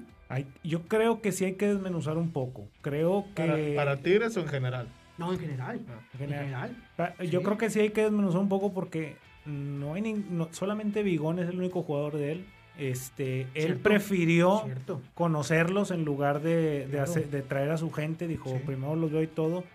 Yo 0.64 0.82
creo 0.84 1.22
que 1.22 1.32
sí 1.32 1.46
hay 1.46 1.54
que 1.54 1.68
desmenuzar 1.68 2.18
un 2.18 2.32
poco. 2.32 2.68
Creo 2.82 3.26
que... 3.36 3.76
Para, 3.76 3.94
para 3.94 4.04
Tigres 4.04 4.36
o 4.38 4.42
en 4.42 4.48
general. 4.48 4.88
No, 5.20 5.32
en 5.34 5.40
general. 5.40 5.76
En 5.78 5.84
En 6.14 6.20
general. 6.20 6.44
general. 6.46 6.76
Pa- 6.96 7.24
Yo 7.24 7.40
Sí. 7.40 7.46
creo 7.46 7.58
que 7.58 7.70
sí 7.70 7.80
hay 7.82 7.90
que 7.90 8.04
desmenuzar 8.04 8.40
un 8.42 8.50
poco 8.50 8.74
porque 8.74 9.18
no 9.46 9.94
hay 9.94 10.02
no- 10.30 10.48
solamente 10.52 11.04
Vigón 11.04 11.38
es 11.40 11.50
el 11.50 11.58
único 11.60 11.84
jugador 11.84 12.16
de 12.18 12.32
él 12.32 12.46
este, 12.78 13.42
él 13.42 13.50
Cierto. 13.54 13.84
prefirió 13.84 14.62
Cierto. 14.64 15.02
conocerlos 15.14 15.92
en 15.92 16.06
lugar 16.06 16.42
de, 16.42 16.88
hacer- 17.02 17.30
de 17.30 17.42
traer 17.42 17.72
a 17.72 17.78
su 17.78 17.92
gente. 17.92 18.26
Dijo, 18.26 18.50
Sí. 18.52 18.62
primero 18.66 18.96
los 18.96 19.12
veo 19.12 19.22
y 19.22 19.28
todo. 19.28 19.66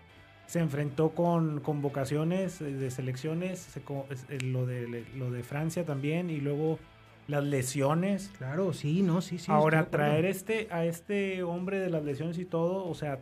Se 0.47 0.59
enfrentó 0.59 1.09
con 1.09 1.59
convocaciones 1.59 2.57
de 2.59 2.89
selecciones, 2.91 3.59
se 3.59 3.79
eh, 3.79 4.39
lo, 4.43 4.65
de, 4.65 5.05
lo 5.15 5.29
de 5.31 5.43
Francia 5.43 5.85
también, 5.85 6.29
y 6.31 6.39
luego 6.39 6.79
las 7.27 7.43
lesiones. 7.43 8.31
Claro, 8.39 8.73
sí, 8.73 9.01
no, 9.03 9.21
sí, 9.21 9.37
sí. 9.37 9.51
Ahora, 9.51 9.85
traer 9.91 10.25
este, 10.25 10.67
a 10.71 10.85
este 10.85 11.43
hombre 11.43 11.79
de 11.79 11.89
las 11.91 12.03
lesiones 12.03 12.37
y 12.39 12.45
todo, 12.45 12.87
o 12.87 12.93
sea, 12.95 13.19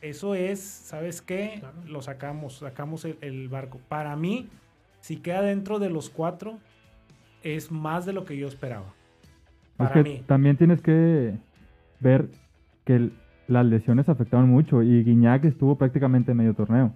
eso 0.00 0.34
es, 0.34 0.60
¿sabes 0.60 1.20
qué? 1.22 1.56
Claro. 1.60 1.76
Lo 1.86 2.02
sacamos, 2.02 2.58
sacamos 2.58 3.04
el, 3.04 3.16
el 3.20 3.48
barco. 3.48 3.78
Para 3.88 4.14
mí, 4.16 4.48
si 5.00 5.16
queda 5.16 5.42
dentro 5.42 5.78
de 5.78 5.90
los 5.90 6.10
cuatro, 6.10 6.58
es 7.42 7.70
más 7.70 8.06
de 8.06 8.12
lo 8.12 8.24
que 8.24 8.36
yo 8.36 8.46
esperaba. 8.48 8.86
Es 8.86 9.76
Para 9.76 9.92
que 9.94 10.02
mí. 10.02 10.22
también 10.26 10.56
tienes 10.56 10.80
que 10.82 11.34
ver 12.00 12.28
que 12.84 12.96
el- 12.96 13.12
las 13.46 13.64
lesiones 13.64 14.08
afectaron 14.08 14.48
mucho 14.48 14.82
y 14.82 15.02
Guiñac 15.04 15.44
estuvo 15.44 15.76
prácticamente 15.78 16.34
medio 16.34 16.54
torneo, 16.54 16.92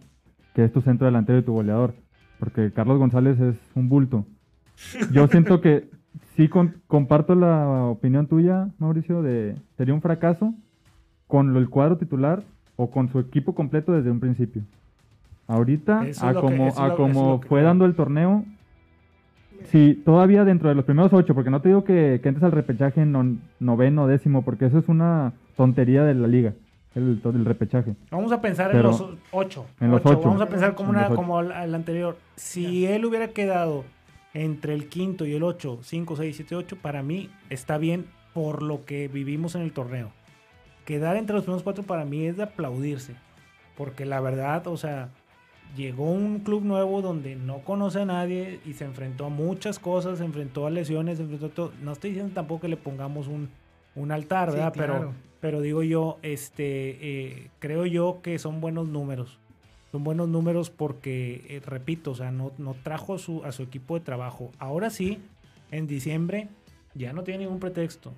que 0.55 0.65
es 0.65 0.73
tu 0.73 0.81
centro 0.83 1.07
delantero 1.07 1.39
y 1.39 1.43
tu 1.43 1.53
goleador, 1.55 1.95
porque 2.39 2.71
Carlos 2.73 2.99
González 2.99 3.41
es 3.41 3.57
un 3.75 3.89
bulto. 3.89 4.27
Yo 5.13 5.27
siento 5.29 5.61
que 5.61 5.89
sí 6.37 6.49
con- 6.49 6.83
comparto 6.87 7.35
la 7.35 7.85
opinión 7.85 8.27
tuya, 8.27 8.69
Mauricio, 8.79 9.23
de 9.23 9.57
sería 9.77 9.95
un 9.95 10.03
fracaso 10.03 10.53
con 11.27 11.57
el 11.57 11.71
cuadro 11.71 11.97
titular 11.97 12.43
o 12.77 12.91
con 12.91 13.11
su 13.11 13.19
equipo 13.19 13.55
completo 13.55 13.93
desde 13.93 14.11
un 14.11 14.21
principio. 14.21 14.63
Ahorita, 15.49 16.07
Eso 16.07 16.27
a 16.27 16.33
que- 16.35 16.41
como, 16.41 16.73
a 16.77 16.89
lo- 16.89 16.97
como 16.97 17.41
que 17.41 17.49
fue 17.49 17.63
dando 17.63 17.85
el 17.85 17.95
torneo, 17.95 18.45
Sí, 19.71 20.03
todavía 20.05 20.45
dentro 20.45 20.69
de 20.69 20.75
los 20.75 20.85
primeros 20.85 21.13
ocho, 21.13 21.35
porque 21.37 21.49
no 21.51 21.61
te 21.63 21.69
digo 21.69 21.85
que, 21.85 22.19
que 22.21 22.29
entres 22.29 22.43
al 22.43 22.51
repechaje 22.53 23.03
en 23.03 23.13
no- 23.13 23.37
noveno, 23.61 24.09
décimo, 24.09 24.43
porque 24.43 24.67
eso 24.67 24.79
es 24.79 24.89
una 24.89 25.35
tontería 25.57 26.03
de 26.03 26.15
la 26.15 26.27
liga, 26.27 26.53
el, 26.97 27.21
repechaje. 27.45 27.95
Vamos 28.11 28.33
a 28.33 28.41
pensar 28.41 28.73
Pero- 28.73 28.81
en 28.81 28.87
los 28.89 29.01
ocho. 29.31 29.67
en 29.81 29.91
los 29.93 30.01
Ocho. 30.01 30.19
ocho. 30.19 30.29
Vamos 30.29 30.43
a 30.43 30.49
pensar 30.49 30.75
como, 30.75 30.91
En 30.93 30.97
una, 30.99 31.09
como 31.11 31.41
el 31.41 31.75
anterior. 31.77 32.17
Si 32.35 32.87
él 32.87 33.05
hubiera 33.05 33.29
quedado 33.29 33.85
entre 34.35 34.75
el 34.75 34.89
quinto 34.89 35.27
y 35.27 35.35
el 35.35 35.45
ocho, 35.45 35.79
cinco, 35.83 36.17
seis, 36.17 36.35
siete, 36.37 36.57
ocho, 36.57 36.77
para 36.77 37.05
mí 37.05 37.31
está 37.49 37.79
bien 37.79 38.07
por 38.35 38.63
lo 38.65 38.85
que 38.85 39.07
vivimos 39.07 39.55
en 39.55 39.63
el 39.63 39.73
torneo. 39.73 40.11
Quedar 40.85 41.17
entre 41.17 41.35
los 41.35 41.45
primeros 41.45 41.63
cuatro 41.63 41.85
para 41.85 42.05
mí 42.05 42.27
es 42.27 42.37
de 42.37 42.45
aplaudirse. 42.45 43.15
Porque 43.77 44.05
la 44.05 44.21
verdad, 44.21 44.67
o 44.67 44.77
sea, 44.77 45.11
llegó 45.77 46.11
un 46.11 46.41
club 46.41 46.63
nuevo 46.63 47.03
donde 47.03 47.37
no 47.37 47.61
conoce 47.61 48.03
a 48.03 48.05
nadie 48.05 48.61
y 48.65 48.75
se 48.75 48.85
enfrentó 48.85 49.27
a 49.27 49.31
muchas 49.31 49.79
cosas, 49.79 50.19
se 50.19 50.25
enfrentó 50.25 50.67
a 50.67 50.71
lesiones, 50.71 51.17
se 51.19 51.25
enfrentó 51.25 51.47
a 51.47 51.51
todo. 51.51 51.73
No 51.83 51.93
estoy 51.93 52.11
diciendo 52.11 52.35
tampoco 52.35 52.63
que 52.63 52.69
le 52.69 52.77
pongamos 52.77 53.29
un, 53.29 53.49
un 53.95 54.13
altar, 54.13 54.51
Sí, 54.51 54.57
¿verdad? 54.57 54.73
Pero 54.77 55.15
pero 55.43 55.61
digo 55.61 55.83
yo, 55.83 56.21
este, 56.23 56.61
eh, 57.01 57.51
creo 57.59 57.85
yo 57.85 58.21
que 58.23 58.39
son 58.39 58.61
buenos 58.61 58.87
números. 58.87 59.41
Son 59.91 60.05
buenos 60.05 60.29
números 60.29 60.71
porque, 60.71 61.45
eh, 61.49 61.61
repito, 61.67 62.13
o 62.13 62.15
sea, 62.15 62.31
no, 62.31 62.53
no 62.59 62.77
trajo 62.85 63.19
su, 63.19 63.45
a 63.45 63.51
su 63.51 63.65
equipo 63.65 63.99
de 63.99 64.05
trabajo. 64.05 64.53
Ahora 64.61 64.89
sí, 64.89 65.19
en 65.73 65.89
diciembre, 65.89 66.47
ya 66.95 67.13
no 67.13 67.25
tiene 67.25 67.41
ningún 67.41 67.59
pretexto. 67.59 68.13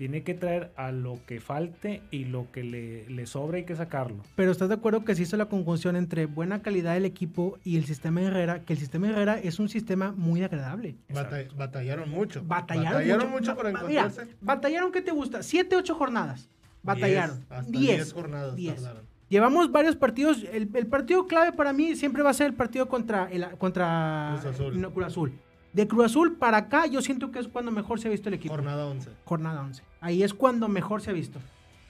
Tiene 0.00 0.22
que 0.22 0.32
traer 0.32 0.72
a 0.76 0.92
lo 0.92 1.18
que 1.26 1.40
falte 1.42 2.00
y 2.10 2.24
lo 2.24 2.50
que 2.52 2.64
le, 2.64 3.06
le 3.10 3.26
sobra 3.26 3.58
hay 3.58 3.64
que 3.64 3.76
sacarlo. 3.76 4.22
Pero 4.34 4.50
estás 4.50 4.70
de 4.70 4.76
acuerdo 4.76 5.04
que 5.04 5.14
se 5.14 5.24
hizo 5.24 5.36
la 5.36 5.44
conjunción 5.44 5.94
entre 5.94 6.24
buena 6.24 6.62
calidad 6.62 6.94
del 6.94 7.04
equipo 7.04 7.58
y 7.64 7.76
el 7.76 7.84
sistema 7.84 8.22
Herrera, 8.22 8.64
que 8.64 8.72
el 8.72 8.78
sistema 8.78 9.10
Herrera 9.10 9.38
es 9.38 9.58
un 9.58 9.68
sistema 9.68 10.12
muy 10.16 10.42
agradable. 10.42 10.96
Bata- 11.12 11.44
batallaron 11.54 12.08
mucho. 12.08 12.42
Batallaron, 12.42 13.30
mucho, 13.30 13.54
para 13.54 13.72
Ba- 13.72 13.82
mira, 13.86 14.00
encontrarse. 14.04 14.34
batallaron, 14.40 14.90
¿qué 14.90 15.02
te 15.02 15.10
gusta? 15.10 15.42
Siete, 15.42 15.76
ocho 15.76 15.94
jornadas. 15.94 16.48
Batallaron. 16.82 17.36
Diez, 17.36 17.50
hasta 17.50 17.70
Diez. 17.70 17.96
10 17.96 18.12
jornadas 18.14 18.56
Diez. 18.56 18.74
tardaron. 18.76 19.02
Llevamos 19.28 19.70
varios 19.70 19.96
partidos. 19.96 20.44
El, 20.50 20.70
el 20.74 20.86
partido 20.86 21.26
clave 21.26 21.52
para 21.52 21.74
mí 21.74 21.94
siempre 21.94 22.22
va 22.22 22.30
a 22.30 22.32
ser 22.34 22.46
el 22.46 22.54
partido 22.54 22.88
contra, 22.88 23.28
el, 23.30 23.46
contra 23.58 24.38
Cruz 24.40 24.54
Azul. 24.54 24.80
no, 24.80 24.92
Cruz 24.94 25.06
Azul. 25.08 25.32
De 25.72 25.86
Cruz 25.86 26.06
Azul 26.06 26.36
para 26.36 26.56
acá, 26.56 26.86
yo 26.86 27.00
siento 27.00 27.30
que 27.30 27.38
es 27.38 27.48
cuando 27.48 27.70
mejor 27.70 28.00
se 28.00 28.08
ha 28.08 28.10
visto 28.10 28.28
el 28.28 28.34
equipo. 28.34 28.54
Jornada 28.54 28.86
11. 28.86 29.10
Jornada 29.24 29.60
11. 29.62 29.82
Ahí 30.00 30.22
es 30.22 30.34
cuando 30.34 30.68
mejor 30.68 31.00
se 31.02 31.10
ha 31.10 31.12
visto. 31.12 31.38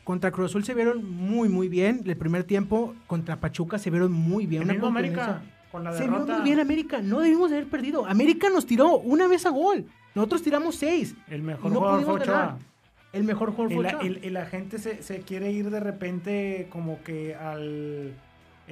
Contra 0.04 0.30
Cruz 0.30 0.50
Azul 0.50 0.64
se 0.64 0.74
vieron 0.74 1.08
muy, 1.08 1.48
muy 1.48 1.68
bien. 1.68 2.02
El 2.04 2.16
primer 2.16 2.44
tiempo 2.44 2.94
contra 3.06 3.40
Pachuca 3.40 3.78
se 3.78 3.90
vieron 3.90 4.12
muy 4.12 4.46
bien. 4.46 4.64
Una 4.64 4.86
América, 4.88 5.42
con 5.72 5.84
la 5.84 5.92
Se 5.92 6.02
vio 6.04 6.12
derrota, 6.12 6.34
muy 6.36 6.44
bien 6.44 6.60
América. 6.60 7.00
No 7.00 7.20
debimos 7.20 7.50
haber 7.52 7.68
perdido. 7.68 8.06
América 8.06 8.48
nos 8.50 8.66
tiró 8.66 8.98
una 8.98 9.28
vez 9.28 9.46
a 9.46 9.50
gol. 9.50 9.86
Nosotros 10.14 10.42
tiramos 10.42 10.74
seis. 10.76 11.14
el 11.28 11.42
mejor 11.42 11.70
no 11.72 11.78
jugador 11.78 12.04
fue 12.04 12.14
Ochoa. 12.14 12.58
El 13.12 13.24
mejor 13.24 13.50
jugador 13.52 13.72
fue 13.74 13.82
la, 13.84 13.88
Ochoa. 13.98 14.04
y- 14.06 14.26
y 14.26 14.30
la 14.30 14.46
gente 14.46 14.78
se, 14.78 15.02
se 15.02 15.20
quiere 15.20 15.52
ir 15.52 15.70
de 15.70 15.80
repente 15.80 16.68
como 16.70 17.02
que 17.02 17.34
al... 17.34 18.14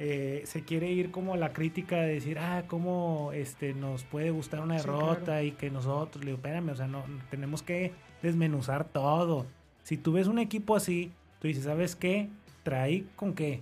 eh, 0.01 0.43
se 0.45 0.63
quiere 0.63 0.89
ir 0.89 1.11
como 1.11 1.33
a 1.33 1.37
la 1.37 1.51
crítica 1.51 1.97
de 1.97 2.13
decir, 2.13 2.39
ah, 2.39 2.63
cómo 2.67 3.31
este, 3.33 3.73
nos 3.73 4.05
puede 4.05 4.31
gustar 4.31 4.61
una 4.61 4.79
Sí, 4.79 4.85
derrota 4.85 5.23
claro. 5.25 5.43
y 5.43 5.51
que 5.51 5.69
nosotros, 5.69 6.23
le 6.23 6.31
digo, 6.31 6.37
espérame, 6.37 6.69
o 6.69 6.75
sea, 6.75 6.87
no, 6.87 7.03
tenemos 7.29 7.61
que 7.61 7.91
desmenuzar 8.23 8.85
todo. 8.85 9.45
Si 9.83 9.97
tú 9.97 10.13
ves 10.13 10.27
un 10.27 10.39
equipo 10.39 10.75
así, 10.75 11.11
tú 11.41 11.49
dices, 11.49 11.65
¿sabes 11.65 11.97
qué? 11.97 12.29
Trae 12.63 13.03
con 13.17 13.33
qué. 13.33 13.61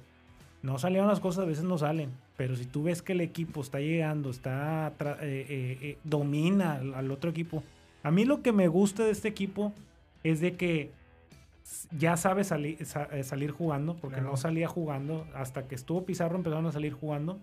No 0.62 0.78
salieron 0.78 1.08
las 1.08 1.20
cosas, 1.20 1.44
a 1.44 1.48
veces 1.48 1.64
no 1.64 1.78
salen. 1.80 2.12
Pero 2.38 2.56
si 2.56 2.66
tú 2.66 2.84
ves 2.84 3.02
que 3.02 3.14
el 3.14 3.22
equipo 3.22 3.62
está 3.62 3.80
llegando, 3.80 4.30
está 4.30 4.94
eh, 5.00 5.78
eh, 5.82 5.98
domina 6.04 6.76
al, 6.76 6.94
al 6.94 7.10
otro 7.10 7.32
equipo. 7.32 7.64
A 8.04 8.12
mí 8.12 8.26
lo 8.26 8.44
que 8.44 8.52
me 8.52 8.68
gusta 8.68 9.04
de 9.04 9.12
este 9.12 9.28
equipo 9.28 9.74
es 10.24 10.40
de 10.40 10.56
que 10.56 10.92
ya 11.98 12.18
sabe 12.18 12.44
sali- 12.44 12.78
sa- 12.86 13.08
eh, 13.12 13.24
salir 13.24 13.52
jugando, 13.52 13.96
porque 13.98 14.16
Claro. 14.18 14.32
no 14.32 14.38
salía 14.38 14.68
jugando. 14.68 15.26
Hasta 15.36 15.68
que 15.68 15.76
estuvo 15.76 16.06
Pizarro 16.06 16.36
empezaron 16.36 16.66
a 16.66 16.72
salir 16.72 16.94
jugando. 16.94 17.40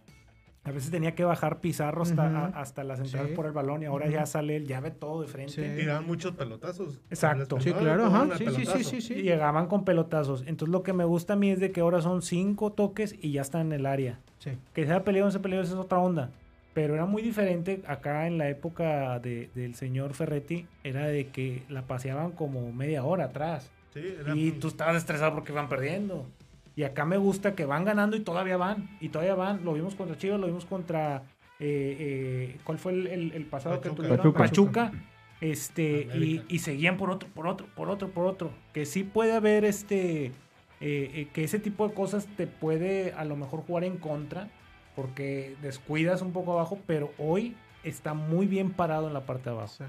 A 0.67 0.71
veces 0.71 0.91
tenía 0.91 1.15
que 1.15 1.25
bajar 1.25 1.61
Pizarro 1.61 2.03
hasta, 2.05 2.27
a- 2.27 2.47
hasta 2.47 2.85
la 2.85 2.97
central 2.97 3.29
Sí. 3.29 3.35
por 3.35 3.45
el 3.45 3.53
balón 3.53 3.83
y 3.83 3.85
ahora 3.85 4.09
ya 4.09 4.25
sale 4.25 4.57
él, 4.57 4.67
ya 4.67 4.81
ve 4.81 4.91
todo 4.91 5.21
de 5.21 5.29
frente. 5.29 5.53
Sí. 5.53 5.77
Tiraban 5.79 6.07
muchos 6.07 6.35
pelotazos. 6.35 7.01
Exacto. 7.11 7.61
Sí, 7.61 7.71
claro, 7.75 8.07
ajá. 8.07 8.29
Sí, 8.39 8.47
sí, 8.51 8.65
sí, 8.65 8.85
sí, 8.85 9.01
sí. 9.03 9.15
Y 9.15 9.23
llegaban 9.25 9.67
con 9.67 9.85
pelotazos. 9.85 10.43
Entonces 10.47 10.73
lo 10.73 10.83
que 10.83 10.95
me 10.95 11.05
gusta 11.05 11.35
a 11.35 11.37
mí 11.37 11.51
es 11.51 11.61
de 11.61 11.71
que 11.71 11.83
ahora 11.83 12.01
son 12.01 12.23
cinco 12.23 12.73
toques 12.73 13.15
y 13.21 13.33
ya 13.33 13.43
están 13.43 13.67
en 13.67 13.73
el 13.75 13.85
área. 13.87 14.21
Sí. 14.39 14.53
Que 14.73 14.87
sea 14.87 15.05
peleado 15.05 15.27
o 15.27 15.29
no 15.29 15.33
sea 15.33 15.43
peleado, 15.43 15.63
esa 15.65 15.75
es 15.75 15.79
otra 15.79 15.99
onda. 15.99 16.31
Pero 16.73 16.95
era 16.95 17.05
muy 17.05 17.21
diferente 17.23 17.83
acá 17.87 18.27
en 18.27 18.39
la 18.39 18.49
época 18.49 19.19
de- 19.21 19.51
del 19.55 19.75
señor 19.75 20.15
Ferretti. 20.15 20.67
Era 20.83 21.07
de 21.07 21.27
que 21.29 21.63
la 21.69 21.83
paseaban 21.83 22.33
como 22.33 22.73
media 22.73 23.05
hora 23.05 23.27
atrás. 23.27 23.71
Sí, 23.95 24.01
era- 24.21 24.35
Y 24.37 24.51
tú 24.53 24.69
estabas 24.69 24.97
estresado 24.97 25.33
porque 25.35 25.53
van 25.53 25.69
perdiendo. 25.69 26.27
Y 26.77 26.83
acá 26.83 27.05
me 27.05 27.17
gusta 27.17 27.55
que 27.55 27.65
van 27.65 27.85
ganando 27.85 28.17
y 28.17 28.21
todavía 28.21 28.57
van. 28.57 28.91
Y 29.01 29.09
todavía 29.11 29.35
van. 29.37 29.65
Lo 29.65 29.73
vimos 29.75 29.95
contra 29.95 30.19
Chivas, 30.19 30.41
lo 30.41 30.47
vimos 30.49 30.65
contra... 30.65 31.23
eh, 31.61 31.97
eh, 32.01 32.57
¿Cuál 32.65 32.79
fue 32.79 32.93
el, 32.93 33.07
el- 33.07 33.33
el 33.33 33.47
pasado 33.47 33.77
Pachuca. 33.77 33.91
que 33.91 33.97
tuvieron? 34.09 34.33
Pachuca. 34.33 34.91
Pachuca. 34.91 35.05
Este, 35.41 36.09
y 36.49 36.59
seguían 36.61 36.97
por 36.97 37.11
otro, 37.11 37.29
por 37.29 37.47
otro, 37.47 37.67
por 37.77 37.89
otro, 37.91 38.09
por 38.11 38.27
otro. 38.27 38.51
Que 38.73 38.87
sí 38.87 39.05
puede 39.05 39.33
haber 39.35 39.65
este... 39.65 40.27
eh, 40.27 40.33
eh, 40.81 41.29
que 41.33 41.45
ese 41.45 41.59
tipo 41.61 41.87
de 41.87 41.95
cosas 41.95 42.27
te 42.37 42.47
puede 42.47 43.13
a 43.13 43.25
lo 43.25 43.37
mejor 43.37 43.61
jugar 43.61 43.85
en 43.85 43.99
contra. 43.99 44.49
Porque 44.97 45.55
descuidas 45.63 46.23
un 46.23 46.33
poco 46.33 46.53
abajo. 46.55 46.79
Pero 46.87 47.13
hoy 47.19 47.55
está 47.85 48.15
muy 48.15 48.47
bien 48.47 48.71
parado 48.73 49.07
en 49.07 49.15
la 49.15 49.27
parte 49.27 49.51
de 49.51 49.57
abajo. 49.57 49.85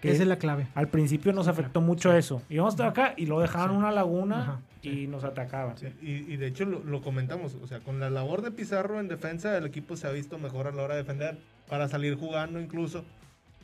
Que 0.00 0.10
Esa 0.12 0.22
es 0.22 0.28
la 0.28 0.36
clave. 0.36 0.66
al 0.74 0.88
principio 0.88 1.32
nos 1.32 1.46
afectó 1.48 1.80
mucho 1.80 2.12
eso. 2.16 2.42
Íbamos 2.48 2.74
hasta 2.74 2.86
acá 2.88 3.14
y 3.16 3.26
lo 3.26 3.40
dejaban 3.40 3.70
Sí. 3.70 3.76
una 3.76 3.90
laguna 3.92 4.40
Ajá, 4.40 4.60
y 4.82 5.06
nos 5.06 5.24
atacaban. 5.24 5.76
Sí, 5.76 5.88
y, 6.00 6.10
y 6.32 6.36
de 6.36 6.46
hecho 6.46 6.64
lo, 6.64 6.82
lo 6.84 7.02
comentamos, 7.02 7.56
o 7.62 7.66
sea, 7.66 7.80
con 7.80 8.00
la 8.00 8.08
labor 8.08 8.40
de 8.42 8.50
Pizarro 8.50 8.98
en 8.98 9.08
defensa, 9.08 9.56
el 9.58 9.66
equipo 9.66 9.96
se 9.96 10.06
ha 10.06 10.10
visto 10.10 10.38
mejor 10.38 10.66
a 10.66 10.72
la 10.72 10.82
hora 10.82 10.94
de 10.94 11.02
defender, 11.02 11.36
para 11.68 11.86
salir 11.88 12.14
jugando 12.16 12.60
incluso. 12.60 13.04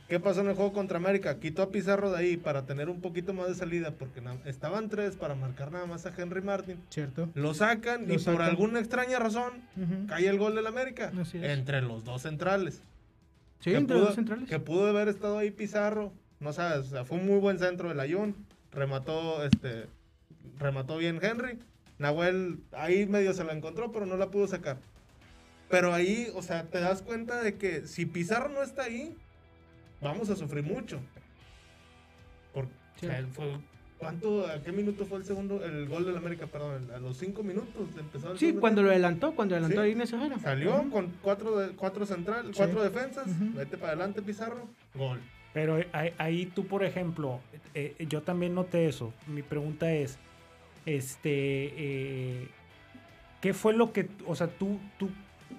¿Qué 0.07 0.21
pasó 0.21 0.39
en 0.39 0.47
el 0.47 0.53
juego 0.55 0.71
contra 0.71 0.97
América? 0.99 1.37
Quitó 1.39 1.61
a 1.63 1.69
Pizarro 1.69 2.11
de 2.11 2.17
ahí 2.19 2.37
para 2.37 2.65
tener 2.65 2.87
un 2.87 3.01
poquito 3.01 3.33
más 3.33 3.47
de 3.49 3.55
salida, 3.55 3.91
porque 3.91 4.21
estaban 4.45 4.87
tres 4.87 5.17
para 5.17 5.35
marcar 5.35 5.69
nada 5.71 5.85
más 5.85 6.05
a 6.05 6.13
Henry 6.17 6.41
Martin. 6.41 6.77
¿Cierto? 6.89 7.27
Lo 7.33 7.53
sacan 7.53 8.07
Lo 8.07 8.13
y 8.13 8.19
sacan. 8.19 8.35
por 8.35 8.41
alguna 8.43 8.79
extraña 8.79 9.19
razón 9.19 9.51
cae 10.07 10.27
el 10.29 10.37
gol 10.37 10.55
del 10.55 10.65
América 10.67 11.11
Así 11.19 11.39
es. 11.39 11.43
entre 11.45 11.81
los 11.81 12.05
dos 12.05 12.21
centrales. 12.21 12.81
Sí, 13.59 13.71
entre 13.73 13.95
pudo, 13.95 13.97
los 13.97 14.07
dos 14.09 14.15
centrales. 14.15 14.47
Que 14.47 14.59
pudo 14.59 14.87
haber 14.87 15.09
estado 15.09 15.39
ahí 15.39 15.51
Pizarro. 15.51 16.13
No 16.39 16.53
sabes, 16.53 16.87
o 16.87 16.89
sea, 16.89 17.05
fue 17.05 17.17
un 17.17 17.25
muy 17.25 17.39
buen 17.39 17.59
centro 17.59 17.89
del 17.89 17.99
Ayun. 17.99 18.35
Remató, 18.71 19.43
este, 19.43 19.85
remató 20.59 20.97
bien 20.97 21.19
Henry. 21.21 21.57
Nahuel 21.99 22.59
ahí 22.73 23.07
medio 23.07 23.33
se 23.33 23.43
la 23.43 23.53
encontró, 23.53 23.91
pero 23.91 24.05
no 24.05 24.17
la 24.17 24.29
pudo 24.29 24.47
sacar. 24.47 24.77
Pero 25.69 25.93
ahí, 25.93 26.31
o 26.35 26.41
sea, 26.43 26.63
te 26.65 26.79
das 26.79 27.01
cuenta 27.01 27.41
de 27.41 27.55
que 27.57 27.87
si 27.87 28.05
Pizarro 28.05 28.49
no 28.49 28.61
está 28.61 28.83
ahí, 28.83 29.15
vamos 30.01 30.29
a 30.29 30.35
sufrir 30.35 30.63
mucho. 30.63 30.99
Por- 32.53 32.67
Sí. 32.99 33.05
o 33.07 33.09
sea, 33.09 33.25
fue- 33.33 33.57
¿Cuánto, 33.97 34.45
a 34.45 34.61
qué 34.61 34.71
minuto 34.71 35.07
fue 35.07 35.17
el 35.17 35.25
segundo, 35.25 35.65
el 35.65 35.87
gol 35.89 36.05
del 36.05 36.15
América, 36.15 36.45
perdón? 36.45 36.87
A 36.95 36.99
los 36.99 37.17
cinco 37.17 37.41
minutos 37.41 37.87
empezó 37.97 38.31
el 38.31 38.37
Sí, 38.37 38.53
cuando 38.53 38.83
lo 38.83 38.91
adelantó, 38.91 39.33
cuando 39.35 39.55
adelantó 39.55 39.81
Sí. 39.81 39.87
a 39.87 39.91
Inés. 39.91 40.13
Salió 40.43 40.87
con 40.91 41.11
cuatro, 41.23 41.57
de, 41.57 41.69
cuatro 41.75 42.05
central, 42.05 42.45
Sí. 42.45 42.53
cuatro 42.57 42.83
defensas, 42.83 43.25
vete 43.55 43.75
para 43.75 43.93
adelante 43.93 44.21
Pizarro, 44.21 44.69
gol. 44.93 45.19
Pero 45.53 45.79
ahí, 45.91 46.13
ahí 46.17 46.45
tú, 46.45 46.67
por 46.67 46.83
ejemplo, 46.83 47.39
eh, 47.73 47.95
yo 48.09 48.21
también 48.21 48.53
noté 48.53 48.87
eso. 48.87 49.13
Mi 49.27 49.41
pregunta 49.41 49.91
es, 49.91 50.19
este, 50.85 51.29
eh, 51.31 52.47
¿qué 53.41 53.53
fue 53.53 53.73
lo 53.73 53.91
que, 53.93 54.07
o 54.25 54.35
sea, 54.35 54.47
tú, 54.47 54.79
tú, 54.99 55.09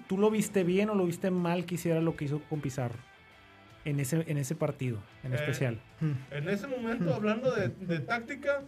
tú 0.07 0.17
lo 0.17 0.29
viste 0.31 0.63
bien 0.63 0.89
o 0.89 0.95
lo 0.95 1.05
viste 1.05 1.31
mal 1.31 1.65
que 1.65 1.75
hiciera 1.75 1.99
lo 2.01 2.15
que 2.15 2.25
hizo 2.25 2.39
con 2.49 2.61
Pizarro 2.61 2.97
en 3.85 3.99
ese, 3.99 4.23
en 4.27 4.37
ese 4.37 4.55
partido 4.55 4.99
en 5.23 5.33
Eh, 5.33 5.35
especial? 5.35 5.79
En 6.31 6.47
ese 6.49 6.67
momento, 6.67 7.13
hablando 7.13 7.51
de, 7.53 7.69
de 7.69 7.99
táctica, 7.99 8.61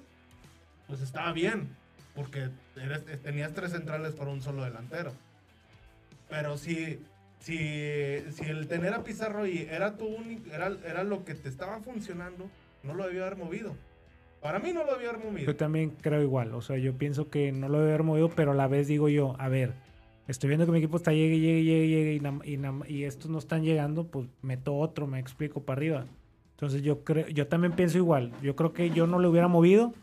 pues 0.88 1.02
estaba 1.02 1.32
bien, 1.32 1.70
porque 2.14 2.50
eres- 2.76 3.06
tenías 3.22 3.54
tres 3.54 3.72
centrales 3.72 4.14
para 4.16 4.32
un 4.32 4.42
solo 4.42 4.64
delantero. 4.66 5.14
Pero 6.30 6.58
si, 6.58 7.00
si, 7.42 7.58
si 8.32 8.46
el 8.46 8.68
tener 8.68 8.94
a 8.94 9.04
Pizarro 9.04 9.44
ahí 9.44 9.68
era, 9.70 9.98
tu 9.98 10.06
único, 10.06 10.50
era, 10.52 10.72
era 10.86 11.04
lo 11.04 11.26
que 11.26 11.34
te 11.34 11.50
estaba 11.50 11.80
funcionando, 11.80 12.50
no 12.84 12.94
lo 12.94 13.06
debía 13.06 13.26
haber 13.26 13.38
movido. 13.38 13.76
Para 14.42 14.60
mí 14.60 14.72
no 14.74 14.84
lo 14.84 14.94
debía 14.94 15.10
haber 15.10 15.26
movido. 15.26 15.48
Yo 15.52 15.56
también 15.56 15.92
creo 16.02 16.22
igual. 16.22 16.54
O 16.54 16.62
sea, 16.62 16.78
yo 16.78 16.94
pienso 16.94 17.30
que 17.30 17.52
no 17.52 17.68
lo 17.68 17.80
debe 17.80 17.92
haber 17.92 18.04
movido, 18.04 18.30
pero 18.30 18.52
a 18.52 18.56
la 18.56 18.68
vez 18.68 18.88
digo 18.88 19.10
yo, 19.10 19.36
a 19.40 19.50
ver, 19.50 19.74
estoy 20.28 20.48
viendo 20.48 20.66
que 20.66 20.72
mi 20.72 20.78
equipo 20.80 20.98
está 20.98 21.12
llegue, 21.12 21.40
llegue, 21.40 21.64
llegue, 21.64 21.88
llegue 21.88 22.42
y, 22.46 22.56
y, 22.56 22.96
y 22.96 23.04
estos 23.04 23.30
no 23.30 23.38
están 23.38 23.64
llegando, 23.64 24.08
pues 24.08 24.28
meto 24.42 24.76
otro, 24.78 25.06
me 25.06 25.20
explico 25.20 25.64
para 25.64 25.78
arriba. 25.78 26.06
Entonces 26.52 26.84
yo 26.84 27.04
creo, 27.04 27.28
yo 27.28 27.48
también 27.48 27.74
pienso 27.74 27.98
igual. 27.98 28.32
Yo 28.44 28.56
creo 28.56 28.72
que 28.72 28.92
yo 28.92 29.08
no 29.08 29.18
lo 29.18 29.32
hubiera 29.32 29.48
movido, 29.48 29.94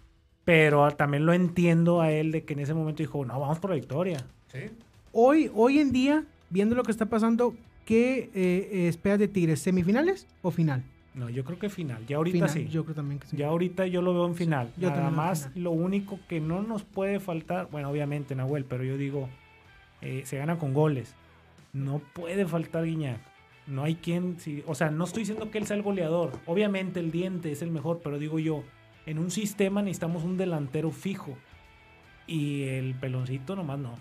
pero 0.44 0.90
también 0.92 1.24
lo 1.24 1.32
entiendo 1.32 2.00
a 2.00 2.10
él 2.10 2.32
de 2.32 2.44
que 2.44 2.54
en 2.54 2.58
ese 2.58 2.74
momento 2.74 3.00
dijo, 3.02 3.24
no, 3.24 3.38
vamos 3.38 3.60
por 3.60 3.70
la 3.70 3.76
victoria. 3.76 4.24
¿Sí? 4.48 4.70
Hoy, 5.12 5.50
hoy 5.54 5.78
en 5.78 5.92
día, 5.92 6.24
viendo 6.50 6.74
lo 6.74 6.82
que 6.82 6.90
está 6.90 7.06
pasando, 7.06 7.54
¿qué 7.84 8.30
eh, 8.34 8.88
esperas 8.88 9.18
de 9.18 9.28
Tigres? 9.28 9.60
¿Semifinales 9.60 10.26
o 10.42 10.50
final? 10.50 10.84
No, 11.14 11.28
yo 11.28 11.44
creo 11.44 11.58
que 11.58 11.68
final. 11.68 12.06
Ya 12.06 12.16
ahorita 12.16 12.34
Final, 12.34 12.50
sí. 12.50 12.68
Yo 12.68 12.84
creo 12.84 12.94
también 12.94 13.18
que 13.18 13.26
sí. 13.26 13.36
Ya 13.36 13.48
ahorita 13.48 13.86
yo 13.86 14.02
lo 14.02 14.14
veo 14.14 14.26
en 14.26 14.36
final. 14.36 14.70
yo 14.76 14.90
Nada 14.90 15.10
más 15.10 15.48
final. 15.48 15.64
lo 15.64 15.70
único 15.72 16.20
que 16.28 16.40
no 16.40 16.62
nos 16.62 16.84
puede 16.84 17.18
faltar, 17.18 17.68
bueno, 17.72 17.90
obviamente 17.90 18.36
Nahuel, 18.36 18.64
pero 18.64 18.84
yo 18.84 18.96
digo, 18.96 19.28
eh, 20.00 20.22
se 20.24 20.38
gana 20.38 20.58
con 20.58 20.74
goles. 20.74 21.14
No 21.72 22.00
puede 22.12 22.46
faltar 22.46 22.84
Guiñac. 22.84 23.18
No 23.66 23.82
hay 23.84 23.96
quien, 23.96 24.38
si, 24.38 24.62
o 24.66 24.74
sea, 24.74 24.90
no 24.90 25.04
estoy 25.04 25.22
diciendo 25.22 25.50
que 25.50 25.58
él 25.58 25.66
sea 25.66 25.76
el 25.76 25.82
goleador. 25.82 26.32
Obviamente 26.46 27.00
el 27.00 27.10
diente 27.10 27.50
es 27.50 27.62
el 27.62 27.70
mejor, 27.70 28.00
pero 28.02 28.18
digo 28.18 28.38
yo, 28.38 28.62
en 29.04 29.18
un 29.18 29.30
sistema 29.30 29.82
necesitamos 29.82 30.22
un 30.22 30.36
delantero 30.36 30.90
fijo. 30.90 31.36
Y 32.26 32.64
el 32.64 32.94
peloncito 32.94 33.56
nomás 33.56 33.78
no. 33.78 33.94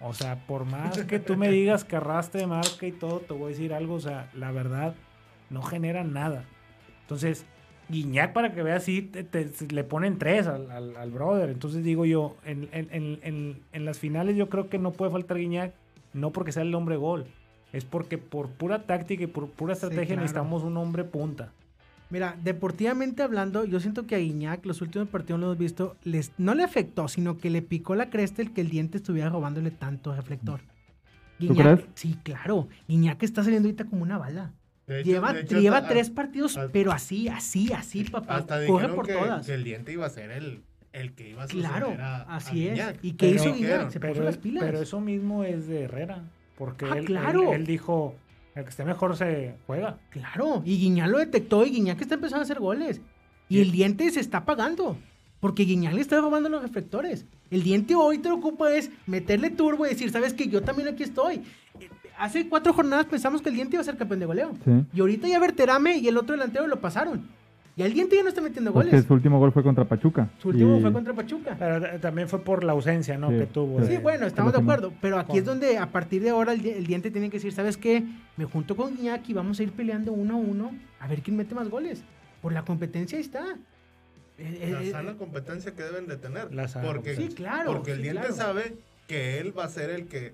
O 0.00 0.12
sea, 0.12 0.46
por 0.46 0.64
más 0.66 0.98
que 1.04 1.18
tú 1.18 1.36
me 1.36 1.50
digas 1.50 1.84
que 1.84 1.96
arrastre 1.96 2.42
de 2.42 2.46
marca 2.46 2.86
y 2.86 2.92
todo, 2.92 3.20
te 3.20 3.32
voy 3.32 3.46
a 3.46 3.48
decir 3.48 3.72
algo, 3.72 3.94
o 3.94 4.00
sea, 4.00 4.30
la 4.34 4.52
verdad, 4.52 4.94
no 5.48 5.62
genera 5.62 6.04
nada. 6.04 6.44
Entonces, 7.02 7.46
Guiñac, 7.88 8.32
para 8.32 8.52
que 8.52 8.62
veas, 8.62 8.82
sí, 8.82 9.00
te- 9.00 9.22
te- 9.24 9.48
le 9.72 9.84
ponen 9.84 10.18
tres 10.18 10.46
al, 10.48 10.70
al- 10.70 10.96
al 10.96 11.10
brother. 11.10 11.48
Entonces 11.50 11.82
digo 11.84 12.04
yo, 12.04 12.36
en, 12.44 12.68
en- 12.72 12.88
en- 12.90 13.18
en- 13.22 13.60
en 13.72 13.84
las 13.84 13.98
finales 13.98 14.36
yo 14.36 14.48
creo 14.48 14.68
que 14.68 14.78
no 14.78 14.92
puede 14.92 15.12
faltar 15.12 15.38
Guiñac, 15.38 15.72
no 16.12 16.30
porque 16.30 16.52
sea 16.52 16.62
el 16.62 16.74
hombre 16.74 16.96
gol, 16.96 17.26
es 17.72 17.84
porque 17.84 18.18
por 18.18 18.50
pura 18.50 18.82
táctica 18.82 19.22
y 19.24 19.28
por 19.28 19.48
pura 19.50 19.74
Sí, 19.74 19.78
estrategia 19.78 20.06
claro. 20.16 20.20
necesitamos 20.22 20.62
un 20.62 20.76
hombre 20.76 21.04
punta. 21.04 21.52
Mira, 22.08 22.36
deportivamente 22.44 23.22
hablando, 23.22 23.64
yo 23.64 23.80
siento 23.80 24.06
que 24.06 24.14
a 24.14 24.18
Guiñac 24.18 24.64
los 24.64 24.80
últimos 24.80 25.08
partidos 25.08 25.40
lo 25.40 25.46
hemos 25.46 25.58
visto, 25.58 25.96
les, 26.04 26.30
no 26.38 26.54
le 26.54 26.62
afectó, 26.62 27.08
sino 27.08 27.36
que 27.36 27.50
le 27.50 27.62
picó 27.62 27.94
la 27.96 28.10
cresta 28.10 28.42
el 28.42 28.52
que 28.52 28.60
el 28.60 28.68
diente 28.70 28.98
estuviera 28.98 29.28
robándole 29.28 29.70
tanto 29.72 30.14
reflector. 30.14 30.60
¿Tú 31.38 31.54
crees? 31.54 31.80
Sí, 31.94 32.16
claro. 32.22 32.68
Guiñac 32.88 33.22
está 33.22 33.42
saliendo 33.42 33.68
ahorita 33.68 33.84
como 33.86 34.02
una 34.02 34.18
bala. 34.18 34.52
Hecho- 34.86 35.02
lleva 35.02 35.36
hecho, 35.38 35.58
lleva 35.58 35.78
hasta- 35.78 35.88
tres 35.88 36.10
partidos, 36.10 36.56
hasta- 36.56 36.72
pero 36.72 36.92
así, 36.92 37.28
así, 37.28 37.72
así, 37.72 38.04
papá. 38.10 38.36
Hasta 38.36 38.64
Corre 38.66 38.88
por 38.94 39.06
que, 39.06 39.12
todas. 39.14 39.44
que 39.44 39.54
el 39.54 39.64
diente 39.64 39.92
iba 39.92 40.06
a 40.06 40.10
ser 40.10 40.30
el, 40.30 40.62
el 40.92 41.12
que 41.12 41.30
iba 41.30 41.42
a 41.42 41.48
suceder 41.48 41.68
Claro, 41.68 41.96
a- 41.98 42.36
así 42.36 42.68
a 42.68 42.72
es. 42.72 42.78
Guiñac. 42.78 42.98
¿Y 43.02 43.12
qué 43.14 43.30
Pero- 43.30 43.42
hizo 43.42 43.54
Guiñac? 43.54 43.90
Se 43.90 43.98
puso 44.00 44.12
Pero, 44.12 44.24
las 44.24 44.36
pilas. 44.38 44.64
pero 44.64 44.80
eso 44.80 45.00
mismo 45.00 45.42
es 45.42 45.66
de 45.66 45.82
Herrera, 45.82 46.22
porque 46.56 46.84
Ah, 46.88 46.98
él, 46.98 47.04
claro. 47.04 47.52
él- 47.52 47.60
él 47.62 47.66
dijo, 47.66 48.14
el 48.56 48.64
que 48.64 48.70
esté 48.70 48.84
mejor 48.84 49.16
se 49.16 49.54
juega. 49.66 49.98
Claro, 50.10 50.62
y 50.64 50.78
Guiñac 50.78 51.08
lo 51.08 51.18
detectó 51.18 51.64
y 51.64 51.70
Guiñac 51.70 52.00
está 52.00 52.14
empezando 52.14 52.40
a 52.40 52.44
hacer 52.44 52.58
goles. 52.58 53.00
Y 53.48 53.60
el 53.60 53.70
diente 53.70 54.10
se 54.10 54.18
está 54.20 54.44
pagando. 54.44 54.96
Porque 55.40 55.64
Guiñac 55.64 55.92
le 55.92 56.00
está 56.00 56.20
robando 56.20 56.48
los 56.48 56.62
reflectores. 56.62 57.26
El 57.50 57.62
diente 57.62 57.94
hoy 57.94 58.18
te 58.18 58.30
lo 58.30 58.36
ocupa 58.36 58.72
es 58.72 58.90
meterle 59.06 59.50
turbo 59.50 59.86
y 59.86 59.90
decir, 59.90 60.10
¿sabes 60.10 60.32
que 60.34 60.48
Yo 60.48 60.62
también 60.62 60.88
aquí 60.88 61.02
estoy. 61.02 61.36
Eh, 61.78 61.90
Hace 62.18 62.48
cuatro 62.48 62.72
jornadas 62.72 63.04
pensamos 63.04 63.42
que 63.42 63.50
el 63.50 63.54
diente 63.56 63.76
iba 63.76 63.82
a 63.82 63.84
ser 63.84 63.98
campeón 63.98 64.20
de 64.20 64.26
goleo. 64.26 64.52
Sí. 64.64 64.70
Y 64.94 65.00
ahorita 65.00 65.28
ya 65.28 65.38
Verterame 65.38 65.98
y 65.98 66.08
el 66.08 66.16
otro 66.16 66.32
delantero 66.32 66.66
lo 66.66 66.80
pasaron. 66.80 67.28
Y 67.78 67.82
el 67.82 67.92
diente 67.92 68.16
ya 68.16 68.22
no 68.22 68.30
está 68.30 68.40
metiendo 68.40 68.72
Porque 68.72 68.88
goles. 68.88 69.04
su 69.04 69.12
último 69.12 69.38
gol 69.38 69.52
fue 69.52 69.62
contra 69.62 69.84
Pachuca. 69.84 70.30
Su 70.38 70.48
último 70.48 70.78
Y- 70.78 70.80
fue 70.80 70.92
contra 70.94 71.12
Pachuca. 71.12 71.56
Pero 71.58 71.84
eh, 71.84 71.98
también 71.98 72.26
fue 72.26 72.40
por 72.40 72.64
la 72.64 72.72
ausencia, 72.72 73.18
¿no? 73.18 73.28
Sí, 73.28 73.36
que 73.36 73.46
tuvo. 73.46 73.82
sí. 73.82 73.88
De- 73.88 73.98
bueno, 73.98 74.26
estamos 74.26 74.54
de 74.54 74.60
acuerdo. 74.60 74.94
Pero 75.02 75.18
aquí 75.18 75.36
es 75.36 75.44
donde 75.44 75.76
a 75.76 75.92
partir 75.92 76.22
de 76.22 76.30
ahora 76.30 76.52
el, 76.54 76.62
di- 76.62 76.70
el 76.70 76.86
diente 76.86 77.10
tiene 77.10 77.28
que 77.28 77.36
decir, 77.36 77.52
¿sabes 77.52 77.76
qué? 77.76 78.02
Me 78.38 78.46
junto 78.46 78.76
con 78.76 78.96
y 78.98 79.32
vamos 79.34 79.60
a 79.60 79.62
ir 79.62 79.72
peleando 79.72 80.12
uno 80.12 80.34
a 80.34 80.38
uno 80.38 80.70
a 81.00 81.06
ver 81.06 81.20
quién 81.20 81.36
mete 81.36 81.54
más 81.54 81.68
goles. 81.68 82.02
Por 82.40 82.54
la 82.54 82.64
competencia 82.64 83.18
ahí 83.18 83.24
está. 83.24 83.44
Eh, 84.38 84.68
La 84.72 84.82
eh, 84.82 84.90
sana 84.90 85.10
eh, 85.12 85.16
competencia 85.18 85.72
que 85.74 85.82
deben 85.82 86.06
de 86.06 86.16
tener. 86.16 86.54
La 86.54 86.68
sana 86.68 86.86
porque, 86.86 87.14
Sí, 87.14 87.28
claro. 87.28 87.72
porque 87.74 87.90
el 87.90 87.98
sí, 87.98 88.02
diente 88.04 88.20
claro. 88.22 88.34
sabe 88.36 88.76
que 89.06 89.38
él 89.38 89.56
va 89.56 89.64
a 89.64 89.68
ser 89.68 89.90
el 89.90 90.06
que 90.08 90.32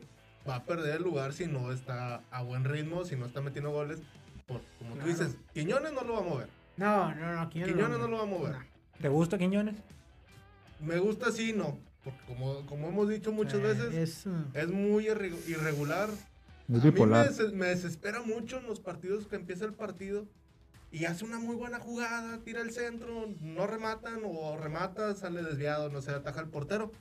va 0.48 0.56
a 0.56 0.64
perder 0.64 0.96
el 0.98 1.02
lugar 1.02 1.32
si 1.32 1.46
no 1.46 1.72
está 1.72 2.20
a 2.30 2.42
buen 2.42 2.62
ritmo, 2.64 3.04
si 3.04 3.16
no 3.16 3.26
está 3.26 3.40
metiendo 3.40 3.72
goles. 3.72 4.00
Por, 4.46 4.60
como 4.78 4.94
Claro. 4.94 5.02
tú 5.02 5.06
dices, 5.08 5.36
Quiñones 5.54 5.92
no 5.92 6.02
lo 6.04 6.12
va 6.14 6.18
a 6.20 6.22
mover. 6.22 6.61
No, 6.76 7.14
no, 7.14 7.34
no. 7.34 7.48
Quiñones, 7.50 7.74
Quiñones 7.74 7.98
no 7.98 8.08
lo 8.08 8.16
va 8.18 8.22
a 8.22 8.26
mover. 8.26 8.56
¿Te 9.00 9.08
gusta 9.08 9.38
Quiñones? 9.38 9.74
Me 10.80 10.98
gusta 10.98 11.28
así, 11.28 11.52
no. 11.52 11.78
Porque 12.04 12.20
como, 12.26 12.66
como 12.66 12.88
hemos 12.88 13.08
dicho 13.08 13.30
muchas 13.32 13.60
Eh, 13.60 13.62
veces, 13.62 13.94
Es, 13.94 14.26
uh, 14.26 14.44
es 14.54 14.68
muy 14.68 15.06
irre- 15.06 15.38
irregular. 15.48 16.08
Es 16.10 16.16
A 16.68 16.72
mí 16.72 16.78
me, 16.84 16.90
bipolar. 16.90 17.32
des- 17.32 17.52
me 17.52 17.66
desespera 17.66 18.22
mucho 18.22 18.58
en 18.58 18.66
los 18.66 18.80
partidos 18.80 19.26
que 19.26 19.36
empieza 19.36 19.64
el 19.64 19.74
partido 19.74 20.26
y 20.90 21.04
hace 21.04 21.24
una 21.24 21.38
muy 21.38 21.54
buena 21.56 21.78
jugada, 21.78 22.38
tira 22.44 22.60
el 22.60 22.70
centro, 22.72 23.28
no 23.40 23.66
rematan 23.66 24.20
o 24.24 24.56
remata, 24.56 25.14
sale 25.14 25.42
desviado, 25.42 25.90
no 25.90 26.00
sé, 26.02 26.10
ataja 26.12 26.40
el 26.40 26.48
portero. 26.48 26.92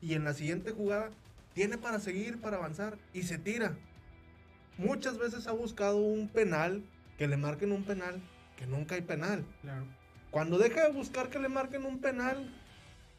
Y 0.00 0.14
en 0.14 0.24
la 0.24 0.32
siguiente 0.32 0.70
jugada 0.72 1.10
tiene 1.52 1.76
para 1.76 1.98
seguir, 2.00 2.40
para 2.40 2.56
avanzar 2.56 2.96
y 3.12 3.22
se 3.24 3.38
tira. 3.38 3.76
Muchas 4.78 5.18
veces 5.18 5.46
ha 5.46 5.52
buscado 5.52 5.98
un 5.98 6.28
penal, 6.28 6.82
que 7.18 7.28
le 7.28 7.36
marquen 7.36 7.72
un 7.72 7.84
penal, 7.84 8.20
que 8.60 8.66
nunca 8.66 8.94
hay 8.94 9.00
penal. 9.02 9.44
claro. 9.62 9.84
Cuando 10.30 10.58
deja 10.58 10.86
de 10.86 10.92
buscar 10.92 11.28
que 11.28 11.40
le 11.40 11.48
marquen 11.48 11.84
un 11.84 11.98
penal, 12.00 12.48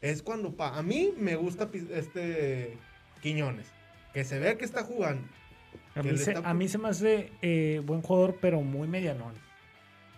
es 0.00 0.22
cuando 0.22 0.52
pa- 0.52 0.78
a 0.78 0.82
mí 0.82 1.12
me 1.18 1.36
gusta 1.36 1.68
este 1.94 2.78
Quiñones, 3.20 3.66
que 4.14 4.24
se 4.24 4.38
ve 4.38 4.56
que 4.56 4.64
está 4.64 4.82
jugando. 4.82 5.22
A 5.94 6.02
mí, 6.02 6.16
se, 6.16 6.32
está 6.32 6.48
a 6.48 6.54
mí 6.54 6.68
se 6.68 6.78
me 6.78 6.88
hace 6.88 7.30
eh, 7.42 7.82
buen 7.84 8.00
jugador, 8.00 8.38
pero 8.40 8.62
muy 8.62 8.88
medianón. 8.88 9.34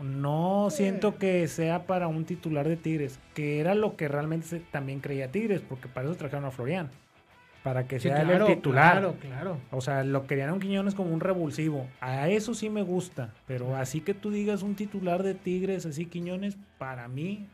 No 0.01 0.69
siento 0.71 1.19
que 1.19 1.47
sea 1.49 1.87
para 1.87 2.07
un 2.09 2.25
titular 2.25 2.69
de 2.69 2.77
Tigres, 2.77 3.19
que 3.35 3.59
era 3.61 3.75
lo 3.75 3.97
que 3.97 4.07
realmente 4.09 4.47
se- 4.47 4.61
también 4.61 5.01
creía 5.01 5.31
Tigres, 5.33 5.63
porque 5.69 5.89
para 5.89 6.07
eso 6.09 6.17
trajeron 6.17 6.45
a 6.45 6.51
Florian. 6.53 6.91
Para 7.65 7.89
que 7.89 7.99
Sí, 7.99 8.09
sea 8.09 8.21
él 8.21 8.29
claro, 8.29 8.47
el 8.47 8.55
titular. 8.57 8.93
Claro, 8.93 9.15
claro. 9.21 9.57
O 9.73 9.81
sea, 9.81 10.05
lo 10.05 10.27
querían 10.27 10.51
a 10.51 10.53
un 10.53 10.61
Quiñones 10.61 10.95
como 10.95 11.13
un 11.13 11.19
revulsivo. 11.21 11.87
A 12.01 12.29
eso 12.29 12.55
sí 12.55 12.69
me 12.71 12.83
gusta. 12.83 13.31
Pero 13.47 13.75
así 13.75 14.01
que 14.03 14.15
tú 14.15 14.31
digas 14.31 14.63
un 14.63 14.75
titular 14.77 15.23
de 15.23 15.35
Tigres, 15.35 15.87
así 15.87 16.05
Quiñones, 16.07 16.57
para 16.79 17.09
mí, 17.09 17.47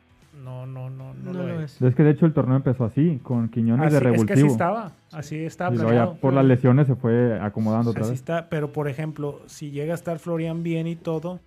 no, 0.45 0.67
no, 0.67 0.91
no, 0.91 1.15
no, 1.15 1.33
No, 1.33 1.33
lo, 1.33 1.47
lo 1.49 1.61
es. 1.61 1.81
es. 1.81 1.95
Que 1.95 2.03
de 2.03 2.11
hecho 2.11 2.27
el 2.27 2.33
torneo 2.33 2.57
empezó 2.57 2.85
así, 2.85 3.21
con 3.23 3.49
Quiñones 3.51 3.87
Así- 3.87 3.93
de 3.93 3.99
es 3.99 4.03
que 4.03 4.11
revulsivo. 4.35 4.35
así 4.47 4.47
estaba. 4.53 4.93
Así 5.13 5.37
estaba 5.45 5.75
y 5.75 5.79
planeado. 5.79 6.15
por 6.17 6.33
las 6.33 6.45
lesiones 6.45 6.89
se 6.89 6.97
fue 6.97 7.39
acomodando 7.41 7.91
otra 7.91 8.03
Así 8.03 8.11
vez. 8.11 8.19
está, 8.21 8.49
pero 8.49 8.73
por 8.73 8.89
ejemplo, 8.89 9.41
si 9.47 9.71
llega 9.71 9.93
a 9.93 9.97
estar 9.97 10.19
Florian 10.19 10.63
bien 10.65 10.87
y 10.89 10.97
todo, 10.97 11.39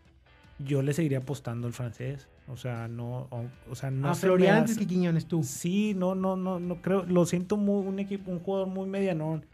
yo 0.60 0.82
le 0.82 0.94
seguiría 0.94 1.18
apostando 1.20 1.68
al 1.68 1.74
francés. 1.74 2.30
O 2.50 2.58
sea, 2.58 2.88
no, 2.88 3.28
o, 3.30 3.46
o 3.72 3.76
sea, 3.76 3.90
no 3.90 4.10
a 4.10 4.16
se 4.16 4.26
me 4.26 4.32
Florian 4.34 4.58
antes 4.58 4.78
que 4.78 4.86
Quiñones, 4.86 5.26
tú. 5.28 5.44
Sí, 5.44 5.94
no, 5.96 6.14
no, 6.14 6.36
no, 6.36 6.60
no 6.60 6.76
creo, 6.82 7.04
lo 7.04 7.26
siento 7.26 7.56
muy, 7.58 7.88
un 7.88 8.00
equipo, 8.00 8.32
un 8.32 8.40
jugador 8.40 8.68
muy 8.68 8.88
medianón. 8.88 9.46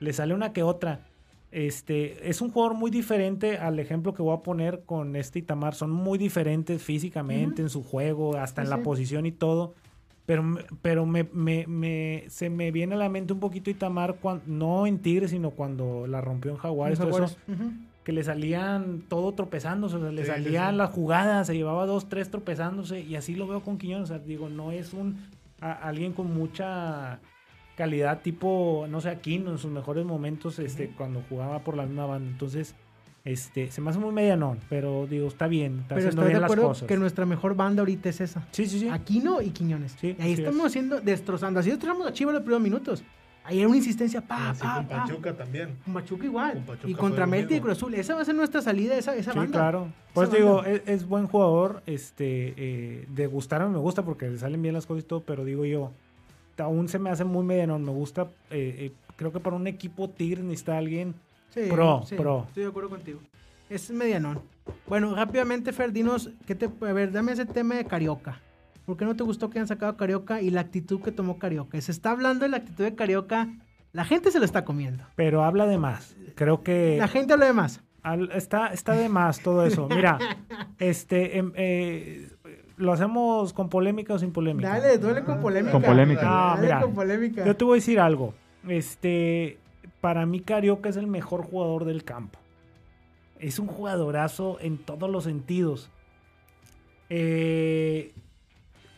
Le 0.00 0.12
sale 0.12 0.32
una 0.34 0.52
que 0.52 0.62
otra. 0.62 1.00
Este, 1.50 2.28
es 2.28 2.40
un 2.42 2.50
jugador 2.50 2.74
muy 2.76 2.90
diferente 2.90 3.56
al 3.58 3.78
ejemplo 3.78 4.12
que 4.14 4.22
voy 4.22 4.36
a 4.36 4.42
poner 4.42 4.82
con 4.84 5.16
este 5.16 5.38
Itamar. 5.40 5.74
Son 5.74 5.90
muy 5.90 6.18
diferentes 6.18 6.82
físicamente 6.82 7.62
en 7.62 7.68
su 7.70 7.82
juego, 7.82 8.36
hasta 8.36 8.62
Sí, 8.62 8.66
en 8.66 8.70
la 8.70 8.76
sí. 8.76 8.82
posición 8.82 9.26
y 9.26 9.32
todo. 9.32 9.74
Pero, 10.26 10.44
pero 10.82 11.06
me, 11.06 11.24
me- 11.32 11.66
me- 11.66 12.24
se 12.28 12.50
me 12.50 12.70
viene 12.70 12.94
a 12.94 12.98
la 12.98 13.08
mente 13.08 13.32
un 13.32 13.40
poquito 13.40 13.70
Itamar, 13.70 14.16
cuan- 14.20 14.42
no 14.46 14.86
en 14.86 14.98
Tigres, 14.98 15.30
sino 15.30 15.50
cuando 15.50 16.06
la 16.06 16.20
rompió 16.20 16.50
en 16.50 16.58
Jaguares. 16.58 16.98
todo 16.98 17.24
eso. 17.24 17.36
Ujú. 17.48 17.70
Que 18.08 18.12
le 18.14 18.24
salían 18.24 19.02
todo 19.06 19.32
tropezándose, 19.34 19.96
o 19.96 20.00
sea, 20.00 20.10
le 20.10 20.22
Sí, 20.22 20.28
salían 20.30 20.70
sí. 20.70 20.76
las 20.78 20.88
jugadas, 20.88 21.46
se 21.46 21.54
llevaba 21.54 21.84
dos, 21.84 22.08
tres 22.08 22.30
tropezándose 22.30 23.00
y 23.02 23.16
así 23.16 23.34
lo 23.34 23.46
veo 23.46 23.60
con 23.62 23.76
Quiñones, 23.76 24.04
o 24.04 24.14
sea, 24.14 24.18
digo, 24.18 24.48
no 24.48 24.72
es 24.72 24.94
un 24.94 25.18
a- 25.60 25.72
alguien 25.72 26.14
con 26.14 26.32
mucha 26.34 27.18
calidad 27.76 28.22
tipo, 28.22 28.86
no 28.88 29.02
sé, 29.02 29.10
Aquino 29.10 29.50
en 29.50 29.58
sus 29.58 29.70
mejores 29.70 30.06
momentos, 30.06 30.58
este, 30.58 30.88
cuando 30.96 31.22
jugaba 31.28 31.58
por 31.58 31.76
la 31.76 31.84
misma 31.84 32.06
banda, 32.06 32.30
entonces 32.30 32.74
Este, 33.24 33.70
se 33.70 33.82
me 33.82 33.90
hace 33.90 33.98
muy 33.98 34.10
medianón, 34.14 34.58
pero 34.70 35.06
digo, 35.06 35.28
está 35.28 35.48
bien, 35.48 35.80
está 35.80 35.96
Pero 35.96 36.08
haciendo 36.08 36.22
estás 36.22 36.24
de 36.24 36.28
bien 36.30 36.40
las 36.40 36.50
acuerdo 36.50 36.68
cosas. 36.68 36.88
que 36.88 36.96
nuestra 36.96 37.26
mejor 37.26 37.54
banda 37.56 37.82
ahorita 37.82 38.08
es 38.08 38.22
esa. 38.22 38.46
Sí, 38.52 38.64
sí, 38.64 38.78
sí. 38.80 38.88
Aquino 38.88 39.42
y 39.42 39.50
Quiñones. 39.50 39.96
Sí, 40.00 40.16
y 40.18 40.22
ahí 40.22 40.32
estamos 40.32 40.60
es. 40.60 40.66
haciendo, 40.66 41.00
destrozando. 41.02 41.60
Así 41.60 41.68
destrozamos 41.68 42.06
a 42.06 42.12
Chivas 42.14 42.32
los 42.32 42.42
primeros 42.42 42.62
minutos. 42.62 43.04
Ahí 43.48 43.60
era 43.60 43.68
una 43.68 43.78
insistencia, 43.78 44.20
pa, 44.20 44.50
Así 44.50 44.62
pa, 44.62 44.74
con 44.76 44.86
pa. 44.88 45.04
Pachuca 45.04 45.34
también. 45.34 45.74
Con 45.82 45.94
Pachuca 45.94 46.24
igual. 46.26 46.52
Con 46.52 46.62
Pachuca 46.64 46.88
y 46.90 46.94
contra 46.94 47.26
Melti 47.26 47.54
y. 47.54 47.60
Cruz 47.60 47.72
Azul. 47.78 47.94
Esa 47.94 48.14
va 48.14 48.20
a 48.20 48.24
ser 48.26 48.34
nuestra 48.34 48.60
salida, 48.60 48.96
esa, 48.98 49.16
esa 49.16 49.32
Sí, 49.32 49.38
banda. 49.38 49.58
claro. 49.58 49.88
Pues 50.12 50.28
Esa 50.28 50.36
digo, 50.36 50.64
es, 50.64 50.82
es 50.84 51.08
buen 51.08 51.26
jugador, 51.26 51.82
este, 51.86 52.52
eh, 52.56 53.06
de 53.08 53.26
gustar 53.26 53.66
me 53.66 53.78
gusta 53.78 54.04
porque 54.04 54.28
le 54.28 54.36
salen 54.38 54.60
bien 54.60 54.74
las 54.74 54.84
cosas 54.84 55.04
y 55.04 55.06
todo, 55.06 55.22
pero 55.22 55.44
digo 55.46 55.64
yo, 55.64 55.92
aún 56.58 56.88
se 56.88 56.98
me 56.98 57.08
hace 57.08 57.24
muy 57.24 57.42
medianón, 57.44 57.84
me 57.84 57.90
gusta, 57.92 58.28
eh, 58.50 58.74
eh, 58.78 58.92
creo 59.16 59.32
que 59.32 59.40
para 59.40 59.56
un 59.56 59.66
equipo 59.66 60.10
Tigres 60.10 60.44
necesita 60.44 60.76
alguien, 60.76 61.14
Sí, 61.50 61.62
Pro, 61.70 62.02
sí, 62.06 62.14
pro. 62.14 62.44
Estoy 62.48 62.64
de 62.64 62.68
acuerdo 62.68 62.90
contigo. 62.90 63.20
Es 63.70 63.90
medianón. 63.90 64.40
Bueno, 64.86 65.14
rápidamente, 65.14 65.72
Fer, 65.72 65.92
dinos, 65.92 66.30
¿qué 66.46 66.54
te, 66.54 66.66
a 66.66 66.92
ver, 66.92 67.10
dame 67.10 67.32
ese 67.32 67.46
tema 67.46 67.76
de 67.76 67.86
Carioca. 67.86 68.42
¿Por 68.88 68.96
qué 68.96 69.04
no 69.04 69.14
te 69.14 69.22
gustó 69.22 69.50
que 69.50 69.58
hayan 69.58 69.66
sacado 69.68 69.92
a 69.92 69.96
Carioca 69.98 70.40
y 70.40 70.48
la 70.48 70.62
actitud 70.62 71.02
que 71.02 71.12
tomó 71.12 71.38
Carioca? 71.38 71.78
Se 71.78 71.92
está 71.92 72.10
hablando 72.10 72.46
de 72.46 72.48
la 72.48 72.56
actitud 72.56 72.84
de 72.84 72.94
Carioca, 72.94 73.46
la 73.92 74.06
gente 74.06 74.30
se 74.30 74.38
lo 74.38 74.46
está 74.46 74.64
comiendo. 74.64 75.04
pero 75.14 75.44
habla 75.44 75.66
de 75.66 75.76
más. 75.76 76.16
Creo 76.36 76.62
que 76.62 76.96
La 76.98 77.06
gente 77.06 77.34
habla 77.34 77.44
de 77.44 77.52
más. 77.52 77.82
al- 78.02 78.32
está, 78.32 78.68
está 78.68 78.92
de 78.94 79.10
más 79.10 79.40
todo 79.40 79.66
eso. 79.66 79.88
Mira, 79.90 80.16
este, 80.78 81.36
em, 81.36 81.52
eh, 81.54 82.30
lo 82.78 82.94
hacemos 82.94 83.52
con 83.52 83.68
polémica 83.68 84.14
o 84.14 84.18
sin 84.18 84.32
polémica. 84.32 84.70
Dale, 84.70 84.96
duele 84.96 85.22
con 85.22 85.38
polémica. 85.42 85.72
Con 85.72 85.82
polémica. 85.82 86.22
No, 86.22 86.30
Dale 86.54 86.62
mira, 86.62 86.80
con 86.80 86.94
polémica. 86.94 87.44
Yo 87.44 87.54
te 87.54 87.64
voy 87.66 87.74
a 87.74 87.80
decir 87.80 88.00
algo. 88.00 88.32
Este, 88.66 89.58
para 90.00 90.24
mí 90.24 90.40
Carioca 90.40 90.88
es 90.88 90.96
el 90.96 91.08
mejor 91.08 91.42
jugador 91.44 91.84
del 91.84 92.04
campo. 92.04 92.38
Es 93.38 93.58
un 93.58 93.66
jugadorazo 93.66 94.56
en 94.62 94.78
todos 94.78 95.10
los 95.10 95.24
sentidos. 95.24 95.90
Eh, 97.10 98.14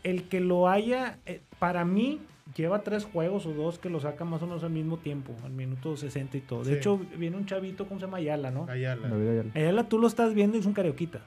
el 0.04 0.24
que 0.24 0.40
lo 0.40 0.68
haya, 0.68 1.18
eh, 1.26 1.40
para 1.58 1.84
mí, 1.84 2.20
lleva 2.56 2.80
tres 2.82 3.04
juegos 3.04 3.46
o 3.46 3.52
dos 3.52 3.78
que 3.78 3.88
lo 3.90 4.00
saca 4.00 4.24
más 4.24 4.42
o 4.42 4.46
menos 4.46 4.64
al 4.64 4.70
mismo 4.70 4.96
tiempo, 4.96 5.32
al 5.44 5.52
minuto 5.52 5.96
60 5.96 6.36
y 6.36 6.40
todo. 6.40 6.64
De 6.64 6.72
Sí. 6.72 6.76
hecho, 6.78 7.00
viene 7.16 7.36
un 7.36 7.46
chavito, 7.46 7.86
¿cómo 7.86 8.00
se 8.00 8.06
llama? 8.06 8.18
Ayala, 8.18 8.50
¿no? 8.50 8.66
Ayala. 8.68 9.08
David 9.08 9.28
Ayala. 9.28 9.50
Ayala 9.54 9.84
tú 9.84 9.98
lo 9.98 10.06
estás 10.06 10.34
viendo 10.34 10.56
y 10.56 10.60
es 10.60 10.66
un 10.66 10.72
carioquita. 10.72 11.20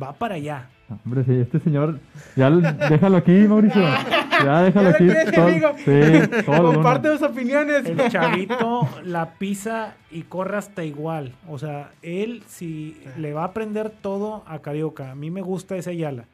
Va 0.00 0.12
para 0.12 0.34
allá. 0.34 0.68
Hombre, 1.04 1.24
sí, 1.24 1.32
este 1.40 1.58
señor, 1.58 1.98
ya 2.36 2.50
déjalo 2.50 3.16
aquí, 3.16 3.32
Mauricio. 3.32 3.80
Ya 3.82 4.62
déjalo 4.62 4.90
Ya 4.90 4.94
aquí. 4.94 5.06
crees, 5.08 5.38
amigo. 5.38 5.68
sí, 5.78 6.42
Comparte 6.46 7.08
tus 7.08 7.22
opiniones. 7.22 7.86
El 7.86 7.96
chavito 8.10 8.86
la 9.04 9.32
pisa 9.38 9.94
y 10.10 10.22
corre 10.22 10.58
hasta 10.58 10.84
igual. 10.84 11.32
O 11.48 11.58
sea, 11.58 11.92
él 12.02 12.42
si 12.46 13.00
le 13.16 13.32
va 13.32 13.42
a 13.42 13.46
aprender 13.46 13.88
todo 13.90 14.44
a 14.46 14.58
Carioca. 14.60 15.10
A 15.10 15.14
mí 15.14 15.30
me 15.30 15.40
gusta 15.40 15.76
ese 15.76 15.90
Ayala. 15.90 16.26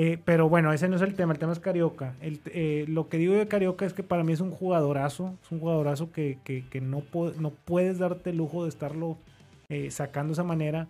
Eh, 0.00 0.16
pero 0.24 0.48
bueno, 0.48 0.72
ese 0.72 0.88
no 0.88 0.94
es 0.94 1.02
el 1.02 1.14
tema. 1.14 1.32
El 1.32 1.40
tema 1.40 1.50
es 1.52 1.58
Carioca. 1.58 2.14
El- 2.20 2.40
eh, 2.46 2.84
lo 2.86 3.08
que 3.08 3.16
digo 3.18 3.34
de 3.34 3.48
Carioca 3.48 3.84
es 3.84 3.92
que 3.94 4.04
para 4.04 4.22
mí 4.22 4.32
es 4.32 4.40
un 4.40 4.52
jugadorazo. 4.52 5.34
Es 5.42 5.50
un 5.50 5.58
jugadorazo 5.58 6.12
que, 6.12 6.38
que- 6.44 6.64
que 6.68 6.80
no, 6.80 7.02
no 7.40 7.50
puedes 7.50 7.98
darte 7.98 8.30
el 8.30 8.36
lujo 8.36 8.62
de 8.62 8.68
estarlo 8.68 9.16
eh, 9.68 9.90
sacando 9.90 10.28
de 10.30 10.32
esa 10.34 10.44
manera. 10.44 10.86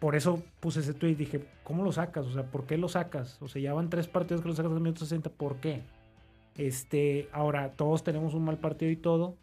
Por 0.00 0.16
eso 0.16 0.42
puse 0.58 0.80
ese 0.80 0.94
tweet. 0.94 1.14
Dije, 1.14 1.44
¿cómo 1.62 1.84
lo 1.84 1.92
sacas? 1.92 2.26
O 2.26 2.32
sea, 2.32 2.42
¿por 2.42 2.66
qué 2.66 2.76
lo 2.76 2.88
sacas? 2.88 3.40
O 3.40 3.46
sea, 3.46 3.62
ya 3.62 3.72
van 3.72 3.88
tres 3.88 4.08
partidos 4.08 4.42
que 4.42 4.48
lo 4.48 4.54
sacas 4.56 4.72
al 4.72 4.80
minuto 4.80 4.98
60. 5.00 5.30
¿Por 5.30 5.56
qué? 5.58 5.82
Este, 6.56 7.28
ahora, 7.32 7.70
todos 7.76 8.02
tenemos 8.02 8.34
un 8.34 8.44
mal 8.44 8.58
partido 8.58 8.90
y 8.90 8.96
todo. 8.96 9.36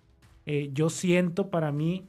Yo 0.74 0.90
siento 0.90 1.50
para 1.50 1.72
mí, 1.72 2.08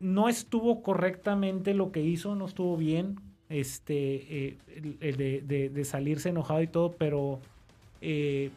no 0.00 0.28
estuvo 0.30 0.82
correctamente 0.82 1.74
lo 1.74 1.92
que 1.92 2.00
hizo, 2.00 2.34
no 2.34 2.46
estuvo 2.46 2.78
bien. 2.78 3.16
Este, 3.50 3.94
eh, 3.94 4.56
el- 4.76 4.96
el 5.00 5.16
de, 5.16 5.40
de- 5.46 5.68
de 5.70 5.84
salirse 5.84 6.28
enojado 6.28 6.60
y 6.62 6.66
todo, 6.66 6.92
pero 6.98 7.40
eh, 8.00 8.50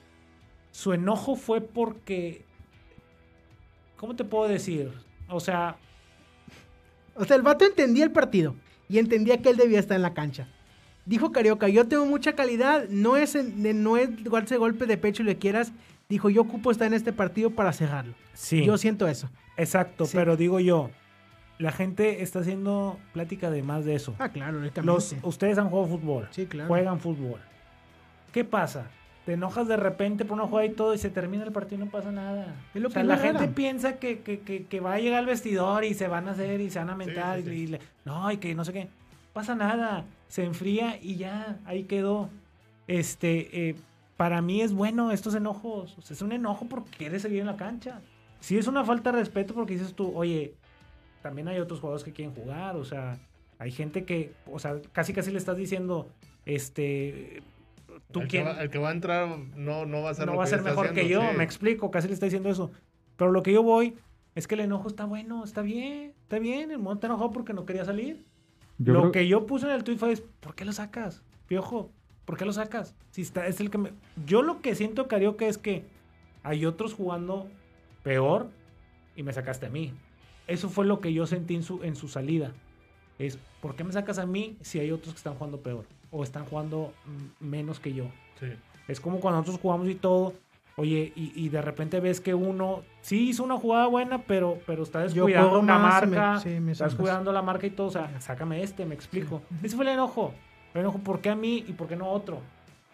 su 0.72 0.94
enojo 0.94 1.36
fue 1.36 1.62
porque. 1.62 2.42
¿Cómo 3.98 4.16
te 4.16 4.24
puedo 4.24 4.48
decir? 4.50 4.92
O 5.30 5.40
sea, 5.40 5.78
O 7.16 7.26
sea, 7.26 7.36
el 7.36 7.42
vato 7.42 7.66
entendía 7.66 8.04
el 8.06 8.12
partido 8.12 8.56
y 8.90 8.98
entendía 8.98 9.42
que 9.42 9.50
él 9.50 9.58
debía 9.58 9.80
estar 9.80 9.96
en 9.96 10.02
la 10.02 10.14
cancha. 10.14 10.48
Dijo 11.06 11.32
Carioca, 11.32 11.68
yo 11.68 11.88
tengo 11.88 12.06
mucha 12.06 12.34
calidad, 12.34 12.88
no 12.90 13.18
es, 13.18 13.36
no 13.36 13.98
es 13.98 14.10
darse 14.24 14.56
golpe 14.58 14.86
de 14.86 14.98
pecho 14.98 15.24
y 15.24 15.26
le 15.26 15.38
quieras. 15.38 15.72
Dijo, 16.10 16.30
yo 16.30 16.42
ocupo 16.42 16.72
estar 16.72 16.88
en 16.88 16.94
este 16.94 17.12
partido 17.14 17.52
para 17.52 17.74
cerrarlo. 17.74 18.14
sí. 18.34 18.64
Yo 18.66 18.78
siento 18.78 19.08
eso. 19.08 19.30
Exacto, 19.58 20.06
Sí. 20.06 20.16
pero 20.16 20.38
digo 20.38 20.60
yo, 20.60 20.90
la 21.62 21.72
gente 21.72 22.22
está 22.24 22.40
haciendo 22.40 22.98
plática 23.14 23.50
de 23.52 23.64
más 23.64 23.86
de 23.86 23.96
eso. 23.96 24.16
Ah, 24.20 24.30
claro, 24.30 24.60
Los, 24.84 25.16
ustedes 25.24 25.58
han 25.58 25.70
jugado 25.70 25.88
fútbol. 25.98 26.28
Sí, 26.32 26.46
claro. 26.48 26.68
Juegan 26.68 27.00
fútbol. 27.00 27.40
¿Qué 28.34 28.44
pasa? 28.44 28.88
Te 29.26 29.34
enojas 29.34 29.68
de 29.68 29.78
repente 29.78 30.26
por 30.26 30.38
una 30.40 30.48
jugada 30.48 30.66
y 30.66 30.72
todo 30.72 30.94
y 30.94 30.98
se 30.98 31.10
termina 31.10 31.44
el 31.44 31.52
partido 31.52 31.82
y 31.82 31.86
no 31.86 31.92
pasa 31.92 32.12
nada. 32.12 32.56
Es 32.74 32.82
lo 32.82 32.88
o 32.88 32.92
sea, 32.92 33.04
que 33.04 33.08
la 33.08 33.18
gente 33.18 33.44
era. 33.44 33.54
piensa 33.54 34.00
que, 34.00 34.20
que- 34.22 34.40
que- 34.40 34.66
que 34.66 34.80
va 34.80 34.94
a 34.94 35.00
llegar 35.00 35.20
al 35.20 35.26
vestidor 35.28 35.84
y 35.84 35.94
se 35.94 36.08
van 36.08 36.28
a 36.28 36.32
hacer 36.32 36.60
y 36.62 36.70
se 36.72 36.80
van 36.80 36.90
a 36.90 36.96
mentar 36.96 37.38
sí, 37.40 37.44
sí. 37.44 37.50
y, 37.52 37.54
y 37.62 37.68
le- 37.68 37.80
no, 38.06 38.32
y 38.32 38.38
que 38.38 38.56
no 38.56 38.66
sé 38.66 38.74
qué. 38.74 38.88
Pasa 39.34 39.54
nada. 39.54 40.06
Se 40.28 40.44
enfría 40.44 40.98
y 41.02 41.18
ya, 41.18 41.60
ahí 41.66 41.84
quedó. 41.84 42.30
Este, 42.88 43.70
eh, 43.70 43.76
para 44.18 44.42
mí 44.42 44.62
es 44.62 44.74
bueno 44.74 45.12
estos 45.12 45.36
enojos. 45.36 45.96
O 45.98 46.02
sea, 46.02 46.16
es 46.16 46.22
un 46.22 46.32
enojo 46.32 46.66
porque 46.68 46.90
quieres 46.98 47.22
seguir 47.22 47.42
en 47.42 47.48
la 47.48 47.58
cancha. 47.58 48.02
Sí 48.40 48.58
es 48.58 48.68
una 48.68 48.84
falta 48.84 49.12
de 49.12 49.20
respeto 49.20 49.54
porque 49.54 49.74
dices 49.74 49.94
tú, 49.94 50.12
oye, 50.16 50.56
también 51.22 51.48
hay 51.48 51.60
otros 51.60 51.80
jugadores 51.80 52.04
que 52.04 52.12
quieren 52.14 52.34
jugar, 52.34 52.76
o 52.76 52.84
sea, 52.84 53.18
hay 53.60 53.72
gente 53.72 54.06
que, 54.06 54.34
o 54.52 54.60
sea, 54.60 54.80
casi 54.92 55.14
casi 55.14 55.32
le 55.32 55.38
estás 55.38 55.58
diciendo, 55.58 56.10
este, 56.46 57.44
tú 58.12 58.22
el, 58.22 58.28
que 58.28 58.38
quién, 58.38 58.46
va, 58.48 58.62
el 58.62 58.70
que 58.70 58.80
va 58.80 58.90
a 58.90 58.92
entrar 58.92 59.28
no, 59.56 59.86
no 59.86 60.02
va 60.02 60.10
a 60.10 60.14
ser, 60.14 60.26
no 60.26 60.34
lo 60.34 60.38
va 60.40 60.44
a 60.44 60.48
que 60.48 60.50
ser 60.52 60.62
mejor 60.64 60.94
que 60.94 61.08
yo, 61.08 61.20
haciendo, 61.20 61.32
sí. 61.32 61.38
me 61.38 61.44
explico, 61.44 61.92
casi 61.92 62.08
le 62.08 62.14
está 62.14 62.26
diciendo 62.26 62.50
eso. 62.50 62.72
Pero 63.18 63.32
lo 63.32 63.44
que 63.44 63.54
yo 63.54 63.62
voy 63.64 63.96
es 64.34 64.48
que 64.48 64.56
el 64.56 64.62
enojo 64.62 64.88
está 64.88 65.06
bueno, 65.06 65.44
está 65.44 65.62
bien, 65.62 66.14
está 66.24 66.40
bien, 66.40 66.72
el 66.72 66.78
mundo 66.78 66.94
está 66.94 67.08
enojado 67.08 67.32
porque 67.32 67.54
no 67.54 67.66
quería 67.66 67.86
salir. 67.86 68.26
Yo 68.78 68.94
lo 68.94 69.00
creo- 69.02 69.12
que 69.12 69.28
yo 69.28 69.46
puse 69.46 69.68
en 69.68 69.74
el 69.74 69.84
tweet 69.84 69.98
fue, 69.98 70.16
¿por 70.40 70.56
qué 70.56 70.66
lo 70.66 70.72
sacas? 70.74 71.22
Piojo, 71.48 71.92
¿por 72.26 72.38
qué 72.38 72.46
lo 72.46 72.54
sacas? 72.54 72.96
Si 73.12 73.22
está, 73.22 73.46
es 73.46 73.60
el 73.60 73.70
que 73.70 73.78
me... 73.78 73.92
Yo 74.26 74.42
lo 74.42 74.62
que 74.62 74.74
siento, 74.74 75.08
Carioca, 75.08 75.46
es 75.46 75.58
que 75.60 75.86
hay 76.44 76.66
otros 76.66 76.94
jugando 76.94 77.48
peor 78.04 78.50
y 79.16 79.22
me 79.22 79.34
sacaste 79.34 79.68
a 79.68 79.70
mí. 79.70 79.94
Eso 80.52 80.70
fue 80.70 80.86
lo 80.86 81.00
que 81.00 81.14
yo 81.14 81.26
sentí 81.26 81.56
en 81.56 81.64
su, 81.64 81.84
en 81.84 81.96
su 81.96 82.08
salida. 82.08 82.52
Es, 83.20 83.38
¿por 83.62 83.76
qué 83.76 83.84
me 83.84 83.94
sacas 83.94 84.18
a 84.20 84.26
mí 84.26 84.58
si 84.62 84.80
hay 84.80 84.92
otros 84.92 85.14
que 85.14 85.18
están 85.18 85.36
jugando 85.36 85.60
peor? 85.60 85.86
O 86.12 86.24
están 86.24 86.46
jugando 86.46 86.94
mm, 87.06 87.46
menos 87.46 87.80
que 87.80 87.94
yo. 87.94 88.06
Sí. 88.40 88.48
Es 88.88 89.00
como 89.00 89.20
cuando 89.20 89.40
nosotros 89.40 89.62
jugamos 89.62 89.88
y 89.88 89.96
todo. 89.96 90.34
Oye, 90.78 91.12
y, 91.16 91.32
y 91.36 91.50
de 91.50 91.62
repente 91.62 92.00
ves 92.00 92.20
que 92.22 92.34
uno 92.34 92.82
sí 93.02 93.30
hizo 93.30 93.44
una 93.44 93.58
jugada 93.58 93.88
buena, 93.88 94.20
pero, 94.24 94.58
pero 94.66 94.84
está 94.84 95.00
Yo 95.08 95.26
descuidando 95.26 95.60
una 95.60 95.78
más, 95.78 96.02
marca. 96.08 96.34
me- 96.34 96.40
sí, 96.40 96.60
me 96.60 96.72
está 96.72 96.86
sacas. 96.86 96.98
descuidando 96.98 97.32
la 97.32 97.42
marca 97.42 97.68
y 97.68 97.72
todo. 97.72 97.88
O 97.88 97.92
sea, 97.92 98.20
sácame 98.22 98.64
este, 98.64 98.86
me 98.86 98.96
explico. 98.96 99.42
Ese 99.62 99.76
fue 99.76 99.86
el 99.86 99.92
enojo. 99.92 100.34
El 100.74 100.82
enojo, 100.82 101.00
¿por 101.00 101.20
qué 101.22 101.30
a 101.30 101.36
mí 101.36 101.64
y 101.68 101.74
por 101.74 101.88
qué 101.88 101.96
no 101.96 102.06
a 102.06 102.10
otro? 102.10 102.40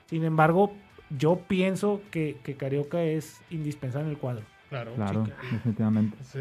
Sin 0.07 0.23
embargo, 0.23 0.73
yo 1.17 1.39
pienso 1.47 2.01
que, 2.11 2.37
que 2.43 2.55
Carioca 2.57 3.01
es 3.03 3.39
indispensable 3.51 4.07
en 4.07 4.13
el 4.15 4.19
cuadro. 4.19 4.43
Claro. 4.69 4.93
Claro, 4.95 5.27
definitivamente. 5.51 6.17
Sí. 6.23 6.39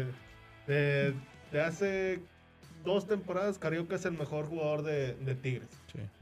De, 0.67 1.13
de 1.51 1.61
hace 1.61 2.19
dos 2.85 3.07
temporadas, 3.07 3.57
Carioca 3.57 3.95
es 3.95 4.05
el 4.05 4.13
mejor 4.17 4.45
jugador 4.45 4.83
de, 4.83 5.15
de 5.25 5.35
Tigres. 5.35 5.67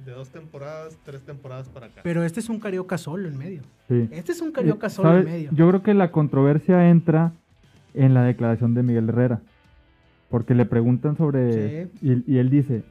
De 0.06 0.12
dos 0.14 0.30
temporadas, 0.30 0.98
tres 1.04 1.22
temporadas 1.22 1.68
para 1.68 1.88
acá. 1.88 2.02
Pero 2.04 2.24
este 2.24 2.40
es 2.40 2.50
un 2.50 2.60
Carioca 2.60 2.98
solo 2.98 3.28
en 3.28 3.38
medio. 3.38 3.62
Sí. 3.90 4.08
Este 4.12 4.32
es 4.32 4.42
un 4.42 4.52
Carioca 4.52 4.90
solo 4.90 5.18
en 5.20 5.26
medio. 5.26 5.50
Yo 5.54 5.68
creo 5.70 5.84
que 5.84 5.94
la 5.94 6.12
controversia 6.12 6.90
entra 6.90 7.34
en 7.94 8.14
la 8.14 8.24
declaración 8.24 8.74
de 8.74 8.84
Miguel 8.84 9.10
Herrera. 9.10 9.42
Porque 10.30 10.56
le 10.56 10.66
preguntan 10.66 11.18
sobre... 11.18 11.88
Y, 12.02 12.24
y 12.34 12.38
él 12.38 12.50
dice... 12.50 12.84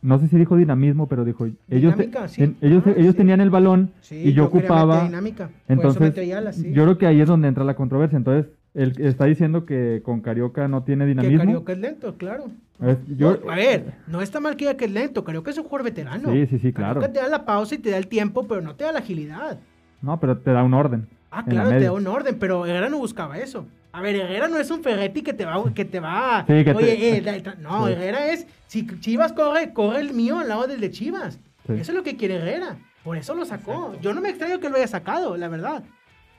No 0.00 0.18
sé 0.20 0.28
si 0.28 0.36
dijo 0.36 0.56
dinamismo, 0.56 1.08
pero 1.08 1.24
dijo... 1.24 1.46
Ellos, 1.68 1.96
te- 1.96 2.04
Dinámica, 2.06 2.28
sí. 2.28 2.42
en- 2.44 2.56
ellos, 2.60 2.84
Ah, 2.86 2.92
ellos 2.96 3.12
sí. 3.12 3.16
tenían 3.18 3.40
el 3.40 3.50
balón 3.50 3.90
Sí, 4.00 4.14
y 4.16 4.32
yo, 4.32 4.50
quería 4.50 4.66
ocupaba... 4.68 5.04
dinámica. 5.04 5.50
Entonces, 5.66 6.14
sí. 6.54 6.72
yo 6.72 6.84
creo 6.84 6.98
que 6.98 7.06
ahí 7.06 7.20
es 7.20 7.26
donde 7.28 7.48
entra 7.48 7.64
la 7.64 7.74
controversia. 7.74 8.16
Entonces, 8.16 8.50
él 8.78 8.94
está 8.98 9.24
diciendo 9.26 9.66
que 9.66 10.00
con 10.04 10.20
Carioca 10.20 10.68
no 10.68 10.82
tiene 10.84 11.04
que 11.04 11.08
dinamismo. 11.08 11.38
Carioca 11.44 11.72
es 11.72 11.78
lento, 11.78 12.14
claro. 12.16 12.46
Es- 12.80 12.96
yo- 13.16 13.38
No, 13.44 13.50
a 13.50 13.56
ver, 13.56 13.94
no 14.06 14.20
está 14.22 14.40
mal 14.40 14.56
que 14.56 14.64
diga 14.66 14.76
que 14.76 14.84
es 14.86 14.90
lento. 14.90 15.24
Carioca 15.24 15.50
es 15.50 15.58
un 15.58 15.64
jugador 15.64 15.84
veterano. 15.84 16.32
Sí, 16.32 16.46
sí, 16.46 16.58
sí, 16.58 16.72
claro. 16.72 17.00
Carioca 17.00 17.12
te 17.12 17.20
da 17.20 17.28
la 17.28 17.44
pausa 17.44 17.74
y 17.74 17.78
te 17.78 17.90
da 17.90 17.96
el 17.98 18.06
tiempo, 18.06 18.46
pero 18.46 18.60
no 18.62 18.74
te 18.74 18.84
da 18.84 18.92
la 18.92 19.00
agilidad. 19.00 19.58
No, 20.00 20.18
pero 20.20 20.38
te 20.38 20.52
da 20.52 20.62
un 20.62 20.74
orden. 20.74 21.06
Ah, 21.30 21.44
claro, 21.44 21.70
te 21.70 21.80
da 21.80 21.92
un 21.92 22.06
orden, 22.06 22.38
pero 22.38 22.64
Herrera 22.64 22.88
no 22.88 22.98
buscaba 22.98 23.36
eso. 23.38 23.66
A 23.92 24.00
ver, 24.00 24.16
Herrera 24.16 24.48
no 24.48 24.58
es 24.58 24.70
un 24.70 24.82
Ferretti 24.82 25.22
que 25.22 25.32
te 25.34 25.44
va, 25.44 25.62
que 25.74 25.84
te 25.84 25.98
va. 26.00 26.44
Sí, 26.46 26.64
que 26.64 26.72
te- 26.72 26.74
Oye, 26.74 27.16
eh, 27.16 27.20
da- 27.20 27.38
da- 27.40 27.54
no, 27.60 27.86
Sí. 27.86 27.92
Herrera 27.92 28.32
es. 28.32 28.46
Si 28.66 28.86
Chivas 29.00 29.32
corre, 29.32 29.72
corre 29.72 30.00
el 30.00 30.14
mío 30.14 30.38
al 30.38 30.48
lado 30.48 30.66
del 30.66 30.80
de 30.80 30.90
Chivas. 30.90 31.38
Sí. 31.66 31.72
Eso 31.74 31.92
es 31.92 31.94
lo 31.96 32.02
que 32.02 32.16
quiere 32.16 32.36
Herrera. 32.36 32.76
Por 33.02 33.16
eso 33.16 33.34
lo 33.34 33.44
sacó. 33.44 33.72
Exacto. 33.72 33.98
Yo 34.02 34.14
no 34.14 34.20
me 34.20 34.28
extraño 34.28 34.60
que 34.60 34.68
lo 34.68 34.76
haya 34.76 34.86
sacado, 34.86 35.36
la 35.36 35.48
verdad. 35.48 35.82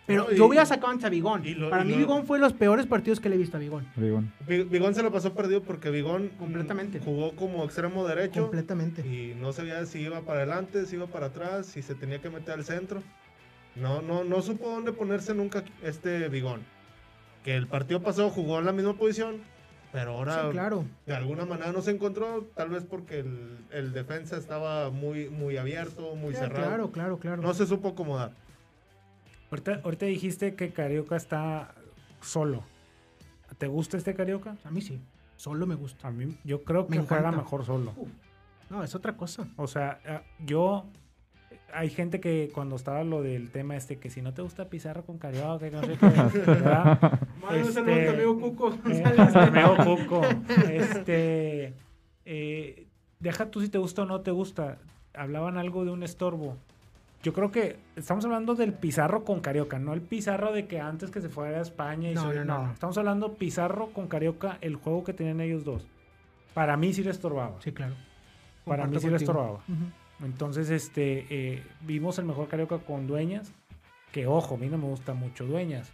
Pero 0.09 0.23
No, 0.23 0.31
y- 0.31 0.37
yo 0.37 0.47
hubiera 0.47 0.65
sacado 0.65 0.87
antes 0.91 1.05
a 1.05 1.09
Bigón. 1.09 1.45
y 1.45 1.53
lo- 1.53 1.69
Para 1.69 1.83
mí 1.83 1.91
lo- 1.91 1.97
Bigón 1.99 2.25
fue 2.25 2.39
de 2.39 2.41
los 2.41 2.53
peores 2.53 2.87
partidos 2.87 3.19
que 3.19 3.29
le 3.29 3.35
he 3.35 3.37
visto 3.37 3.57
a 3.57 3.59
Bigón. 3.59 3.85
Bigón. 3.95 4.33
Vi- 4.47 4.63
Bigón 4.63 4.95
se 4.95 5.03
lo 5.03 5.11
pasó 5.11 5.35
perdido 5.35 5.61
porque 5.61 5.91
Bigón 5.91 6.31
mm, 6.33 6.37
Completamente. 6.39 6.99
jugó 6.99 7.35
como 7.35 7.63
extremo 7.63 8.07
derecho 8.07 8.41
Completamente. 8.41 9.01
y 9.07 9.35
no 9.39 9.53
sabía 9.53 9.85
si 9.85 9.99
iba 9.99 10.21
para 10.21 10.39
adelante, 10.39 10.87
si 10.87 10.95
iba 10.95 11.05
para 11.05 11.27
atrás, 11.27 11.67
si 11.67 11.83
se 11.83 11.93
tenía 11.93 12.19
que 12.19 12.31
meter 12.31 12.55
al 12.55 12.63
centro. 12.63 13.03
No, 13.75 14.01
no, 14.01 14.23
no 14.23 14.41
supo 14.41 14.67
dónde 14.71 14.93
ponerse 14.93 15.35
nunca 15.35 15.63
este 15.83 16.27
Bigón. 16.27 16.61
Que 17.43 17.55
el 17.55 17.67
partido 17.67 18.01
pasado 18.01 18.31
jugó 18.31 18.57
en 18.57 18.65
la 18.65 18.71
misma 18.71 18.95
posición, 18.95 19.35
pero 19.91 20.13
ahora 20.13 20.41
Sí, 20.45 20.49
claro. 20.53 20.85
de 21.05 21.15
alguna 21.15 21.45
manera 21.45 21.71
no 21.71 21.83
se 21.83 21.91
encontró, 21.91 22.47
tal 22.55 22.69
vez 22.69 22.83
porque 22.83 23.19
el, 23.19 23.59
el 23.71 23.93
defensa 23.93 24.37
estaba 24.37 24.89
muy, 24.89 25.29
muy 25.29 25.57
abierto, 25.57 26.15
muy 26.15 26.33
Sí, 26.33 26.39
cerrado. 26.39 26.65
claro, 26.65 26.91
claro, 26.91 27.19
claro. 27.19 27.41
No 27.43 27.53
se 27.53 27.67
supo 27.67 27.89
acomodar. 27.89 28.31
Ahorita, 29.51 29.81
ahorita 29.83 30.05
dijiste 30.05 30.55
que 30.55 30.71
Carioca 30.71 31.15
está 31.15 31.73
solo. 32.21 32.63
¿Te 33.57 33.67
gusta 33.67 33.97
este 33.97 34.13
Carioca? 34.13 34.57
A 34.63 34.71
mí 34.71 34.81
sí. 34.81 34.99
Solo 35.35 35.65
me 35.65 35.75
gusta. 35.75 36.07
A 36.07 36.11
mí, 36.11 36.37
yo 36.43 36.63
creo 36.63 36.85
Me 36.89 36.97
que 36.97 37.03
juega 37.03 37.19
encanta. 37.29 37.37
mejor 37.37 37.65
solo. 37.65 37.93
No, 38.69 38.83
es 38.83 38.93
otra 38.93 39.15
cosa. 39.17 39.47
O 39.55 39.67
sea, 39.67 39.99
eh, 40.05 40.19
yo. 40.45 40.85
Hay 41.71 41.89
gente 41.91 42.19
que 42.19 42.49
cuando 42.53 42.75
estaba 42.75 43.03
lo 43.03 43.21
del 43.21 43.51
tema 43.51 43.75
este, 43.75 43.97
que 43.99 44.09
si 44.09 44.21
no 44.23 44.33
te 44.33 44.41
gusta 44.41 44.69
Pizarro 44.69 45.03
con 45.05 45.17
Carioca, 45.19 45.59
que 45.59 45.71
no 45.71 45.81
sé 45.83 45.97
qué, 45.97 46.39
¿verdad? 46.45 46.99
Mano, 47.41 47.55
Este, 47.55 48.09
amigo 48.09 48.39
Cuco 48.39 48.73
Eh. 48.87 49.03
Meo 49.53 49.77
Cuco. 49.77 50.21
Este. 50.67 51.73
eh, 52.25 52.87
deja 53.19 53.49
tú 53.51 53.61
si 53.61 53.69
te 53.69 53.77
gusta 53.77 54.01
o 54.03 54.05
no 54.05 54.21
te 54.21 54.31
gusta. 54.31 54.77
Hablaban 55.13 55.57
algo 55.57 55.85
de 55.85 55.91
un 55.91 56.03
estorbo. 56.03 56.57
Yo 57.21 57.33
creo 57.33 57.51
que 57.51 57.77
estamos 57.97 58.23
hablando 58.23 58.55
del 58.55 58.73
Pizarro 58.73 59.25
con 59.25 59.41
Carioca, 59.41 59.77
no 59.77 59.93
el 59.93 60.01
Pizarro 60.01 60.53
de 60.53 60.67
que 60.67 60.79
antes 60.79 61.11
que 61.11 61.19
se 61.19 61.27
fuera 61.29 61.57
a 61.57 61.61
España 61.61 62.11
y 62.11 62.13
No, 62.15 62.31
se- 62.31 62.45
no, 62.45 62.65
no. 62.67 62.71
Estamos 62.71 62.97
hablando 62.97 63.33
Pizarro 63.35 63.87
con 63.91 64.07
Carioca, 64.07 64.57
el 64.61 64.75
juego 64.77 65.03
que 65.03 65.13
tenían 65.13 65.41
ellos 65.41 65.65
dos. 65.65 65.85
Para 66.53 66.77
mí 66.77 66.93
sí 66.93 67.03
le 67.03 67.11
estorbaba. 67.11 67.57
Sí, 67.59 67.71
claro. 67.73 67.95
Para 68.65 68.85
mí 68.87 68.97
sí 68.99 69.07
le 69.07 69.11
contigo. 69.11 69.31
estorbaba. 69.31 69.57
Ujú. 69.67 70.25
Entonces, 70.25 70.69
este, 70.69 71.25
eh, 71.29 71.63
vimos 71.81 72.19
el 72.19 72.25
mejor 72.25 72.47
Carioca 72.47 72.77
con 72.79 73.05
Dueñas, 73.07 73.51
que 74.13 74.25
ojo, 74.27 74.55
a 74.55 74.57
mí 74.57 74.67
no 74.67 74.77
me 74.77 74.85
gusta 74.85 75.13
mucho 75.13 75.45
Dueñas, 75.45 75.91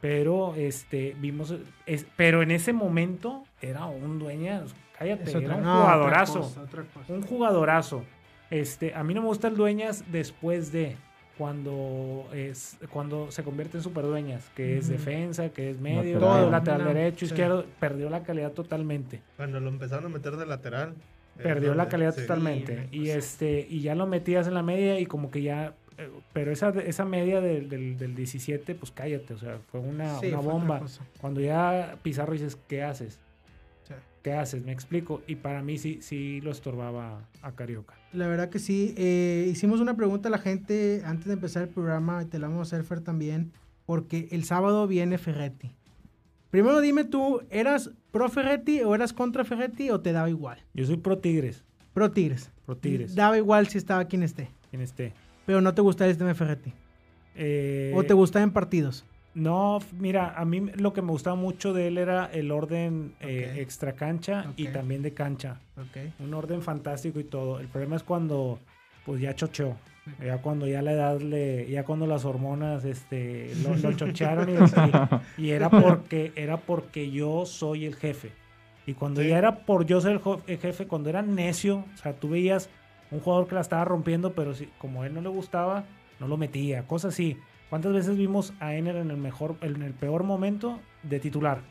pero 0.00 0.54
este, 0.56 1.16
vimos, 1.20 1.54
es- 1.86 2.06
pero 2.16 2.42
en 2.42 2.50
ese 2.50 2.72
momento 2.72 3.44
era 3.60 3.86
un 3.86 4.18
Dueñas, 4.18 4.74
cállate, 4.98 5.30
era 5.38 5.56
un 5.56 5.64
jugadorazo, 5.64 6.52
un 7.08 7.22
jugadorazo. 7.22 8.04
Este, 8.50 8.94
a 8.94 9.02
mí 9.04 9.14
no 9.14 9.22
me 9.22 9.28
gusta 9.28 9.48
el 9.48 9.56
Dueñas 9.56 10.04
después 10.12 10.70
de 10.72 10.96
cuando 11.38 12.28
es 12.32 12.76
cuando 12.90 13.30
se 13.32 13.42
convierte 13.42 13.78
en 13.78 13.82
superdueñas, 13.82 14.48
que 14.54 14.78
es 14.78 14.88
defensa, 14.88 15.48
que 15.48 15.70
es 15.70 15.80
medio, 15.80 16.14
Lateral. 16.18 16.20
todo, 16.20 16.50
lateral 16.50 16.82
No, 16.84 16.88
derecho, 16.94 17.18
sí. 17.20 17.32
izquierdo, 17.32 17.66
perdió 17.80 18.08
la 18.10 18.22
calidad 18.22 18.52
totalmente. 18.52 19.20
Cuando 19.36 19.58
lo 19.60 19.68
empezaron 19.68 20.06
a 20.06 20.08
meter 20.08 20.36
de 20.36 20.46
lateral. 20.46 20.94
Perdió 21.42 21.74
la 21.74 21.88
calidad 21.88 22.14
sí. 22.14 22.20
totalmente. 22.20 22.88
Y 22.92 23.06
pues. 23.06 23.16
este, 23.16 23.66
y 23.68 23.80
ya 23.80 23.96
lo 23.96 24.06
metías 24.06 24.46
en 24.46 24.54
la 24.54 24.62
media 24.62 25.00
y 25.00 25.06
como 25.06 25.32
que 25.32 25.42
ya. 25.42 25.74
eh, 25.98 26.08
Pero 26.32 26.52
esa, 26.52 26.68
esa 26.68 27.04
media 27.04 27.40
del, 27.40 27.68
del, 27.68 27.98
del 27.98 28.14
17, 28.14 28.76
pues 28.76 28.92
cállate. 28.92 29.34
O 29.34 29.38
sea, 29.38 29.58
fue 29.72 29.80
una, 29.80 30.20
Sí, 30.20 30.28
una 30.28 30.36
fue 30.40 30.52
otra 30.52 30.52
bomba. 30.52 30.82
Cuando 31.20 31.40
ya 31.40 31.96
Pizarro 32.04 32.32
dices, 32.34 32.56
¿qué 32.68 32.84
haces? 32.84 33.18
Sí. 33.88 33.94
¿Qué 34.22 34.32
haces? 34.34 34.64
Me 34.64 34.70
explico. 34.70 35.22
Y 35.26 35.34
para 35.34 35.60
mí 35.62 35.78
sí, 35.78 35.98
sí 36.02 36.40
lo 36.42 36.52
estorbaba 36.52 37.22
a 37.42 37.50
Carioca. 37.56 37.94
La 38.14 38.28
verdad 38.28 38.48
que 38.48 38.58
sí. 38.58 38.94
Eh, 38.96 39.48
hicimos 39.50 39.80
una 39.80 39.96
pregunta 39.96 40.28
a 40.28 40.30
la 40.30 40.38
gente 40.38 41.02
antes 41.04 41.26
de 41.26 41.32
empezar 41.34 41.64
el 41.64 41.68
programa 41.68 42.22
y 42.22 42.26
te 42.26 42.38
la 42.38 42.46
vamos 42.46 42.72
a 42.72 42.76
hacer 42.76 42.86
Fer 42.86 43.00
también, 43.00 43.52
porque 43.86 44.28
el 44.30 44.44
sábado 44.44 44.86
viene 44.86 45.18
Ferretti. 45.18 45.72
Primero 46.50 46.80
dime 46.80 47.04
tú, 47.04 47.42
¿eras 47.50 47.90
pro 48.12 48.28
Ferretti 48.28 48.80
o 48.82 48.94
eras 48.94 49.12
contra 49.12 49.44
Ferretti 49.44 49.90
o 49.90 50.00
te 50.00 50.12
daba 50.12 50.30
igual? 50.30 50.58
Yo 50.72 50.86
soy 50.86 50.96
pro 50.96 51.18
Tigres. 51.18 51.64
Pro 51.92 52.12
Tigres. 52.12 52.50
Pro 52.64 52.76
Tigres. 52.76 53.16
Daba 53.16 53.36
igual 53.36 53.66
si 53.66 53.78
estaba 53.78 54.04
quien 54.04 54.22
esté. 54.22 54.50
En 54.70 54.80
este. 54.80 55.12
Pero 55.46 55.60
no 55.60 55.74
te 55.74 55.82
gusta 55.82 56.04
el 56.04 56.12
sistema 56.12 56.28
de 56.28 56.34
Ferretti. 56.34 56.72
Eh, 57.34 57.92
o 57.96 58.04
te 58.04 58.14
gustaba 58.14 58.44
en 58.44 58.52
partidos. 58.52 59.04
No, 59.34 59.80
mira, 59.98 60.34
a 60.36 60.44
mí 60.44 60.60
lo 60.76 60.92
que 60.92 61.02
me 61.02 61.10
gustaba 61.10 61.34
mucho 61.36 61.72
de 61.72 61.88
él 61.88 61.98
era 61.98 62.26
el 62.32 62.52
orden 62.52 63.14
eh, 63.20 63.56
extra 63.58 63.94
cancha 63.94 64.52
y 64.56 64.68
también 64.68 65.02
de 65.02 65.12
cancha. 65.12 65.60
Ok. 65.76 66.12
un 66.20 66.32
orden 66.34 66.62
fantástico 66.62 67.18
y 67.18 67.24
todo. 67.24 67.58
El 67.58 67.66
problema 67.68 67.96
es 67.96 68.02
cuando 68.04 68.60
pues 69.04 69.20
ya 69.20 69.34
chocheó. 69.34 69.76
Ya 70.22 70.36
cuando 70.42 70.66
ya 70.66 70.82
la 70.82 70.92
edad 70.92 71.20
le, 71.20 71.66
ya 71.68 71.84
cuando 71.84 72.06
las 72.06 72.24
hormonas 72.26 72.84
este 72.84 73.50
lo, 73.62 73.74
lo 73.74 73.92
chochearon 73.96 74.48
y, 75.38 75.42
y 75.42 75.50
era 75.50 75.70
porque 75.70 76.30
era 76.36 76.58
porque 76.58 77.10
yo 77.10 77.44
soy 77.46 77.86
el 77.86 77.96
jefe. 77.96 78.30
Y 78.86 78.92
cuando 78.92 79.22
Sí. 79.22 79.28
ya 79.28 79.38
era 79.38 79.60
por 79.64 79.86
yo 79.86 80.00
ser 80.02 80.20
el 80.46 80.58
jefe, 80.58 80.86
cuando 80.86 81.08
era 81.08 81.22
necio, 81.22 81.86
o 81.94 81.96
sea, 81.96 82.12
tú 82.12 82.28
veías 82.28 82.68
un 83.10 83.20
jugador 83.20 83.48
que 83.48 83.54
la 83.54 83.62
estaba 83.62 83.84
rompiendo, 83.86 84.32
pero 84.34 84.52
si, 84.54 84.66
como 84.78 85.02
a 85.02 85.06
él 85.06 85.14
no 85.14 85.22
le 85.22 85.30
gustaba, 85.30 85.84
no 86.20 86.28
lo 86.28 86.36
metía, 86.36 86.86
cosas 86.86 87.14
así. 87.14 87.38
¿Cuántas 87.74 87.92
veces 87.92 88.16
vimos 88.16 88.54
a 88.60 88.76
Ener 88.76 88.94
en 88.94 89.10
el 89.10 89.16
mejor, 89.16 89.56
en 89.60 89.82
el 89.82 89.94
peor 89.94 90.22
momento 90.22 90.78
de 91.02 91.18
titular? 91.18 91.62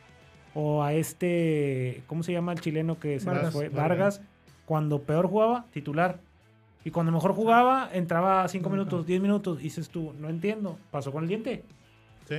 O 0.53 0.83
a 0.83 0.91
este, 0.91 2.03
¿cómo 2.07 2.23
se 2.23 2.33
llama 2.33 2.51
el 2.51 2.59
chileno 2.59 2.99
que 2.99 3.21
se 3.21 3.27
nos 3.27 3.35
Vargas. 3.35 3.53
fue? 3.53 3.69
Vargas. 3.69 3.87
Vargas, 3.87 4.21
cuando 4.65 5.03
peor 5.03 5.27
jugaba, 5.27 5.65
titular. 5.71 6.19
Y 6.83 6.91
cuando 6.91 7.13
mejor 7.13 7.31
jugaba, 7.31 7.89
entraba 7.93 8.45
5 8.45 8.63
Nunca. 8.63 8.75
minutos, 8.75 9.05
10 9.05 9.21
minutos. 9.21 9.59
Y 9.61 9.63
dices 9.63 9.87
tú, 9.87 10.11
no 10.19 10.27
entiendo. 10.27 10.77
Pasó 10.91 11.13
con 11.13 11.23
el 11.23 11.29
diente. 11.29 11.63
Sí. 12.27 12.35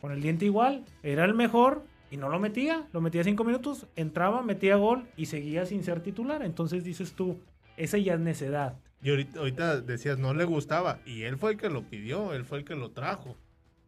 Con 0.00 0.10
el 0.10 0.20
diente 0.20 0.44
igual. 0.44 0.84
Era 1.04 1.24
el 1.26 1.34
mejor 1.34 1.84
y 2.10 2.16
no 2.16 2.28
lo 2.28 2.40
metía. 2.40 2.88
Lo 2.92 3.00
metía 3.00 3.22
5 3.22 3.44
minutos, 3.44 3.86
entraba, 3.94 4.42
metía 4.42 4.74
gol 4.74 5.06
y 5.16 5.26
seguía 5.26 5.64
sin 5.64 5.84
ser 5.84 6.00
titular. 6.00 6.42
Entonces 6.42 6.82
dices 6.82 7.12
tú, 7.12 7.38
esa 7.76 7.98
ya 7.98 8.14
es 8.14 8.20
necedad. 8.20 8.76
Y 9.02 9.10
ahorita, 9.10 9.38
ahorita 9.38 9.80
decías, 9.80 10.18
no 10.18 10.34
le 10.34 10.44
gustaba. 10.44 11.00
Y 11.04 11.22
él 11.22 11.36
fue 11.36 11.52
el 11.52 11.56
que 11.58 11.68
lo 11.70 11.82
pidió, 11.84 12.32
él 12.34 12.44
fue 12.44 12.58
el 12.58 12.64
que 12.64 12.74
lo 12.74 12.90
trajo 12.90 13.36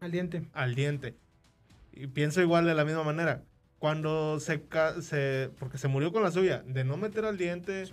Al 0.00 0.12
diente. 0.12 0.42
al 0.52 0.74
diente. 0.74 1.16
Y 1.92 2.06
pienso 2.06 2.40
igual 2.40 2.66
de 2.66 2.74
la 2.74 2.84
misma 2.84 3.02
manera. 3.04 3.42
Cuando 3.78 4.38
se, 4.40 4.58
porque 5.58 5.78
se 5.78 5.88
murió 5.88 6.12
con 6.12 6.22
la 6.22 6.30
suya, 6.30 6.62
de 6.66 6.84
no 6.84 6.96
meter 6.96 7.24
al 7.24 7.36
diente, 7.38 7.84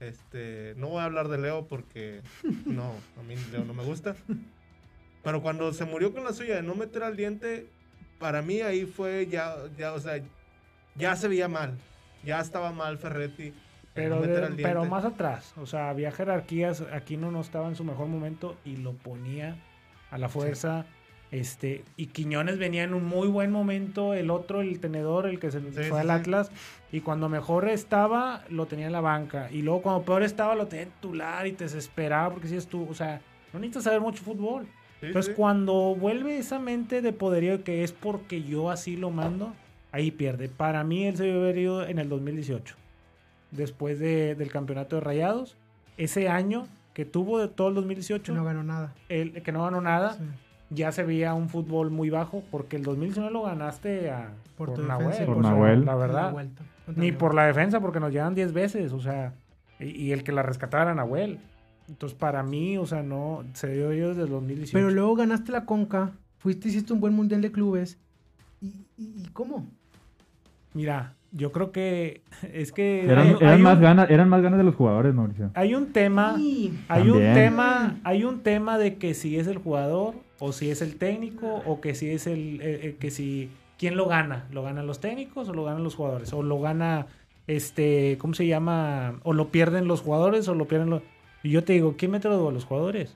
este, 0.00 0.74
no 0.76 0.88
voy 0.88 1.00
a 1.00 1.04
hablar 1.04 1.28
de 1.28 1.38
Leo 1.38 1.66
porque 1.66 2.22
no, 2.66 2.94
a 3.18 3.22
mí 3.22 3.34
Leo 3.50 3.64
no 3.64 3.74
me 3.74 3.84
gusta. 3.84 4.14
Pero 5.22 5.42
cuando 5.42 5.72
se 5.72 5.84
murió 5.84 6.12
con 6.12 6.24
la 6.24 6.32
suya 6.32 6.56
de 6.56 6.62
no 6.62 6.74
meter 6.74 7.02
al 7.02 7.16
diente, 7.16 7.66
para 8.18 8.42
mí 8.42 8.60
ahí 8.60 8.86
fue 8.86 9.26
ya, 9.26 9.56
ya, 9.76 9.92
o 9.92 10.00
sea, 10.00 10.22
ya 10.94 11.16
se 11.16 11.28
veía 11.28 11.48
mal. 11.48 11.76
Ya 12.24 12.40
estaba 12.40 12.70
mal 12.72 12.98
Ferretti. 12.98 13.54
Pero, 13.94 14.20
de- 14.22 14.62
pero 14.62 14.84
más 14.84 15.04
atrás. 15.04 15.52
O 15.60 15.66
sea, 15.66 15.90
había 15.90 16.12
jerarquías. 16.12 16.82
Aquí 16.92 17.16
no, 17.16 17.30
no 17.30 17.40
estaba 17.40 17.68
en 17.68 17.76
su 17.76 17.84
mejor 17.84 18.06
momento 18.06 18.56
y 18.64 18.76
lo 18.76 18.92
ponía 18.92 19.56
a 20.10 20.18
la 20.18 20.28
fuerza. 20.28 20.86
Este, 21.32 21.84
y 21.96 22.06
Quiñones 22.06 22.58
venía 22.58 22.82
en 22.82 22.94
un 22.94 23.04
muy 23.04 23.28
buen 23.28 23.50
momento. 23.52 24.14
El 24.14 24.30
otro, 24.30 24.60
el 24.62 24.80
tenedor, 24.80 25.26
el 25.26 25.38
que 25.38 25.50
se 25.50 25.60
Sí, 25.60 25.66
fue 25.72 25.84
sí, 25.84 25.92
al. 25.92 26.10
Atlas. 26.10 26.50
Y 26.92 27.00
cuando 27.00 27.28
mejor 27.28 27.68
estaba, 27.68 28.42
lo 28.48 28.66
tenía 28.66 28.86
en 28.86 28.92
la 28.92 29.00
banca. 29.00 29.48
Y 29.50 29.62
luego 29.62 29.82
cuando 29.82 30.02
peor 30.02 30.22
estaba, 30.22 30.54
lo 30.54 30.66
tenía 30.66 30.84
en 30.86 30.90
titular 30.90 31.46
y 31.46 31.52
te 31.52 31.64
desesperaba 31.64 32.30
porque 32.32 32.48
si 32.48 32.56
es 32.56 32.66
tú. 32.66 32.86
O 32.90 32.94
sea, 32.94 33.20
no 33.52 33.58
necesitas 33.60 33.84
saber 33.84 34.00
mucho 34.00 34.22
fútbol. 34.22 34.66
Entonces, 35.02 35.34
cuando 35.34 35.94
vuelve 35.94 36.36
esa 36.38 36.58
mente 36.58 37.00
de 37.00 37.12
poderío 37.14 37.64
que 37.64 37.84
es 37.84 37.92
porque 37.92 38.42
yo 38.42 38.70
así 38.70 38.96
lo 38.96 39.10
mando, 39.10 39.54
ahí 39.92 40.10
pierde. 40.10 40.48
Para 40.50 40.84
mí, 40.84 41.06
él 41.06 41.16
se 41.16 41.32
haber 41.32 41.56
ido 41.56 41.86
en 41.86 41.98
el 41.98 42.08
2018, 42.10 42.74
después 43.50 43.98
de- 43.98 44.34
del 44.34 44.50
campeonato 44.50 44.96
de 44.96 45.00
Rayados. 45.02 45.56
Ese 45.96 46.28
año 46.28 46.66
que 46.94 47.04
tuvo 47.04 47.38
de 47.38 47.48
todo 47.48 47.68
el 47.68 47.74
2018, 47.74 48.32
Que 48.32 48.38
no 48.38 48.44
ganó 48.44 48.62
nada. 48.64 48.94
el, 49.08 49.42
que 49.42 49.52
no 49.52 49.62
ganó 49.64 49.80
nada, 49.80 50.14
Sí. 50.14 50.24
ya 50.70 50.92
se 50.92 51.02
veía 51.04 51.34
un 51.34 51.48
fútbol 51.48 51.90
muy 51.90 52.10
bajo, 52.10 52.42
porque 52.50 52.76
el 52.76 52.82
2019 52.82 53.32
lo 53.32 53.42
ganaste 53.42 54.10
a, 54.10 54.32
Por 54.56 54.68
por, 54.68 54.76
tu 54.76 54.82
Nahuel. 54.82 55.06
defensa 55.08 55.22
y 55.22 55.26
Por 55.26 55.36
o 55.38 55.42
sea, 55.42 55.50
Nahuel. 55.52 55.80
La 55.84 55.92
La 55.92 55.94
verdad. 55.98 56.32
vuelta. 56.32 56.62
Contra 56.86 57.04
Ni 57.04 57.12
por 57.12 57.34
la 57.34 57.46
defensa, 57.46 57.80
porque 57.80 58.00
nos 58.00 58.12
llevan 58.12 58.34
10 58.34 58.52
veces, 58.52 58.92
o 58.92 59.00
sea, 59.00 59.34
y, 59.78 59.84
y 59.90 60.12
el 60.12 60.24
que 60.24 60.32
la 60.32 60.42
rescataba 60.42 60.82
era 60.84 60.94
Nahuel. 60.94 61.38
Entonces, 61.88 62.16
para 62.18 62.42
mí, 62.42 62.78
o 62.78 62.86
sea, 62.86 63.02
no, 63.02 63.44
se 63.54 63.72
dio 63.72 63.92
yo 63.92 64.08
desde 64.10 64.22
el 64.22 64.28
2018. 64.30 64.72
Pero 64.72 64.90
luego 64.90 65.16
ganaste 65.16 65.50
la 65.52 65.64
Conca, 65.64 66.12
fuiste, 66.38 66.68
hiciste 66.68 66.92
un 66.92 67.00
buen 67.00 67.14
mundial 67.14 67.40
de 67.42 67.50
clubes. 67.52 67.98
¿Y, 68.60 68.66
y- 68.96 69.22
y 69.24 69.28
cómo? 69.32 69.66
Mira, 70.74 71.14
yo 71.32 71.52
creo 71.52 71.70
que 71.72 72.22
es 72.52 72.72
que 72.72 73.04
Eran, 73.04 73.26
hay, 73.28 73.34
eran 73.40 73.48
hay 73.54 73.62
más 73.62 73.76
un, 73.76 73.82
ganas, 73.82 74.10
eran 74.10 74.28
más 74.28 74.42
ganas 74.42 74.58
de 74.58 74.64
los 74.64 74.74
jugadores, 74.74 75.14
Mauricio. 75.14 75.50
hay 75.54 75.74
un 75.74 75.92
tema, 75.92 76.34
Sí. 76.36 76.78
hay 76.88 77.10
un 77.10 77.18
tema, 77.18 77.96
hay 78.04 78.24
un 78.24 78.40
tema 78.40 78.78
de 78.78 78.96
que 78.96 79.14
si 79.14 79.38
es 79.38 79.46
el 79.46 79.58
jugador 79.58 80.14
o 80.38 80.52
si 80.52 80.70
es 80.70 80.82
el 80.82 80.96
técnico 80.96 81.62
o 81.66 81.80
que 81.80 81.94
si 81.94 82.10
es 82.10 82.26
el 82.26 82.60
eh, 82.62 82.80
eh, 82.82 82.96
que 82.98 83.10
si 83.10 83.50
quién 83.78 83.96
lo 83.96 84.06
gana, 84.06 84.46
lo 84.50 84.62
ganan 84.62 84.86
los 84.86 85.00
técnicos 85.00 85.48
o 85.48 85.54
lo 85.54 85.64
ganan 85.64 85.84
los 85.84 85.94
jugadores 85.94 86.32
o 86.32 86.42
lo 86.42 86.60
gana 86.60 87.06
este, 87.46 88.16
¿cómo 88.20 88.34
se 88.34 88.46
llama? 88.46 89.14
O 89.22 89.32
lo 89.32 89.48
pierden 89.48 89.88
los 89.88 90.02
jugadores 90.02 90.46
o 90.48 90.54
lo 90.54 90.66
pierden 90.66 90.90
los 90.90 91.02
y 91.42 91.50
yo 91.50 91.64
te 91.64 91.72
digo, 91.72 91.94
¿quién 91.96 92.10
mete 92.10 92.28
los 92.28 92.52
los 92.52 92.64
jugadores? 92.64 93.14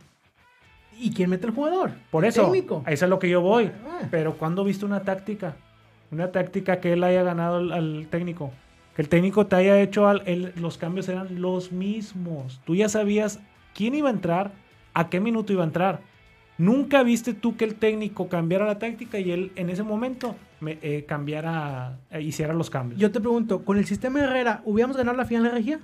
¿Y 0.99 1.13
quién 1.13 1.29
mete 1.31 1.47
el 1.47 1.53
jugador? 1.53 1.91
Por 2.11 2.25
El 2.25 2.29
eso, 2.31 2.45
técnico. 2.45 2.83
a 2.87 2.93
eso 2.93 3.05
es 3.05 3.11
lo 3.11 3.19
que 3.19 3.29
yo 3.29 3.41
voy. 3.41 3.71
Ah. 3.87 4.07
Pero 4.11 4.35
¿cuándo 4.39 4.65
viste 4.65 4.85
una 4.87 5.01
táctica? 5.03 5.57
Una 6.15 6.31
táctica 6.33 6.81
que 6.81 6.93
él 6.93 7.03
haya 7.05 7.23
ganado 7.23 7.57
al, 7.57 7.73
al 7.73 8.07
técnico. 8.11 8.53
Que 8.97 9.03
el 9.03 9.09
técnico 9.09 9.47
te 9.47 9.57
haya 9.57 9.81
hecho, 9.81 10.07
al- 10.09 10.23
él- 10.27 10.53
los 10.57 10.79
cambios 10.79 11.09
eran 11.09 11.41
los 11.41 11.73
mismos. 11.73 12.61
Tú 12.65 12.75
ya 12.77 12.89
sabías 12.89 13.41
quién 13.75 13.95
iba 13.95 14.09
a 14.09 14.13
entrar, 14.13 14.53
a 14.95 15.09
qué 15.11 15.19
minuto 15.21 15.53
iba 15.53 15.63
a 15.65 15.67
entrar. 15.67 16.01
Nunca 16.57 17.03
viste 17.03 17.35
tú 17.35 17.57
que 17.57 17.65
el 17.65 17.75
técnico 17.75 18.29
cambiara 18.29 18.65
la 18.65 18.79
táctica 18.79 19.19
y 19.19 19.33
él 19.33 19.51
en 19.57 19.71
ese 19.71 19.83
momento 19.83 20.37
me, 20.61 20.79
eh, 20.83 21.05
cambiara, 21.09 21.99
eh, 22.13 22.23
hiciera 22.23 22.55
los 22.55 22.71
cambios. 22.71 23.01
Yo 23.01 23.11
te 23.11 23.21
pregunto, 23.21 23.65
¿con 23.65 23.77
el 23.77 23.87
sistema 23.87 24.21
de 24.21 24.27
Herrera 24.27 24.63
hubiéramos 24.65 24.97
ganado 24.97 25.17
la 25.17 25.25
final 25.25 25.43
de 25.43 25.51
Regia? 25.51 25.81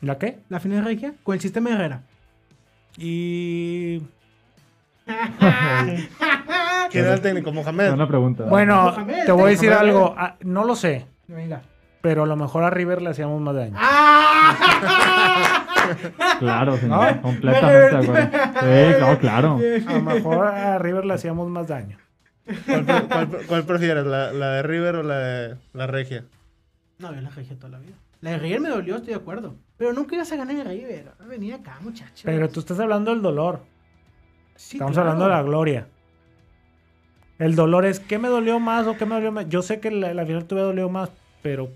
¿La 0.00 0.16
qué? 0.18 0.38
¿La 0.48 0.60
final 0.60 0.78
de 0.78 0.84
Regia? 0.84 1.14
Con 1.24 1.34
el 1.34 1.40
sistema 1.40 1.70
de 1.70 1.74
Herrera. 1.76 2.02
Y 2.96 4.02
¿Quién 6.90 7.04
era 7.04 7.14
el 7.14 7.20
técnico? 7.20 7.52
Mohamed. 7.52 7.88
Buena 7.90 8.08
pregunta. 8.08 8.44
bueno, 8.44 8.82
Mohamed, 8.84 9.24
te 9.26 9.32
voy 9.32 9.42
a 9.44 9.46
decir 9.50 9.70
Mohamed. 9.70 9.88
algo. 9.88 10.14
ah, 10.16 10.36
no 10.40 10.64
lo 10.64 10.74
sé, 10.76 11.06
Venga. 11.28 11.62
pero 12.00 12.22
a 12.24 12.26
lo 12.26 12.36
mejor 12.36 12.64
a 12.64 12.70
River 12.70 13.02
le 13.02 13.10
hacíamos 13.10 13.40
más 13.40 13.54
daño. 13.54 13.76
Claro, 16.38 16.76
señor. 16.78 17.16
¿No? 17.16 17.22
Completamente 17.22 17.96
de 17.96 17.96
acuerdo. 17.96 19.14
Sí, 19.14 19.18
claro. 19.20 19.60
A 19.88 19.92
lo 19.92 20.00
mejor 20.02 20.46
a 20.46 20.78
River 20.78 21.04
le 21.04 21.14
hacíamos 21.14 21.48
más 21.48 21.68
daño. 21.68 21.98
¿Cuál, 22.66 22.84
pre- 22.84 23.02
cuál 23.08 23.28
pre- 23.28 23.46
cuál 23.46 23.64
prefieres? 23.64 24.06
¿La, 24.06 24.32
la 24.32 24.50
de 24.52 24.62
River 24.62 24.96
o 24.96 25.02
la 25.02 25.18
de 25.18 25.56
la 25.72 25.86
Regia? 25.86 26.24
No, 26.98 27.14
yo 27.14 27.20
la 27.20 27.30
Regia 27.30 27.56
toda 27.56 27.70
la 27.70 27.78
vida. 27.78 27.94
La 28.20 28.30
de 28.30 28.38
River 28.38 28.60
me 28.60 28.68
dolió, 28.70 28.96
estoy 28.96 29.10
de 29.14 29.20
acuerdo. 29.20 29.56
Pero 29.76 29.92
nunca 29.92 30.14
ibas 30.14 30.30
a 30.32 30.36
ganar 30.36 30.56
en 30.56 30.66
River. 30.66 31.12
Venía 31.28 31.56
acá, 31.56 31.76
muchachos. 31.82 32.22
Pero 32.24 32.48
tú 32.48 32.60
estás 32.60 32.78
hablando 32.80 33.10
del 33.12 33.22
dolor. 33.22 33.60
Sí, 34.56 34.76
Estamos 34.76 34.94
claro. 34.94 35.10
hablando 35.10 35.28
de 35.28 35.34
la 35.36 35.42
gloria. 35.42 35.86
El 37.38 37.56
dolor 37.56 37.84
es 37.84 38.00
¿qué 38.00 38.18
me 38.18 38.28
dolió 38.28 38.60
más 38.60 38.86
o 38.86 38.96
qué 38.96 39.06
me 39.06 39.14
dolió 39.16 39.32
más? 39.32 39.48
Yo 39.48 39.62
sé 39.62 39.80
que 39.80 39.90
la, 39.90 40.14
la 40.14 40.24
final 40.26 40.44
te 40.44 40.54
hubiera 40.54 40.68
dolido 40.68 40.88
más, 40.88 41.10
pero 41.42 41.68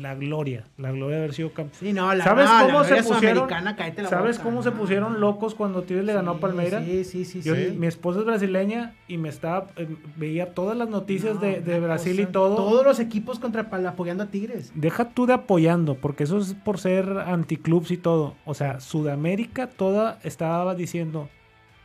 la 0.00 0.14
gloria, 0.14 0.64
la 0.76 0.92
gloria 0.92 1.16
de 1.16 1.22
haber 1.24 1.34
sido 1.34 1.50
campeón. 1.50 1.78
Sí, 1.80 1.92
no, 1.92 2.14
la, 2.14 2.22
¿Sabes 2.22 2.46
no, 2.46 2.52
la 2.58 2.60
cómo 2.66 2.84
se 2.84 2.90
gloria 2.90 3.08
pusieron? 3.08 3.48
la 3.50 4.08
¿Sabes 4.08 4.36
boca, 4.36 4.44
cómo 4.50 4.62
se 4.62 4.70
pusieron 4.70 5.20
locos 5.20 5.54
cuando 5.54 5.82
Tigres 5.82 6.04
le 6.04 6.12
ganó 6.12 6.32
a 6.32 6.34
Sí, 6.34 6.40
Palmeiras? 6.40 6.84
Sí, 6.84 7.04
sí, 7.04 7.24
sí. 7.24 7.42
Yo- 7.42 7.54
sí. 7.54 7.74
Mi 7.76 7.86
esposa 7.86 8.20
es 8.20 8.26
brasileña 8.26 8.94
y 9.08 9.16
me 9.16 9.30
estaba 9.30 9.68
eh, 9.76 9.88
veía 10.16 10.52
todas 10.52 10.76
las 10.76 10.88
noticias 10.90 11.36
No, 11.36 11.40
de, 11.40 11.80
Brasil 11.80 12.20
y 12.20 12.26
todo. 12.26 12.56
Todos 12.56 12.84
los 12.84 13.00
equipos 13.00 13.38
contra 13.38 13.62
apoyando 13.62 14.24
a 14.24 14.26
Tigres. 14.26 14.72
Deja 14.74 15.08
tú 15.08 15.26
de 15.26 15.32
apoyando, 15.32 15.94
porque 15.94 16.24
eso 16.24 16.38
es 16.38 16.54
por 16.54 16.78
ser 16.78 17.08
anticlubs 17.26 17.90
y 17.90 17.96
todo. 17.96 18.34
O 18.44 18.52
sea, 18.54 18.80
Sudamérica 18.80 19.68
toda 19.68 20.18
estaba 20.22 20.74
diciendo, 20.74 21.30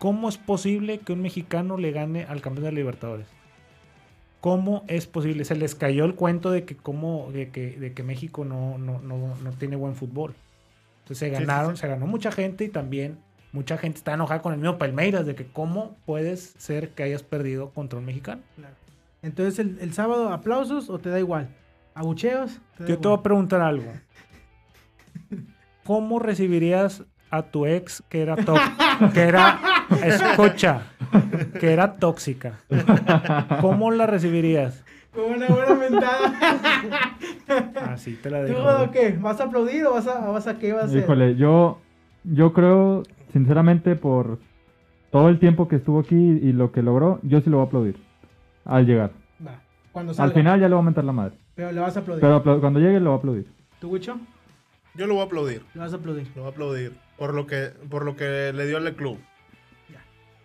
¿cómo 0.04 0.28
es 0.28 0.38
posible 0.38 1.00
que 1.00 1.14
un 1.14 1.22
mexicano 1.22 1.78
le 1.78 1.94
gane 1.94 2.26
al 2.26 2.42
campeón 2.42 2.66
de 2.66 2.74
Libertadores? 2.74 3.26
¿Cómo 4.42 4.84
es 4.90 5.08
posible? 5.08 5.46
Se 5.46 5.56
les 5.56 5.76
cayó 5.76 6.04
el 6.04 6.16
cuento 6.16 6.52
de 6.52 6.66
que, 6.66 6.76
cómo, 6.76 7.30
de 7.32 7.52
que, 7.52 7.80
de 7.80 7.94
que 7.94 8.04
México 8.04 8.44
no, 8.44 8.78
no, 8.78 9.00
no, 9.00 9.34
no 9.38 9.52
tiene 9.52 9.78
buen 9.78 9.96
fútbol. 9.96 10.36
Entonces 11.04 11.20
se 11.20 11.28
sí, 11.28 11.32
ganaron, 11.32 11.78
sí. 11.78 11.82
se 11.84 11.88
ganó 11.88 12.06
mucha 12.06 12.34
gente 12.34 12.66
y 12.66 12.68
también 12.68 13.18
mucha 13.54 13.78
gente 13.78 14.00
está 14.00 14.16
enojada 14.16 14.42
con 14.42 14.52
el 14.52 14.60
mismo 14.60 14.78
Palmeiras 14.78 15.26
de 15.26 15.36
que 15.36 15.46
cómo 15.46 15.96
puedes 16.06 16.54
ser 16.58 16.90
que 16.90 17.04
hayas 17.04 17.24
perdido 17.24 17.70
contra 17.70 17.98
un 17.98 18.04
mexicano. 18.04 18.42
Entonces, 19.22 19.58
el, 19.58 19.78
el 19.80 19.94
sábado, 19.94 20.34
¿aplausos 20.34 20.90
o 20.90 21.00
te 21.00 21.12
da 21.12 21.20
igual? 21.20 21.48
¿Abucheos? 21.96 22.60
da 22.78 22.88
Yo 22.88 23.00
te 23.00 23.08
voy 23.08 23.20
a 23.20 23.24
preguntar 23.24 23.62
algo. 23.62 23.90
¿Cómo 25.86 26.20
recibirías 26.20 27.04
a 27.30 27.44
tu 27.44 27.66
ex 27.66 28.04
que 28.10 28.22
era 28.22 28.36
tóxica? 28.36 28.84
que 29.14 29.22
era, 29.22 29.62
escucha, 29.94 30.82
que 31.60 31.72
era 31.74 31.96
tóxica. 31.98 32.60
¿Cómo 33.62 33.92
la 33.92 34.06
recibirías? 34.08 34.84
Como 35.14 35.28
una 35.28 35.48
buena 35.48 35.76
mentada. 35.76 36.34
Así 37.92 38.16
te 38.16 38.30
la 38.30 38.42
¿Tú, 38.42 38.48
dejo. 38.54 38.60
Rodo, 38.64 38.92
qué? 38.92 39.16
¿Vas 39.20 39.40
a 39.40 39.44
aplaudir 39.46 39.86
o 39.86 39.94
vas 39.94 40.08
a, 40.08 40.30
o 40.30 40.34
vas 40.34 40.48
a 40.48 40.58
qué 40.58 40.74
vas 40.74 40.84
a 40.84 40.86
hacer? 40.88 41.04
Híjole, 41.04 41.36
yo, 41.36 41.80
yo 42.24 42.52
creo, 42.54 43.04
sinceramente, 43.32 43.96
por 43.96 44.40
todo 45.12 45.30
el 45.30 45.38
tiempo 45.40 45.68
que 45.68 45.76
estuvo 45.76 46.00
aquí 46.00 46.16
y 46.16 46.52
lo 46.54 46.72
que 46.72 46.82
logró, 46.82 47.20
yo 47.22 47.42
sí 47.42 47.50
lo 47.50 47.58
voy 47.58 47.66
a 47.66 47.68
aplaudir. 47.68 47.98
Al 48.66 48.86
llegar. 48.88 49.12
Va, 49.46 49.62
cuando 49.92 50.14
Al 50.18 50.32
final 50.34 50.60
ya 50.60 50.68
le 50.68 50.74
voy 50.76 50.82
a 50.82 50.86
mentar 50.86 51.04
la 51.04 51.12
madre. 51.12 51.36
Pero 51.54 51.72
le 51.72 51.80
vas 51.80 51.96
a 51.96 52.00
aplaudir. 52.00 52.22
Pero 52.22 52.36
apla- 52.44 52.60
cuando 52.60 52.80
llegue 52.80 53.00
lo 53.00 53.12
voy 53.12 53.18
a 53.18 53.20
aplaudir. 53.20 53.48
¿Tú, 53.80 53.90
Wicho? 53.90 54.18
Yo 54.96 55.06
lo 55.06 55.14
voy 55.16 55.24
a 55.24 55.26
aplaudir. 55.26 55.64
Le 55.76 55.80
vas 55.82 55.94
a 55.94 55.98
aplaudir. 55.98 56.28
Lo 56.36 56.42
voy 56.44 56.50
a 56.50 56.54
aplaudir. 56.54 56.94
Por 57.18 57.34
lo 57.36 57.46
que, 57.46 57.70
por 57.90 58.06
lo 58.06 58.16
que 58.16 58.52
le 58.54 58.66
dio 58.66 58.78
al 58.78 58.92
club. 58.96 59.20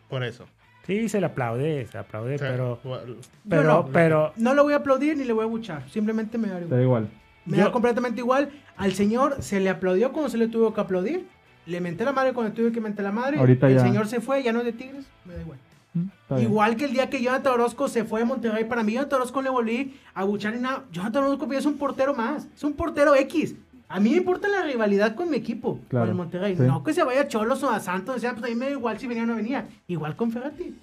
Por 0.08 0.24
eso. 0.24 0.46
Sí, 0.86 1.08
se 1.08 1.20
le 1.20 1.26
aplaude, 1.26 1.86
se 1.86 1.92
le 1.94 1.98
aplaude, 1.98 2.34
O 2.36 2.38
sea, 2.38 2.50
pero, 2.50 2.80
igual- 2.82 3.16
pero, 3.48 3.62
no. 3.64 3.86
pero, 3.92 4.32
No 4.36 4.54
lo 4.54 4.64
voy 4.64 4.72
a 4.72 4.76
aplaudir 4.76 5.16
ni 5.16 5.24
le 5.24 5.32
voy 5.34 5.44
a 5.44 5.48
buchar. 5.48 5.88
Simplemente 5.90 6.38
me 6.38 6.48
da 6.48 6.58
Te 6.60 6.60
da 6.66 6.82
igual. 6.82 6.82
igual. 7.04 7.08
Me 7.44 7.58
Yo- 7.58 7.64
da 7.64 7.72
completamente 7.72 8.20
igual. 8.20 8.50
Al 8.76 8.92
señor 8.94 9.36
se 9.42 9.60
le 9.60 9.68
aplaudió 9.70 10.12
cuando 10.12 10.30
se 10.30 10.38
le 10.38 10.48
tuvo 10.48 10.72
que 10.72 10.80
aplaudir. 10.80 11.26
Le 11.66 11.80
menté 11.82 12.04
la 12.04 12.12
madre 12.12 12.32
cuando 12.32 12.52
tuve 12.54 12.72
que 12.72 12.80
mentar 12.80 13.04
la 13.04 13.12
madre. 13.12 13.38
Ahorita 13.38 13.68
el 13.68 13.74
ya. 13.76 13.80
señor 13.82 14.06
se 14.08 14.20
fue, 14.20 14.42
ya 14.42 14.52
no 14.52 14.60
es 14.60 14.64
de 14.64 14.72
Tigres. 14.72 15.04
Me 15.26 15.34
da 15.34 15.40
igual. 15.42 15.58
Mm, 15.92 16.00
bien. 16.30 16.42
Igual 16.42 16.76
que 16.76 16.84
el 16.86 16.92
día 16.92 17.10
que 17.10 17.22
Jonathan 17.22 17.52
Orozco 17.54 17.88
se 17.88 18.04
fue 18.04 18.20
de 18.20 18.26
Monterrey, 18.26 18.64
para 18.64 18.82
mí 18.82 18.92
Jonathan 18.94 19.16
Orozco 19.20 19.42
le 19.42 19.50
volví 19.50 19.94
a 20.14 20.24
buchar 20.24 20.54
y 20.54 20.58
nada. 20.60 20.84
Jonathan 20.92 21.24
Orozco 21.24 21.52
es 21.52 21.66
un 21.66 21.76
portero 21.76 22.14
más, 22.14 22.48
es 22.54 22.64
un 22.64 22.72
portero 22.72 23.14
X. 23.14 23.54
A 23.88 24.00
mí 24.00 24.10
me 24.10 24.16
importa 24.18 24.48
la 24.48 24.62
rivalidad 24.62 25.14
con 25.14 25.30
mi 25.30 25.36
equipo, 25.38 25.80
Claro, 25.88 26.04
con 26.04 26.10
el 26.10 26.14
Monterrey. 26.16 26.56
sí. 26.56 26.62
No 26.62 26.84
que 26.84 26.92
se 26.92 27.02
vaya 27.04 27.22
a 27.22 27.28
Cholos 27.28 27.62
o 27.62 27.70
a 27.70 27.80
Santos, 27.80 28.16
o 28.16 28.18
sea, 28.18 28.32
pues 28.34 28.44
a 28.44 28.48
mí 28.48 28.54
me 28.54 28.66
da 28.66 28.72
igual 28.72 28.98
si 28.98 29.06
venía 29.06 29.22
o 29.22 29.26
no 29.26 29.36
venía. 29.36 29.66
Igual 29.86 30.14
con 30.16 30.30
Ferretti. 30.30 30.74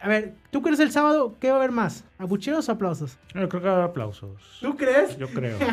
A 0.00 0.08
ver, 0.08 0.34
¿tú 0.50 0.62
crees 0.62 0.78
el 0.80 0.90
sábado 0.92 1.34
qué 1.40 1.48
va 1.50 1.54
a 1.54 1.58
haber 1.58 1.72
más? 1.72 2.04
¿Abucheos 2.18 2.68
o 2.68 2.72
aplausos? 2.72 3.18
yo 3.34 3.48
creo 3.48 3.62
que 3.62 3.66
va 3.68 3.72
a 3.74 3.76
haber 3.76 3.90
aplausos. 3.90 4.58
¿Tú 4.60 4.76
crees? 4.76 5.16
Yo 5.18 5.28
creo. 5.28 5.56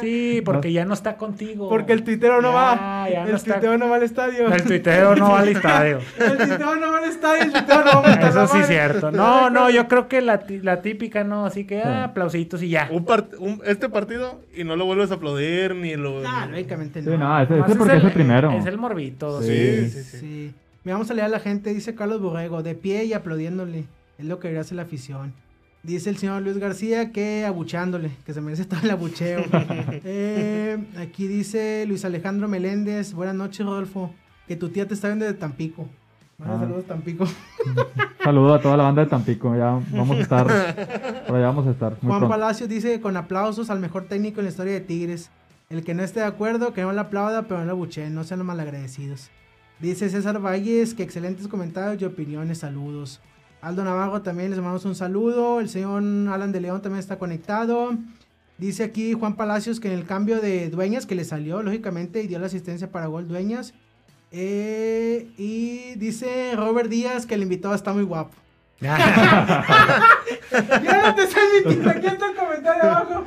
Sí, 0.00 0.42
porque 0.44 0.72
ya 0.72 0.84
no 0.84 0.92
está 0.92 1.16
contigo. 1.16 1.70
Porque 1.70 1.94
el 1.94 2.04
tuitero 2.04 2.42
no 2.42 2.50
Ya, 2.50 2.54
va. 2.54 3.08
ya 3.08 3.22
no 3.22 3.30
el 3.30 3.36
está- 3.36 3.54
tuitero 3.54 3.78
no 3.78 3.88
va 3.88 3.96
al 3.96 4.02
estadio. 4.02 4.52
El 4.52 4.62
tuitero 4.62 5.16
no 5.16 5.30
va 5.30 5.38
al 5.40 5.48
estadio. 5.48 5.98
El 6.18 6.36
tuitero 6.36 6.76
no 6.76 6.92
va 6.92 6.98
al 6.98 7.04
estadio, 7.04 7.42
el 7.44 7.52
tuitero 7.52 7.84
no 7.84 7.92
va 7.92 7.98
a 7.98 8.02
mentar 8.10 8.34
la 8.34 8.44
Eso 8.44 8.46
sí 8.52 8.58
es 8.60 8.66
cierto. 8.66 9.10
No, 9.10 9.48
no, 9.48 9.70
yo 9.70 9.88
creo 9.88 10.06
que 10.06 10.20
la, 10.20 10.40
típica 10.82 11.24
no, 11.24 11.46
así 11.46 11.64
que 11.66 11.80
ah, 11.82 12.04
aplausitos 12.04 12.62
y 12.62 12.68
ya. 12.68 12.88
un 12.92 13.06
part- 13.06 13.36
un- 13.38 13.62
este 13.64 13.88
partido 13.88 14.42
y 14.54 14.64
no 14.64 14.76
lo 14.76 14.84
vuelves 14.84 15.10
a 15.10 15.14
aplaudir 15.14 15.74
ni 15.74 15.96
lo. 15.96 16.20
No, 16.20 16.46
lógicamente 16.48 17.00
no. 17.00 17.12
Sí, 17.12 17.16
no, 17.16 17.40
ese, 17.40 17.52
Nomás 17.54 17.70
ese 17.70 17.78
porque 17.78 17.96
es 17.96 18.04
el 18.04 18.12
primero. 18.12 18.50
Es 18.52 18.66
el 18.66 18.76
morbito. 18.76 19.40
Sí. 19.40 19.48
Sí. 19.48 19.90
sí, 19.90 20.02
sí. 20.04 20.18
Sí. 20.18 20.54
Me 20.86 20.92
vamos 20.92 21.10
a 21.10 21.14
leer 21.14 21.24
a 21.26 21.28
la 21.28 21.40
gente, 21.40 21.74
dice 21.74 21.96
Carlos 21.96 22.20
Borrego, 22.20 22.62
de 22.62 22.76
pie 22.76 23.06
y 23.06 23.12
aplaudiéndole. 23.12 23.86
Es 24.18 24.24
lo 24.24 24.38
que 24.38 24.46
debería 24.46 24.60
hacer 24.60 24.76
la 24.76 24.82
afición. 24.82 25.34
Dice 25.82 26.08
el 26.10 26.16
señor 26.16 26.42
Luis 26.42 26.58
García 26.58 27.10
que 27.10 27.44
abuchándole, 27.44 28.12
que 28.24 28.32
se 28.32 28.40
merece 28.40 28.66
todo 28.66 28.78
el 28.84 28.90
abucheo. 28.92 29.42
Eh, 30.04 30.78
aquí 30.96 31.26
dice 31.26 31.84
Luis 31.88 32.04
Alejandro 32.04 32.46
Meléndez, 32.46 33.14
buenas 33.14 33.34
noches 33.34 33.66
Rodolfo, 33.66 34.14
que 34.46 34.54
tu 34.54 34.68
tía 34.68 34.86
te 34.86 34.94
está 34.94 35.08
viendo 35.08 35.24
de 35.24 35.34
Tampico. 35.34 35.88
Buenos 36.38 36.56
Ah. 36.56 36.60
saludos 36.60 36.84
Tampico. 36.84 37.26
Saludo 38.22 38.54
a 38.54 38.60
toda 38.60 38.76
la 38.76 38.84
banda 38.84 39.02
de 39.02 39.10
Tampico. 39.10 39.56
Ya 39.56 39.80
vamos 39.90 40.18
a 40.18 40.20
estar. 40.20 40.46
Por 41.26 41.34
allá 41.36 41.46
vamos 41.48 41.66
a 41.66 41.70
estar. 41.72 41.90
Muy 42.00 42.10
Juan 42.10 42.20
pronto. 42.20 42.28
Palacios 42.28 42.68
dice 42.68 43.00
con 43.00 43.16
aplausos 43.16 43.70
al 43.70 43.80
mejor 43.80 44.04
técnico 44.04 44.38
en 44.38 44.44
la 44.46 44.50
historia 44.50 44.72
de 44.74 44.80
Tigres. 44.82 45.30
El 45.68 45.82
que 45.82 45.94
no 45.94 46.04
esté 46.04 46.20
de 46.20 46.26
acuerdo, 46.26 46.72
que 46.72 46.82
no 46.82 46.92
le 46.92 47.00
aplauda, 47.00 47.42
pero 47.48 47.58
no 47.58 47.64
le 47.66 47.72
abucheen, 47.72 48.14
no 48.14 48.22
sean 48.22 48.46
malagradecidos. 48.46 49.30
Dice 49.78 50.08
César 50.08 50.40
Valles 50.40 50.94
que 50.94 51.02
excelentes 51.02 51.48
comentarios 51.48 52.00
y 52.00 52.04
opiniones, 52.06 52.58
saludos. 52.58 53.20
Aldo 53.60 53.84
Navarro 53.84 54.22
también 54.22 54.50
les 54.50 54.58
mandamos 54.58 54.84
un 54.84 54.94
saludo. 54.94 55.60
El 55.60 55.68
señor 55.68 56.02
Alan 56.32 56.52
de 56.52 56.60
León 56.60 56.80
también 56.82 57.00
está 57.00 57.18
conectado. 57.18 57.94
Dice 58.58 58.84
aquí 58.84 59.12
Juan 59.12 59.36
Palacios 59.36 59.80
que 59.80 59.92
en 59.92 59.98
el 59.98 60.06
cambio 60.06 60.40
de 60.40 60.70
Dueñas 60.70 61.04
que 61.04 61.14
le 61.14 61.24
salió, 61.24 61.62
lógicamente, 61.62 62.22
y 62.22 62.26
dio 62.26 62.38
la 62.38 62.46
asistencia 62.46 62.90
para 62.90 63.06
gol 63.06 63.28
Dueñas. 63.28 63.74
Eh, 64.32 65.28
y 65.36 65.94
dice 65.96 66.52
Robert 66.56 66.88
Díaz 66.88 67.26
que 67.26 67.34
el 67.34 67.42
invitado 67.42 67.74
está 67.74 67.92
muy 67.92 68.04
guapo. 68.04 68.34
Ya 68.80 68.96
no 71.02 71.14
te 71.14 71.22
estás 71.24 71.42
mintiendo, 71.54 71.90
aquí 71.90 72.06
está 72.06 72.30
el 72.30 72.36
comentario 72.36 72.82
abajo. 72.82 73.24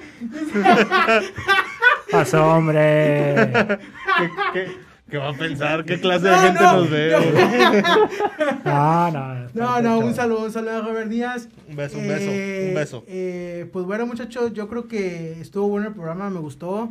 Pasó, 2.12 2.48
hombre. 2.56 3.52
¿Qué, 4.18 4.30
qué- 4.54 4.89
qué 5.10 5.18
va 5.18 5.30
a 5.30 5.34
pensar? 5.34 5.84
¿Qué 5.86 6.00
clase 6.02 6.26
de 6.28 6.32
No, 6.32 6.38
gente 6.42 6.64
no, 6.64 6.74
nos 6.78 6.90
ve? 6.90 7.16
No, 8.66 9.12
no. 9.12 9.50
No, 9.54 9.82
no, 9.82 10.00
un 10.00 10.14
saludo, 10.14 10.46
un 10.46 10.52
saludo 10.52 10.78
a 10.78 10.82
Robert 10.82 11.10
Díaz. 11.10 11.50
Un 11.68 11.76
beso, 11.76 11.98
un 11.98 12.08
beso, 12.08 12.26
Eh, 12.30 12.66
un 12.70 12.76
beso. 12.76 13.04
eh, 13.08 13.70
pues 13.74 13.86
bueno, 13.86 14.06
muchachos, 14.06 14.54
yo 14.54 14.68
creo 14.68 14.88
que 14.88 15.40
estuvo 15.42 15.68
bueno 15.68 15.88
el 15.88 15.94
programa, 15.94 16.30
me 16.30 16.40
gustó. 16.40 16.90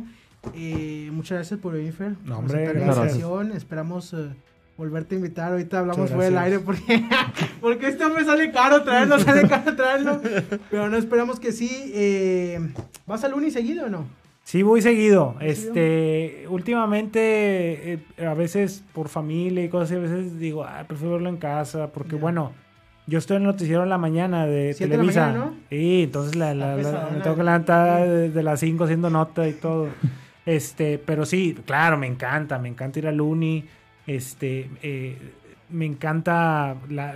Eh, 0.53 1.09
muchas 1.11 1.37
gracias 1.39 1.59
por 1.59 1.73
venir, 1.73 1.93
Fer. 1.93 2.11
No, 2.23 2.35
por 2.35 2.45
hombre, 2.45 2.63
aceptar 2.63 2.75
la 2.75 2.85
gracias. 2.85 3.15
invitación. 3.15 3.51
Esperamos 3.57 4.13
eh, 4.13 4.29
volverte 4.77 5.15
a 5.15 5.17
invitar. 5.17 5.51
Ahorita 5.51 5.79
hablamos 5.79 6.09
fuera 6.09 6.25
del 6.25 6.37
aire 6.37 6.57
gracias. 6.59 6.85
porque, 6.87 7.03
porque 7.61 7.87
este 7.87 8.05
hombre 8.05 8.23
sale 8.25 8.51
caro 8.51 8.83
traerlo, 8.83 9.19
sale 9.19 9.47
caro 9.47 9.75
traerlo. 9.75 10.21
Pero 10.69 10.89
no 10.89 10.97
esperamos 10.97 11.39
que 11.39 11.51
sí. 11.51 11.91
Eh, 11.93 12.59
¿Vas 13.05 13.23
al 13.23 13.33
uni 13.33 13.51
seguido 13.51 13.85
o 13.85 13.89
no? 13.89 14.05
Sí, 14.49 14.63
voy 14.63 14.81
seguido. 14.81 15.35
Este, 15.41 16.45
últimamente, 16.49 17.93
eh, 17.93 18.25
a 18.25 18.33
veces 18.33 18.83
por 18.93 19.07
familia 19.07 19.63
y 19.63 19.69
cosas, 19.69 19.91
así, 19.91 19.95
a 19.95 19.99
veces 19.99 20.39
digo, 20.39 20.63
ah, 20.63 20.85
prefiero 20.87 21.13
verlo 21.13 21.29
en 21.29 21.37
casa, 21.37 21.91
porque 21.91 22.15
bueno, 22.15 22.53
yo 23.05 23.19
estoy 23.19 23.37
en 23.37 23.43
el 23.43 23.47
noticiero 23.49 23.83
en 23.83 23.89
la 23.89 23.99
mañana 23.99 24.47
de 24.47 24.73
Siete 24.73 24.89
de 24.89 24.97
la 24.97 25.01
Televisa. 25.03 25.27
mañana, 25.27 25.45
¿no? 25.45 25.53
Sí, 25.69 26.01
entonces 26.03 26.35
la, 26.35 26.55
la- 26.55 26.75
la- 26.77 27.09
me 27.13 27.19
tengo 27.21 27.35
que 27.35 27.43
levantar 27.43 28.07
desde 28.09 28.41
las 28.41 28.59
5 28.59 28.85
haciendo 28.85 29.11
nota 29.11 29.47
y 29.47 29.53
todo. 29.53 29.87
Este, 30.47 30.97
pero 30.97 31.25
sí, 31.27 31.55
claro, 31.67 31.95
me 31.99 32.07
encanta, 32.07 32.57
me 32.57 32.69
encanta 32.69 32.97
ir 32.97 33.05
al 33.07 33.21
Uni. 33.21 33.65
Este, 34.07 34.67
eh, 34.81 35.15
me 35.69 35.85
encanta, 35.85 36.75
la- 36.89 37.13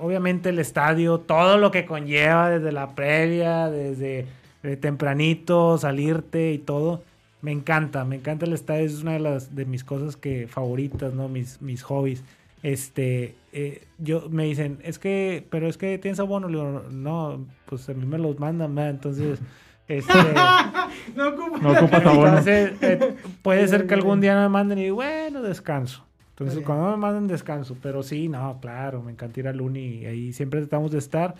obviamente, 0.00 0.48
el 0.48 0.58
estadio, 0.58 1.20
todo 1.20 1.58
lo 1.58 1.70
que 1.70 1.84
conlleva 1.86 2.50
desde 2.50 2.72
la 2.72 2.92
previa, 2.96 3.70
desde 3.70 4.26
eh, 4.62 4.76
tempranito, 4.76 5.78
salirte 5.78 6.52
y 6.52 6.58
todo. 6.58 7.02
Me 7.40 7.50
encanta, 7.50 8.04
me 8.04 8.16
encanta 8.16 8.46
el 8.46 8.52
estadio, 8.52 8.86
es 8.86 9.02
una 9.02 9.12
de 9.12 9.20
las 9.20 9.54
de 9.54 9.64
mis 9.64 9.82
cosas 9.82 10.16
que 10.16 10.46
favoritas, 10.46 11.12
¿no? 11.12 11.28
Mis, 11.28 11.60
mis 11.60 11.82
hobbies. 11.82 12.22
Este, 12.62 13.34
eh, 13.52 13.82
yo 13.98 14.28
me 14.30 14.44
dicen, 14.44 14.78
es 14.84 15.00
que, 15.00 15.44
pero 15.50 15.66
es 15.66 15.76
que 15.76 15.98
tienes 15.98 16.20
abono, 16.20 16.48
le 16.48 16.58
digo, 16.58 16.84
no, 16.90 17.44
pues 17.66 17.88
a 17.88 17.94
mí 17.94 18.06
me 18.06 18.18
los 18.18 18.38
mandan, 18.38 18.74
¿verdad? 18.74 18.90
entonces, 18.90 19.40
este, 19.88 20.14
No 21.16 21.30
ocupo. 21.30 21.58
No 21.58 21.72
ocupas 21.72 22.06
abono. 22.06 22.28
entonces, 22.28 22.72
eh, 22.82 23.16
puede 23.42 23.66
ser 23.66 23.88
que 23.88 23.94
algún 23.94 24.20
día 24.20 24.34
no 24.36 24.42
me 24.42 24.48
manden 24.48 24.78
y 24.78 24.90
bueno, 24.90 25.42
descanso. 25.42 26.04
Entonces, 26.30 26.64
cuando 26.64 26.90
me 26.92 26.96
manden 26.96 27.26
descanso, 27.26 27.76
pero 27.82 28.02
sí, 28.02 28.28
no, 28.28 28.58
claro, 28.60 29.02
me 29.02 29.12
encanta 29.12 29.40
ir 29.40 29.48
al 29.48 29.60
uni 29.60 29.98
y 29.98 30.06
ahí 30.06 30.32
siempre 30.32 30.60
tratamos 30.60 30.90
de 30.90 30.98
estar. 30.98 31.34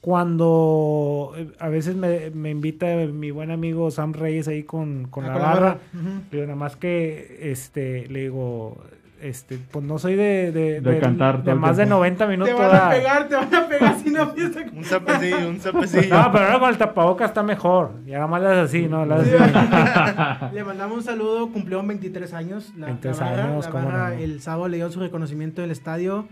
Cuando 0.00 1.32
eh, 1.36 1.48
a 1.58 1.68
veces 1.68 1.96
me, 1.96 2.30
me 2.30 2.50
invita 2.50 2.86
mi 3.12 3.30
buen 3.30 3.50
amigo 3.50 3.90
Sam 3.90 4.12
Reyes 4.12 4.46
ahí 4.46 4.62
con, 4.62 5.08
con 5.08 5.24
Ah, 5.24 5.28
la 5.28 5.34
con 5.34 5.42
barra, 5.42 5.78
le 5.92 6.00
digo, 6.30 6.42
nada 6.44 6.56
más 6.56 6.76
que, 6.76 7.50
este, 7.50 8.06
le 8.08 8.20
digo, 8.22 8.78
este, 9.20 9.58
pues 9.72 9.84
no 9.84 9.98
soy 9.98 10.14
de, 10.14 10.52
de, 10.52 10.80
De 10.80 11.00
cantar 11.00 11.42
de 11.42 11.54
más 11.54 11.76
de 11.76 11.82
tiempo. 11.84 11.96
90 11.96 12.26
minutos. 12.28 12.54
Te 12.54 12.62
van 12.62 12.76
a 12.76 12.90
pegar, 12.90 13.28
te 13.28 13.34
van 13.34 13.54
a 13.54 13.68
pegar 13.68 13.98
si 13.98 14.10
no 14.10 14.32
piensas 14.32 14.64
Un 14.72 14.84
zapecillo, 14.84 15.48
un 15.48 15.58
zapecillo. 15.60 16.16
No, 16.16 16.30
pero 16.30 16.44
ahora 16.44 16.60
con 16.60 16.68
el 16.68 16.78
tapaboca 16.78 17.24
está 17.24 17.42
mejor. 17.42 17.94
Y 18.06 18.14
ahora 18.14 18.28
más 18.28 18.42
las 18.42 18.68
así, 18.68 18.86
¿no? 18.86 19.04
Las 19.04 19.22
así. 19.22 20.54
Le 20.54 20.62
mandamos 20.62 20.98
un 20.98 21.02
saludo, 21.02 21.50
cumplió 21.50 21.82
23 21.84 22.32
años. 22.34 22.72
La, 22.76 22.86
23 22.86 23.18
la 23.18 23.24
barra, 23.24 23.44
años, 23.44 23.64
la 23.64 23.70
cómo 23.72 23.84
barra 23.86 24.08
no. 24.10 24.14
el 24.14 24.40
sábado 24.40 24.68
le 24.68 24.76
dio 24.76 24.90
su 24.90 25.00
reconocimiento 25.00 25.62
del 25.62 25.72
estadio. 25.72 26.28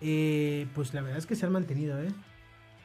Eh, 0.00 0.68
pues 0.76 0.94
la 0.94 1.00
verdad 1.00 1.18
es 1.18 1.26
que 1.26 1.34
se 1.34 1.44
han 1.44 1.52
mantenido, 1.52 2.00
¿eh? 2.00 2.08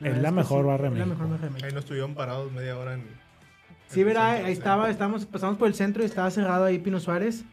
Es 0.08 0.18
la 0.22 0.30
que 0.30 0.36
mejor 0.36 0.62
sí, 0.62 0.68
barra 0.68 0.90
de 0.90 0.94
es 0.94 1.00
la 1.00 1.06
México. 1.06 1.14
mejor 1.16 1.30
barra 1.32 1.44
de 1.46 1.50
México. 1.52 1.66
Ahí 1.68 1.74
nos 1.74 1.84
estuvieron 1.84 2.16
parados 2.16 2.52
media 2.52 2.78
hora 2.78 2.94
en. 2.96 3.04
Sí, 3.88 4.02
en 4.02 4.08
verá, 4.08 4.32
ahí 4.32 4.52
estaba, 4.54 4.90
estábamos, 4.90 5.26
pasamos 5.26 5.58
por 5.58 5.68
el 5.68 5.74
centro 5.76 6.04
y 6.04 6.06
estaba 6.06 6.30
cerrado 6.32 6.66
ahí 6.66 6.80
Pino 6.80 7.00
Suárez. 7.00 7.44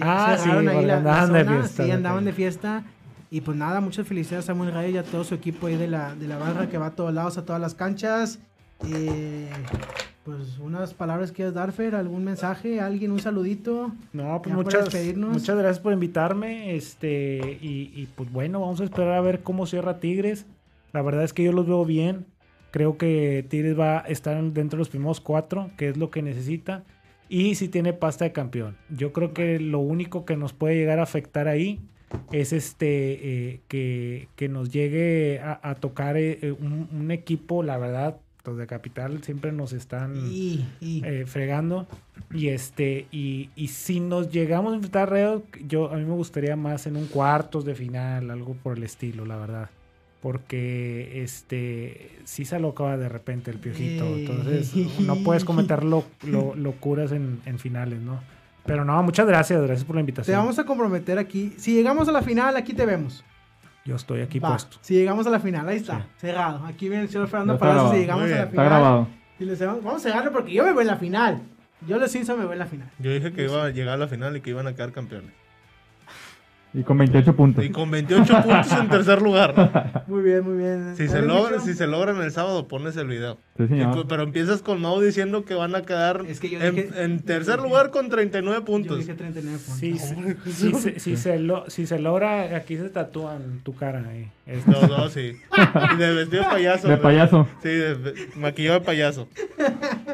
Ah, 0.00 0.34
sí, 0.36 0.44
cerraron 0.44 0.64
porque 0.74 0.92
andaban 0.92 1.32
de 1.32 1.44
fiesta, 1.44 1.84
Sí, 1.84 1.90
andaban 1.90 2.24
de 2.24 2.32
fiesta. 2.32 2.84
Y 3.30 3.40
pues 3.40 3.56
nada, 3.56 3.80
muchas 3.80 4.06
felicidades 4.06 4.44
a 4.44 4.46
Samuel 4.48 4.72
Reyes 4.72 4.94
y 4.94 4.98
a 4.98 5.02
todo 5.02 5.24
su 5.24 5.34
equipo 5.34 5.66
ahí 5.66 5.76
de 5.76 5.88
la, 5.88 6.14
de 6.14 6.28
la 6.28 6.36
barra 6.38 6.68
que 6.68 6.78
va 6.78 6.86
a 6.86 6.90
todos 6.90 7.12
lados, 7.12 7.36
a 7.38 7.44
todas 7.44 7.60
las 7.60 7.74
canchas. 7.74 8.38
Eh, 8.88 9.48
pues 10.24 10.58
unas 10.58 10.94
palabras 10.94 11.30
que 11.30 11.36
quieras 11.36 11.54
dar, 11.54 11.72
Fer, 11.72 11.94
algún 11.94 12.24
mensaje, 12.24 12.80
alguien, 12.80 13.12
un 13.12 13.20
saludito. 13.20 13.92
No, 14.12 14.40
pues 14.40 14.52
Ya 14.52 14.56
muchas, 14.56 15.16
muchas 15.16 15.56
gracias 15.56 15.80
por 15.80 15.92
invitarme. 15.92 16.74
Este, 16.76 17.58
y, 17.60 17.92
y, 17.94 18.08
pues 18.14 18.30
bueno, 18.32 18.60
vamos 18.60 18.80
a 18.80 18.84
esperar 18.84 19.14
a 19.14 19.20
ver 19.20 19.40
cómo 19.42 19.66
cierra 19.66 19.98
Tigres. 19.98 20.46
La 20.94 21.02
verdad 21.02 21.24
es 21.24 21.34
que 21.34 21.44
yo 21.44 21.52
los 21.52 21.66
veo 21.66 21.84
bien. 21.84 22.24
Creo 22.70 22.96
que 22.96 23.44
Tigres 23.48 23.78
va 23.78 23.98
a 23.98 24.08
estar 24.08 24.42
dentro 24.42 24.78
de 24.78 24.80
los 24.80 24.88
primeros 24.88 25.20
cuatro, 25.20 25.70
que 25.76 25.88
es 25.90 25.96
lo 25.98 26.10
que 26.10 26.22
necesita. 26.22 26.84
Y 27.28 27.54
si 27.56 27.68
tiene 27.68 27.92
pasta 27.92 28.24
de 28.24 28.32
campeón. 28.32 28.76
Yo 28.90 29.12
creo 29.12 29.32
que 29.34 29.60
lo 29.60 29.78
único 29.80 30.24
que 30.24 30.36
nos 30.36 30.52
puede 30.52 30.76
llegar 30.76 30.98
a 30.98 31.02
afectar 31.02 31.46
ahí 31.48 31.80
es 32.32 32.52
este 32.52 32.86
eh, 33.52 33.60
que, 33.68 34.28
que 34.36 34.48
nos 34.48 34.70
llegue 34.70 35.40
a, 35.40 35.58
a 35.62 35.74
tocar 35.74 36.16
eh, 36.16 36.38
eh, 36.42 36.52
un, 36.52 36.88
un 36.92 37.10
equipo, 37.10 37.62
la 37.62 37.76
verdad, 37.78 38.16
los 38.44 38.56
de 38.58 38.66
Capital 38.66 39.22
siempre 39.24 39.52
nos 39.52 39.72
están 39.72 40.14
Y, 40.16 40.64
y- 40.80 41.02
eh, 41.04 41.24
fregando. 41.26 41.86
Y 42.32 42.48
este, 42.48 43.06
y, 43.10 43.50
y 43.56 43.68
si 43.68 44.00
nos 44.00 44.30
llegamos 44.30 44.72
a 44.72 44.76
enfrentar 44.76 45.14
a 45.14 45.40
yo 45.66 45.90
a 45.90 45.96
mí 45.96 46.04
me 46.04 46.12
gustaría 46.14 46.56
más 46.56 46.86
en 46.86 46.96
un 46.96 47.06
cuartos 47.06 47.64
de 47.64 47.74
final, 47.74 48.30
algo 48.30 48.54
por 48.54 48.76
el 48.76 48.82
estilo, 48.84 49.24
la 49.24 49.36
verdad. 49.36 49.70
Porque 50.24 51.22
este 51.22 52.10
sí 52.24 52.46
se 52.46 52.56
alocaba 52.56 52.96
de 52.96 53.10
repente 53.10 53.50
el 53.50 53.58
piojito. 53.58 54.06
Entonces, 54.06 54.74
no 55.00 55.16
puedes 55.16 55.44
cometer 55.44 55.84
lo- 55.84 56.06
lo- 56.26 56.54
locuras 56.56 57.12
en, 57.12 57.42
en 57.44 57.58
finales, 57.58 58.00
¿no? 58.00 58.20
Pero 58.64 58.86
no, 58.86 59.02
muchas 59.02 59.26
gracias, 59.26 59.60
gracias 59.60 59.84
por 59.84 59.96
la 59.96 59.98
te 59.98 60.00
invitación. 60.00 60.38
vamos 60.38 60.58
a 60.58 60.64
comprometer 60.64 61.18
aquí. 61.18 61.52
Si 61.58 61.74
llegamos 61.74 62.08
a 62.08 62.12
la 62.12 62.22
final, 62.22 62.56
aquí 62.56 62.72
te 62.72 62.86
vemos. 62.86 63.22
Yo 63.84 63.96
estoy 63.96 64.22
aquí 64.22 64.38
Va, 64.38 64.48
puesto. 64.48 64.78
Si 64.80 64.94
llegamos 64.94 65.26
a 65.26 65.30
la 65.30 65.40
final, 65.40 65.68
ahí 65.68 65.76
está, 65.76 65.98
Sí. 66.00 66.06
cerrado. 66.22 66.64
Aquí 66.64 66.88
viene 66.88 67.04
el 67.04 67.10
señor 67.10 67.28
Fernando 67.28 67.58
Palacios 67.58 67.90
si 67.90 67.98
llegamos 67.98 68.24
a 68.24 68.28
la 68.28 68.34
final. 68.34 68.48
Está 68.48 68.64
grabado. 68.64 69.08
Y 69.38 69.44
les 69.44 69.60
vamos 69.60 69.94
a 69.94 69.98
cerrarlo 69.98 70.32
porque 70.32 70.54
yo 70.54 70.64
me 70.64 70.72
voy 70.72 70.80
en 70.84 70.86
la 70.86 70.96
final. 70.96 71.42
Yo 71.86 71.98
los 71.98 72.10
Simpson 72.10 72.38
me 72.38 72.46
voy 72.46 72.54
en 72.54 72.60
la 72.60 72.66
final. 72.66 72.88
Yo 72.98 73.12
dije 73.12 73.30
que 73.34 73.44
iba 73.44 73.62
a 73.66 73.68
llegar 73.68 73.92
a 73.96 73.98
la 73.98 74.08
final 74.08 74.34
y 74.38 74.40
que 74.40 74.48
iban 74.48 74.66
a 74.66 74.72
quedar 74.74 74.90
campeones. 74.92 75.30
Y 76.76 76.82
con 76.82 76.98
28 76.98 77.36
puntos. 77.36 77.64
Y 77.64 77.70
con 77.70 77.88
28 77.90 78.42
puntos 78.42 78.72
en 78.72 78.88
tercer 78.88 79.22
lugar. 79.22 80.04
Muy 80.08 80.22
bien, 80.22 80.42
muy 80.44 80.58
bien. 80.58 80.96
Si 80.96 81.06
se, 81.06 81.14
¿Vale, 81.20 81.26
logra, 81.28 81.60
si 81.60 81.72
se 81.74 81.86
logran 81.86 82.20
el 82.20 82.30
sábado, 82.32 82.66
pones 82.66 82.96
el 82.96 83.06
video. 83.06 83.38
Sí, 83.56 83.68
señor. 83.68 84.06
pero 84.08 84.24
empiezas 84.24 84.60
con 84.60 84.80
Mau 84.80 85.00
diciendo 85.00 85.44
que 85.44 85.54
van 85.54 85.74
a 85.76 85.82
quedar 85.82 86.22
Es 86.28 86.40
que 86.40 86.50
yo 86.50 86.60
en, 86.60 86.74
dije- 86.74 86.90
en 87.04 87.20
tercer 87.20 87.60
lugar 87.60 87.90
con 87.90 88.08
39 88.08 88.58
Yo 88.58 88.64
puntos. 88.64 88.98
dije 88.98 89.14
39 89.14 89.58
puntos. 89.58 89.78
Sí, 89.80 89.98
sí, 89.98 90.52
sí, 90.52 90.74
se- 90.74 90.98
si, 91.00 91.16
se 91.16 91.38
lo- 91.38 91.70
si 91.70 91.86
se 91.86 91.98
logra, 92.00 92.56
aquí 92.56 92.76
se 92.76 92.88
tatúan 92.88 93.60
tu 93.62 93.74
cara 93.74 94.04
ahí. 94.08 94.28
Los 94.66 94.88
dos, 94.88 95.12
sí. 95.12 95.32
Y 95.94 95.96
de 95.96 96.12
vestido 96.14 96.42
de 96.42 96.48
payaso. 96.50 96.88
De 96.88 96.96
payaso. 96.96 97.48
Sí, 97.62 97.68
de, 97.68 98.14
maquillado 98.36 98.80
de 98.80 98.84
payaso. 98.84 99.28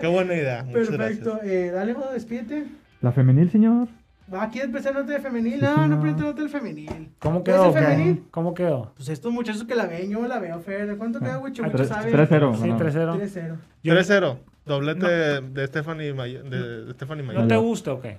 Qué 0.01 0.07
buena 0.07 0.35
idea. 0.35 0.63
Muchas 0.65 0.89
Perfecto. 0.89 1.31
gracias. 1.39 1.51
Eh, 1.51 1.71
dale, 1.73 1.95
Juan, 1.95 2.09
despídete. 2.13 2.65
La 3.01 3.13
femenil, 3.13 3.51
señor. 3.51 3.89
Va, 4.33 4.49
¿quieres 4.49 4.69
empezar 4.69 4.95
nota 4.95 5.13
de 5.13 5.19
femenil? 5.21 5.55
Sí, 5.55 5.61
No, 5.61 5.77
no 5.77 5.83
señor. 5.83 6.01
presenta 6.01 6.23
nota 6.25 6.41
del 6.43 6.51
femenil. 6.51 7.11
¿Cómo 7.19 7.43
¿Puede 7.43 7.59
quedó? 7.59 7.73
qué? 7.75 7.81
femenil? 7.81 8.25
¿Cómo 8.31 8.55
quedó? 8.55 8.93
Pues 8.97 9.09
estos 9.09 9.33
muchachos 9.33 9.65
que 9.65 9.75
la 9.75 9.87
ven, 9.87 10.09
yo 10.11 10.27
la 10.29 10.39
veo, 10.39 10.61
Fer. 10.61 10.87
¿De 10.87 10.97
cuánto 10.97 11.19
queda, 11.19 11.39
Wicho? 11.39 11.63
Ah, 11.63 11.67
Mucho 11.67 11.77
tres- 11.79 11.89
sabe. 11.89 12.13
3-0. 12.13 12.55
Sí, 12.55 12.69
no. 12.69 12.77
3-0. 12.79 13.17
3-0. 13.17 13.57
Yo- 13.83 13.93
3-0. 13.95 14.39
Doblete 14.67 15.07
de, 15.07 15.41
de 15.41 15.67
Stephanie 15.67 16.13
May- 16.15 16.35
de, 16.49 16.85
de 16.87 16.93
Stephanie 16.93 17.25
¿No 17.25 17.33
Mayor. 17.33 17.49
te 17.49 17.57
gusta 17.57 17.93
o 17.95 18.01
qué? 18.01 18.19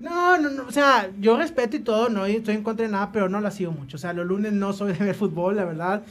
No, 0.00 0.36
no, 0.36 0.50
no, 0.50 0.66
o 0.66 0.72
sea, 0.72 1.08
yo 1.20 1.36
respeto 1.36 1.76
y 1.76 1.80
todo, 1.80 2.08
no 2.08 2.26
estoy 2.26 2.56
en 2.56 2.64
contra 2.64 2.84
de 2.84 2.90
nada, 2.90 3.12
pero 3.12 3.28
no 3.28 3.40
la 3.40 3.52
sigo 3.52 3.70
mucho. 3.70 3.96
O 3.96 4.00
sea, 4.00 4.12
los 4.12 4.26
lunes 4.26 4.52
no 4.52 4.72
soy 4.72 4.94
de 4.94 5.04
ver 5.04 5.14
fútbol, 5.14 5.54
la 5.56 5.64
verdad. 5.64 6.02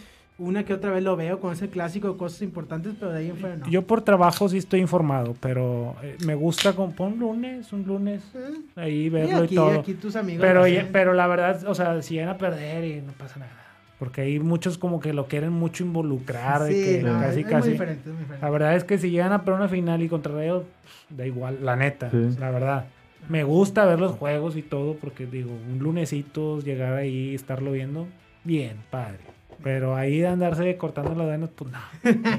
Una 0.44 0.64
que 0.66 0.74
otra 0.74 0.90
vez 0.92 1.04
lo 1.04 1.16
veo 1.16 1.40
con 1.40 1.54
ese 1.54 1.70
clásico, 1.70 2.18
cosas 2.18 2.42
importantes, 2.42 2.94
pero 3.00 3.12
de 3.12 3.20
ahí 3.20 3.30
en 3.30 3.38
fuera 3.38 3.58
no. 3.58 3.68
Yo 3.70 3.84
por 3.84 4.02
trabajo 4.02 4.50
sí 4.50 4.58
estoy 4.58 4.80
informado, 4.80 5.36
pero 5.40 5.96
eh, 6.02 6.18
me 6.26 6.34
gusta 6.36 6.74
con 6.74 6.94
pon 6.94 7.20
lunes, 7.20 7.72
un 7.72 7.84
lunes, 7.86 8.24
Eh, 8.34 8.54
ahí 8.76 8.94
y 9.04 9.10
verlo 9.10 9.42
y 9.42 9.46
aquí, 9.46 9.56
todo. 9.56 9.80
aquí 9.80 9.94
tus 9.94 10.16
amigos. 10.16 10.42
Pero, 10.42 10.66
eh, 10.66 10.88
pero 10.92 11.14
la 11.14 11.28
verdad, 11.28 11.64
o 11.68 11.76
sea, 11.76 12.02
si 12.02 12.16
llegan 12.16 12.30
a 12.30 12.38
perder 12.38 12.84
y 12.86 13.02
no 13.02 13.12
pasa 13.14 13.40
nada. 13.40 13.52
Porque 14.00 14.22
hay 14.22 14.40
muchos 14.40 14.80
como 14.80 15.00
que 15.00 15.14
lo 15.14 15.28
quieren 15.28 15.52
mucho 15.54 15.84
involucrar, 15.84 16.64
de 16.64 16.74
sí, 16.74 16.84
que 16.98 17.04
no, 17.04 17.20
casi, 17.20 17.40
es, 17.42 17.46
es 17.46 17.52
casi. 17.52 17.62
muy 17.66 17.72
diferente, 17.74 18.02
es 18.10 18.14
muy 18.16 18.20
diferente. 18.24 18.44
La 18.46 18.50
verdad 18.50 18.76
es 18.76 18.84
que 18.84 18.98
si 18.98 19.12
llegan 19.12 19.32
a 19.32 19.44
perder 19.44 19.60
una 19.60 19.70
final 19.70 20.02
y 20.02 20.10
contra 20.10 20.34
Rayo, 20.34 20.64
da 21.10 21.28
igual, 21.28 21.60
la 21.62 21.76
neta, 21.76 22.10
Sí. 22.10 22.36
la 22.40 22.50
verdad. 22.50 22.86
Me 23.30 23.44
gusta 23.44 23.86
ver 23.86 24.00
los 24.00 24.14
juegos 24.14 24.58
y 24.58 24.64
todo, 24.64 24.96
porque 24.96 25.28
digo, 25.28 25.52
un 25.72 25.78
lunesito, 25.78 26.60
llegar 26.62 26.94
ahí, 26.94 27.36
estarlo 27.36 27.74
viendo, 27.74 28.08
bien, 28.44 28.78
padre. 28.90 29.20
Pero 29.64 29.96
ahí 29.96 30.20
de 30.20 30.28
andarse 30.28 30.76
cortando 30.78 31.14
las 31.16 31.28
venas, 31.28 31.50
pues 31.56 31.72
no. 31.72 31.80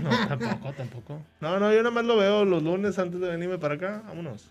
No, 0.03 0.11
tampoco, 0.29 0.73
tampoco. 0.77 1.19
No, 1.41 1.59
no, 1.59 1.73
yo 1.73 1.79
nada 1.79 1.91
más 1.95 2.05
lo 2.05 2.17
veo 2.17 2.45
los 2.45 2.63
lunes 2.63 2.99
antes 2.99 3.21
de 3.21 3.29
venirme 3.31 3.59
para 3.59 3.75
acá. 3.75 4.03
Vámonos. 4.09 4.51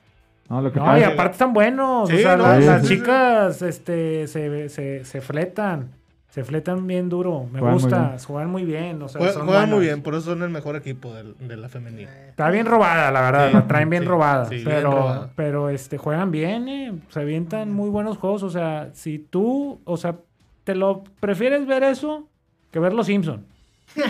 No, 0.49 0.61
lo 0.61 0.71
que 0.71 0.79
No, 0.79 0.85
pasa 0.85 0.99
y 0.99 1.03
aparte 1.03 1.31
están 1.33 1.53
buenos. 1.53 2.09
Sí, 2.09 2.15
o 2.15 2.19
sea, 2.19 2.35
no, 2.37 2.43
las, 2.43 2.59
sí, 2.59 2.65
las 2.65 2.81
sí, 2.81 2.87
sí. 2.87 2.95
chicas 2.97 3.61
este, 3.61 4.27
se, 4.27 4.69
se, 4.69 5.05
se 5.05 5.21
fletan. 5.21 5.89
Se 6.29 6.45
fletan 6.45 6.87
bien 6.87 7.09
duro. 7.09 7.45
Me 7.51 7.59
Juegan 7.59 7.73
gusta. 7.77 8.07
bien. 8.07 8.19
Juegan 8.19 8.49
muy 8.49 8.63
bien. 8.63 9.01
O 9.01 9.09
sea, 9.09 9.19
Jue- 9.21 9.31
son 9.33 9.47
Juegan 9.47 9.69
muy 9.69 9.79
bien, 9.81 10.01
por 10.01 10.13
eso 10.13 10.23
son 10.31 10.43
el 10.43 10.49
mejor 10.49 10.77
equipo 10.77 11.13
de, 11.13 11.57
la 11.57 11.67
femenil. 11.67 12.07
Está 12.29 12.49
bien 12.49 12.65
robada, 12.65 13.11
la 13.11 13.19
verdad. 13.21 13.47
Sí, 13.49 13.53
la 13.55 13.67
traen 13.67 13.89
bien 13.89 14.03
sí, 14.03 14.07
robada. 14.09 14.45
sí, 14.45 14.55
bien 14.55 14.65
pero, 14.65 14.91
robada. 14.91 15.29
pero 15.35 15.69
este, 15.69 15.97
juegan 15.97 16.31
bien, 16.31 16.69
eh. 16.69 16.93
Se 17.09 17.19
avientan 17.19 17.73
muy 17.73 17.89
buenos 17.89 18.17
juegos. 18.17 18.43
O 18.43 18.49
sea, 18.49 18.91
si 18.93 19.19
tú, 19.19 19.81
o 19.83 19.97
sea, 19.97 20.15
te 20.63 20.73
lo 20.73 21.03
prefieres 21.19 21.65
ver 21.67 21.83
eso 21.83 22.27
que 22.71 22.79
ver 22.79 22.93
los 22.93 23.05
Simpsons. 23.07 23.41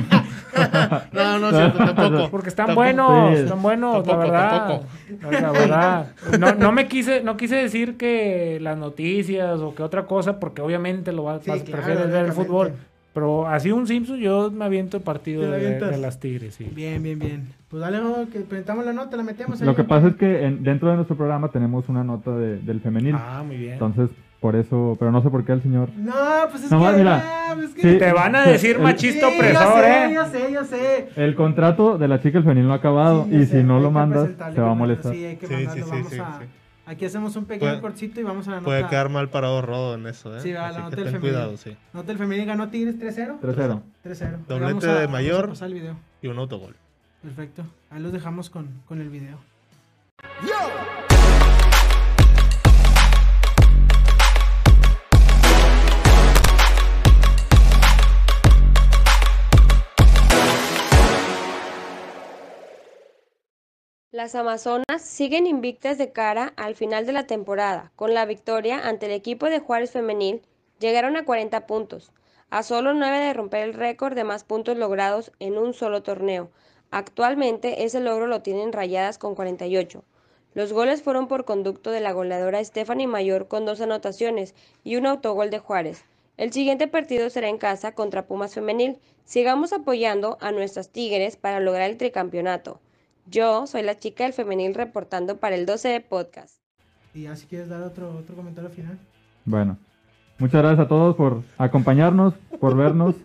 No, 1.14 1.40
no, 1.40 1.50
sí, 1.50 1.78
tampoco. 1.78 2.30
Porque 2.30 2.50
están 2.50 2.68
Tampoco. 2.68 2.84
buenos, 2.84 3.38
Sí. 3.38 3.44
están 3.44 3.62
buenos, 3.62 3.94
Tampoco, 4.04 4.18
la 4.18 4.24
verdad. 4.24 4.68
tampoco. 4.68 5.32
La 5.32 5.52
verdad. 5.52 6.08
No, 6.40 6.54
no 6.56 6.72
me 6.72 6.88
quise, 6.88 7.24
no 7.24 7.38
quise 7.38 7.56
decir 7.56 7.96
que 7.98 8.60
las 8.62 8.78
noticias 8.78 9.60
o 9.62 9.74
que 9.74 9.82
otra 9.84 10.06
cosa, 10.06 10.40
porque 10.40 10.62
obviamente 10.62 11.12
lo 11.14 11.24
vas, 11.24 11.44
Sí, 11.44 11.50
vas- 11.50 11.64
claro, 11.64 11.84
prefieres 11.84 12.12
ver 12.12 12.26
el 12.26 12.32
fútbol. 12.34 12.74
Pero 13.14 13.48
así 13.48 13.72
un 13.72 13.88
Simpson, 13.88 14.18
yo 14.20 14.52
me 14.52 14.66
aviento 14.66 14.98
el 14.98 15.04
partido 15.04 15.42
¿Te 15.42 15.48
lo 15.80 15.88
de, 15.88 15.98
las 15.98 16.20
Tigres, 16.20 16.56
sí. 16.56 16.66
Bien, 16.74 17.02
bien, 17.04 17.20
bien. 17.20 17.48
Pues 17.70 17.82
dale, 17.82 18.00
que 18.32 18.40
presentamos 18.42 18.86
la 18.86 18.94
nota, 18.94 19.18
la 19.18 19.24
metemos 19.24 19.60
ahí. 19.62 19.66
Lo 19.68 19.76
que 19.76 19.84
pasa 19.84 20.08
es 20.10 20.16
que 20.16 20.46
en- 20.46 20.64
dentro 20.64 20.90
de 20.90 20.96
nuestro 20.96 21.16
programa 21.18 21.50
tenemos 21.50 21.88
una 21.90 22.04
nota 22.04 22.32
de- 22.36 22.58
del 22.58 22.80
femenil. 22.82 23.16
Ah, 23.18 23.44
muy 23.46 23.58
bien. 23.58 23.74
Entonces, 23.74 24.10
por 24.42 24.56
eso, 24.58 24.98
pero 25.00 25.12
no 25.12 25.22
sé 25.22 25.30
por 25.30 25.46
qué 25.46 25.52
el 25.54 25.62
señor. 25.62 25.90
No, 25.96 26.14
pues 26.50 26.64
es 26.64 26.72
No, 26.72 26.82
que... 26.92 26.98
mira. 26.98 27.24
ah, 27.24 27.52
pues 27.54 27.70
es 27.70 27.76
que- 27.76 27.82
Sí. 27.94 27.98
Te 28.00 28.12
van 28.12 28.36
a 28.36 28.42
decir 28.46 28.76
El- 28.78 28.82
machista 28.82 29.30
Sí, 29.30 29.36
opresor, 29.36 29.76
yo 29.76 29.82
sé, 29.82 30.06
¿eh? 30.06 30.14
yo 30.14 30.26
sé, 30.26 30.52
yo 30.52 30.64
sé. 30.66 31.10
El 31.16 31.36
contrato 31.36 31.98
de 32.00 32.08
la 32.08 32.18
chica 32.20 32.40
del 32.40 32.44
femenil 32.44 32.66
no 32.68 32.74
ha 32.74 32.78
acabado 32.78 33.26
Sí, 33.26 33.32
yo 33.32 33.38
y 33.40 33.46
sé, 33.46 33.62
si 33.62 33.64
no 33.64 33.80
lo 33.80 33.90
que 33.90 33.94
mandas, 33.94 34.30
se 34.30 34.36
va 34.36 34.48
a 34.48 34.74
que 34.74 34.78
molestar. 34.80 35.14
Sí, 35.14 35.24
hay 35.26 35.36
que 35.38 35.48
Sí, 35.48 35.54
mandarlo. 35.54 35.86
sí, 35.86 35.90
sí, 35.90 35.90
Vamos 35.92 36.12
sí, 36.12 36.20
a... 36.20 36.40
sí. 36.40 36.46
Aquí 36.88 37.06
hacemos 37.06 37.36
un 37.36 37.46
pequeño 37.46 37.70
Puede- 37.70 37.82
cortito 37.82 38.20
y 38.20 38.24
vamos 38.24 38.48
a 38.48 38.52
la 38.52 38.56
nota. 38.58 38.66
Puede 38.66 38.88
quedar 38.88 39.10
mal 39.10 39.30
parado 39.30 39.62
Rodo 39.62 39.94
en 39.94 40.08
eso, 40.08 40.36
¿eh? 40.36 40.42
Sí, 40.42 40.52
va, 40.52 40.72
la 40.72 40.80
nota 40.80 40.90
que 40.90 41.04
del 41.04 41.06
ten 41.06 41.14
femenil. 41.22 41.36
cuidado, 41.36 41.58
sí. 41.58 41.78
Nota 41.94 42.12
el 42.12 42.18
femenil 42.18 42.46
ganó 42.48 42.68
Tigres 42.70 42.96
3-0. 43.00 43.40
3-0. 43.40 43.82
3-0. 44.04 44.38
Doblete 44.48 44.66
Vamos 44.74 44.84
a- 44.86 44.88
de 44.88 44.94
vamos 44.94 45.08
a 45.08 45.12
Mayor. 45.12 45.50
pasar 45.50 45.68
el 45.68 45.74
video. 45.76 45.96
Y 46.24 46.28
un 46.28 46.40
autogol. 46.40 46.76
Perfecto. 47.22 47.64
Ahí 47.92 48.02
los 48.02 48.12
dejamos 48.12 48.50
con, 48.50 48.68
con 48.88 49.00
el 49.00 49.10
video. 49.10 49.38
Las 64.22 64.36
Amazonas 64.36 65.02
siguen 65.02 65.48
invictas 65.48 65.98
de 65.98 66.12
cara 66.12 66.54
al 66.56 66.76
final 66.76 67.08
de 67.08 67.12
la 67.12 67.26
temporada. 67.26 67.92
Con 67.96 68.14
la 68.14 68.28
victoria 68.28 68.88
ante 68.88 69.08
el 69.08 69.14
equipo 69.14 69.48
de 69.48 69.58
Juárez 69.58 69.90
Femenil, 69.90 70.44
llegaron 70.80 71.18
a 71.18 71.26
40 71.26 71.66
puntos, 71.66 72.12
a 72.52 72.62
solo 72.62 72.94
9 72.94 73.18
de 73.18 73.34
romper 73.34 73.64
el 73.64 73.74
récord 73.74 74.14
de 74.14 74.24
más 74.24 74.44
puntos 74.44 74.78
logrados 74.78 75.32
en 75.40 75.58
un 75.58 75.74
solo 75.74 76.04
torneo. 76.04 76.52
Actualmente 76.92 77.84
ese 77.84 78.00
logro 78.00 78.28
lo 78.28 78.44
tienen 78.44 78.74
rayadas 78.74 79.18
con 79.18 79.34
48. 79.34 80.04
Los 80.54 80.72
goles 80.72 81.02
fueron 81.02 81.28
por 81.28 81.44
conducto 81.44 81.90
de 81.90 82.02
la 82.02 82.12
goleadora 82.12 82.64
Stephanie 82.64 83.08
Mayor 83.08 83.48
con 83.48 83.66
dos 83.66 83.82
anotaciones 83.82 84.54
y 84.84 84.98
un 84.98 85.08
autogol 85.08 85.50
de 85.50 85.58
Juárez. 85.58 86.06
El 86.38 86.54
siguiente 86.54 86.88
partido 86.88 87.32
será 87.32 87.48
en 87.48 87.58
casa 87.58 87.96
contra 87.96 88.28
Pumas 88.28 88.54
Femenil. 88.54 89.00
Sigamos 89.26 89.74
apoyando 89.74 90.38
a 90.42 90.52
nuestras 90.52 90.90
Tigres 90.90 91.38
para 91.38 91.60
lograr 91.60 91.90
el 91.90 91.98
tricampeonato. 91.98 92.80
Yo 93.28 93.68
soy 93.68 93.84
la 93.84 93.98
chica 93.98 94.24
del 94.26 94.34
femenil 94.34 94.74
reportando 94.74 95.38
para 95.38 95.56
el 95.56 95.66
12 95.66 95.88
de 95.90 96.02
podcast. 96.02 96.56
Y 97.14 97.24
ya 97.24 97.36
si 97.36 97.46
quieres 97.48 97.70
dar 97.70 97.82
otro, 97.82 98.10
otro 98.18 98.36
comentario 98.36 98.70
final. 98.70 98.98
Bueno, 99.46 99.78
muchas 100.38 100.62
gracias 100.62 100.86
a 100.86 100.88
todos 100.88 101.16
por 101.16 101.42
acompañarnos, 101.58 102.34
por 102.60 102.76
vernos. 102.76 103.16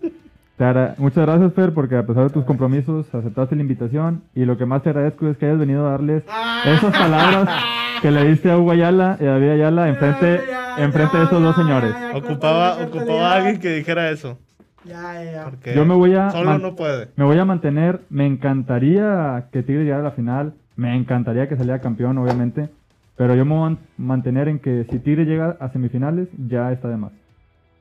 Te 0.56 0.64
agra- 0.64 0.94
Muchas 0.98 1.26
gracias, 1.26 1.52
Fer, 1.54 1.74
porque 1.74 1.96
a 1.96 2.06
pesar 2.06 2.24
de 2.24 2.30
tus 2.30 2.44
compromisos 2.44 3.06
aceptaste 3.14 3.56
la 3.56 3.62
invitación 3.62 4.22
y 4.34 4.44
lo 4.44 4.56
que 4.56 4.64
más 4.64 4.82
te 4.82 4.90
agradezco 4.90 5.28
es 5.28 5.36
que 5.36 5.46
hayas 5.46 5.58
venido 5.58 5.86
a 5.86 5.90
darles 5.90 6.24
esas 6.64 6.96
palabras 6.96 7.48
que 8.00 8.10
le 8.10 8.24
diste 8.28 8.50
a 8.50 8.56
Hugo 8.58 8.70
Ayala 8.72 9.18
y 9.20 9.24
a 9.26 9.32
David 9.32 9.50
Ayala 9.50 9.88
enfrente, 9.88 10.40
enfrente 10.78 11.16
de 11.18 11.24
esos 11.24 11.42
dos 11.42 11.56
señores. 11.56 11.94
Ocupaba, 12.14 12.82
ocupaba 12.82 13.32
a 13.32 13.36
alguien 13.36 13.60
que 13.60 13.68
dijera 13.76 14.10
eso. 14.10 14.38
Ya, 14.86 15.22
ya, 15.24 15.32
ya. 15.32 15.44
Porque 15.44 15.74
Yo 15.74 15.84
me 15.84 15.94
voy 15.94 16.14
a 16.14 16.30
Solo 16.30 16.58
no 16.58 16.76
puede. 16.76 17.08
Me 17.16 17.24
voy 17.24 17.38
a 17.38 17.44
mantener, 17.44 18.02
me 18.10 18.26
encantaría 18.26 19.48
que 19.52 19.62
Tigres 19.62 19.84
llegara 19.84 20.00
a 20.02 20.04
la 20.04 20.10
final, 20.12 20.54
me 20.76 20.94
encantaría 20.96 21.48
que 21.48 21.56
saliera 21.56 21.80
campeón, 21.80 22.18
obviamente, 22.18 22.68
pero 23.16 23.34
yo 23.34 23.44
me 23.44 23.52
voy 23.54 23.58
a 23.58 23.70
man- 23.70 23.78
mantener 23.96 24.48
en 24.48 24.58
que 24.58 24.86
si 24.90 24.98
Tigres 24.98 25.26
llega 25.26 25.56
a 25.60 25.68
semifinales, 25.70 26.28
ya 26.48 26.70
está 26.72 26.88
de 26.88 26.96
más. 26.96 27.12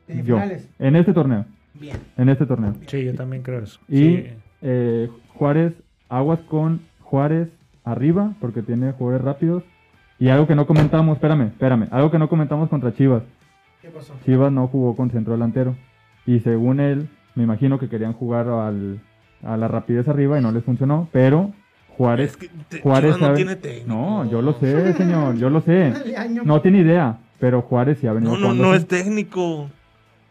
Yo, 0.07 0.15
Semifinales. 0.15 0.69
en 0.79 0.95
este 0.95 1.13
torneo, 1.13 1.45
Bien. 1.73 1.97
en 2.17 2.29
este 2.29 2.45
torneo. 2.45 2.73
Sí, 2.87 3.03
yo 3.03 3.13
también 3.15 3.41
creo 3.43 3.59
eso. 3.63 3.79
Y 3.87 3.95
Sí. 4.17 4.27
eh, 4.61 5.09
Juárez, 5.33 5.73
aguas 6.09 6.39
con 6.41 6.81
Juárez 7.01 7.49
arriba, 7.83 8.33
porque 8.39 8.61
tiene 8.61 8.91
jugadores 8.93 9.25
rápidos. 9.25 9.63
Y 10.17 10.29
algo 10.29 10.47
que 10.47 10.55
no 10.55 10.65
comentamos, 10.65 11.15
espérame, 11.17 11.47
espérame, 11.47 11.87
algo 11.91 12.09
que 12.09 12.17
no 12.19 12.29
comentamos 12.29 12.69
contra 12.69 12.93
Chivas. 12.93 13.23
¿Qué 13.81 13.89
pasó? 13.89 14.13
Chivas 14.25 14.51
no 14.51 14.67
jugó 14.67 14.95
con 14.95 15.11
centro 15.11 15.33
delantero. 15.33 15.75
Y 16.26 16.39
según 16.39 16.80
él, 16.80 17.07
me 17.36 17.43
imagino 17.43 17.78
que 17.80 17.89
querían 17.89 18.13
jugar 18.13 18.47
al, 18.47 18.99
a 19.43 19.57
la 19.57 19.67
rapidez 19.67 20.07
arriba 20.07 20.39
y 20.39 20.41
no 20.41 20.51
les 20.51 20.63
funcionó. 20.63 21.07
Pero 21.11 21.51
Juárez, 21.97 22.32
Es 22.32 22.38
que 22.38 22.49
te- 22.69 22.82
Juárez 22.82 23.19
no 23.19 23.34
tiene 23.34 23.55
técnico. 23.55 23.88
No, 23.88 24.30
yo 24.30 24.41
lo 24.41 24.53
sé, 24.53 24.93
señor, 24.93 25.36
yo 25.38 25.49
lo 25.49 25.61
sé. 25.61 25.93
No 26.45 26.61
tiene 26.61 26.80
idea, 26.80 27.17
pero 27.39 27.61
Juárez 27.61 27.99
sí 27.99 28.07
ha 28.07 28.13
venido 28.13 28.38
No, 28.38 28.53
no, 28.53 28.53
no 28.53 28.71
así. 28.71 28.78
es 28.82 28.88
técnico. 28.88 29.69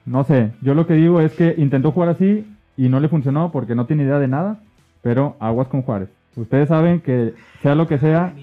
No 0.06 0.24
sé, 0.24 0.50
yo 0.60 0.74
lo 0.74 0.86
que 0.86 0.94
digo 0.94 1.20
es 1.20 1.32
que 1.32 1.54
intentó 1.56 1.90
jugar 1.92 2.10
así 2.10 2.46
y 2.76 2.88
no 2.88 3.00
le 3.00 3.08
funcionó 3.08 3.50
porque 3.52 3.74
no 3.74 3.86
tiene 3.86 4.02
idea 4.04 4.18
de 4.18 4.28
nada. 4.28 4.58
Pero 5.00 5.36
aguas 5.40 5.68
con 5.68 5.82
Juárez. 5.82 6.08
Ustedes 6.36 6.68
saben 6.68 7.00
que 7.00 7.34
sea 7.62 7.74
lo 7.74 7.86
que 7.86 7.98
sea, 7.98 8.34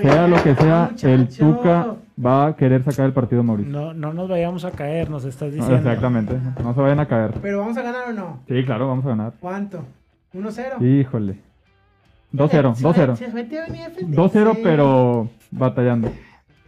sea 0.00 0.26
lo 0.28 0.42
que 0.42 0.54
sea, 0.54 0.90
el. 1.02 1.28
Tuca 1.28 1.94
va 2.24 2.46
a 2.48 2.56
querer 2.56 2.82
sacar 2.84 3.06
el 3.06 3.12
partido 3.12 3.42
Mauricio. 3.42 3.72
No, 3.72 3.94
no 3.94 4.12
nos 4.12 4.28
vayamos 4.28 4.64
a 4.64 4.70
caer, 4.72 5.08
nos 5.10 5.24
estás 5.24 5.50
No, 5.52 5.56
diciendo. 5.56 5.76
exactamente, 5.90 6.38
no 6.62 6.74
se 6.74 6.80
vayan 6.80 7.00
a 7.00 7.06
caer. 7.06 7.34
Pero 7.40 7.58
vamos 7.60 7.76
a 7.76 7.82
ganar 7.82 8.08
o 8.08 8.12
no? 8.12 8.40
Sí, 8.48 8.64
claro, 8.64 8.88
vamos 8.88 9.04
a 9.06 9.08
ganar. 9.10 9.32
¿Cuánto? 9.40 9.84
¿1-0? 10.34 10.80
Híjole. 10.82 11.38
2-0, 12.32 12.74
Se- 12.74 12.82
2-0. 12.84 13.16
se 13.16 13.28
metió 13.28 13.62
a 13.62 13.66
venir 13.66 13.82
a 13.82 13.88
defenderse. 13.88 14.38
2-0, 14.40 14.58
pero 14.62 15.30
batallando. 15.50 16.12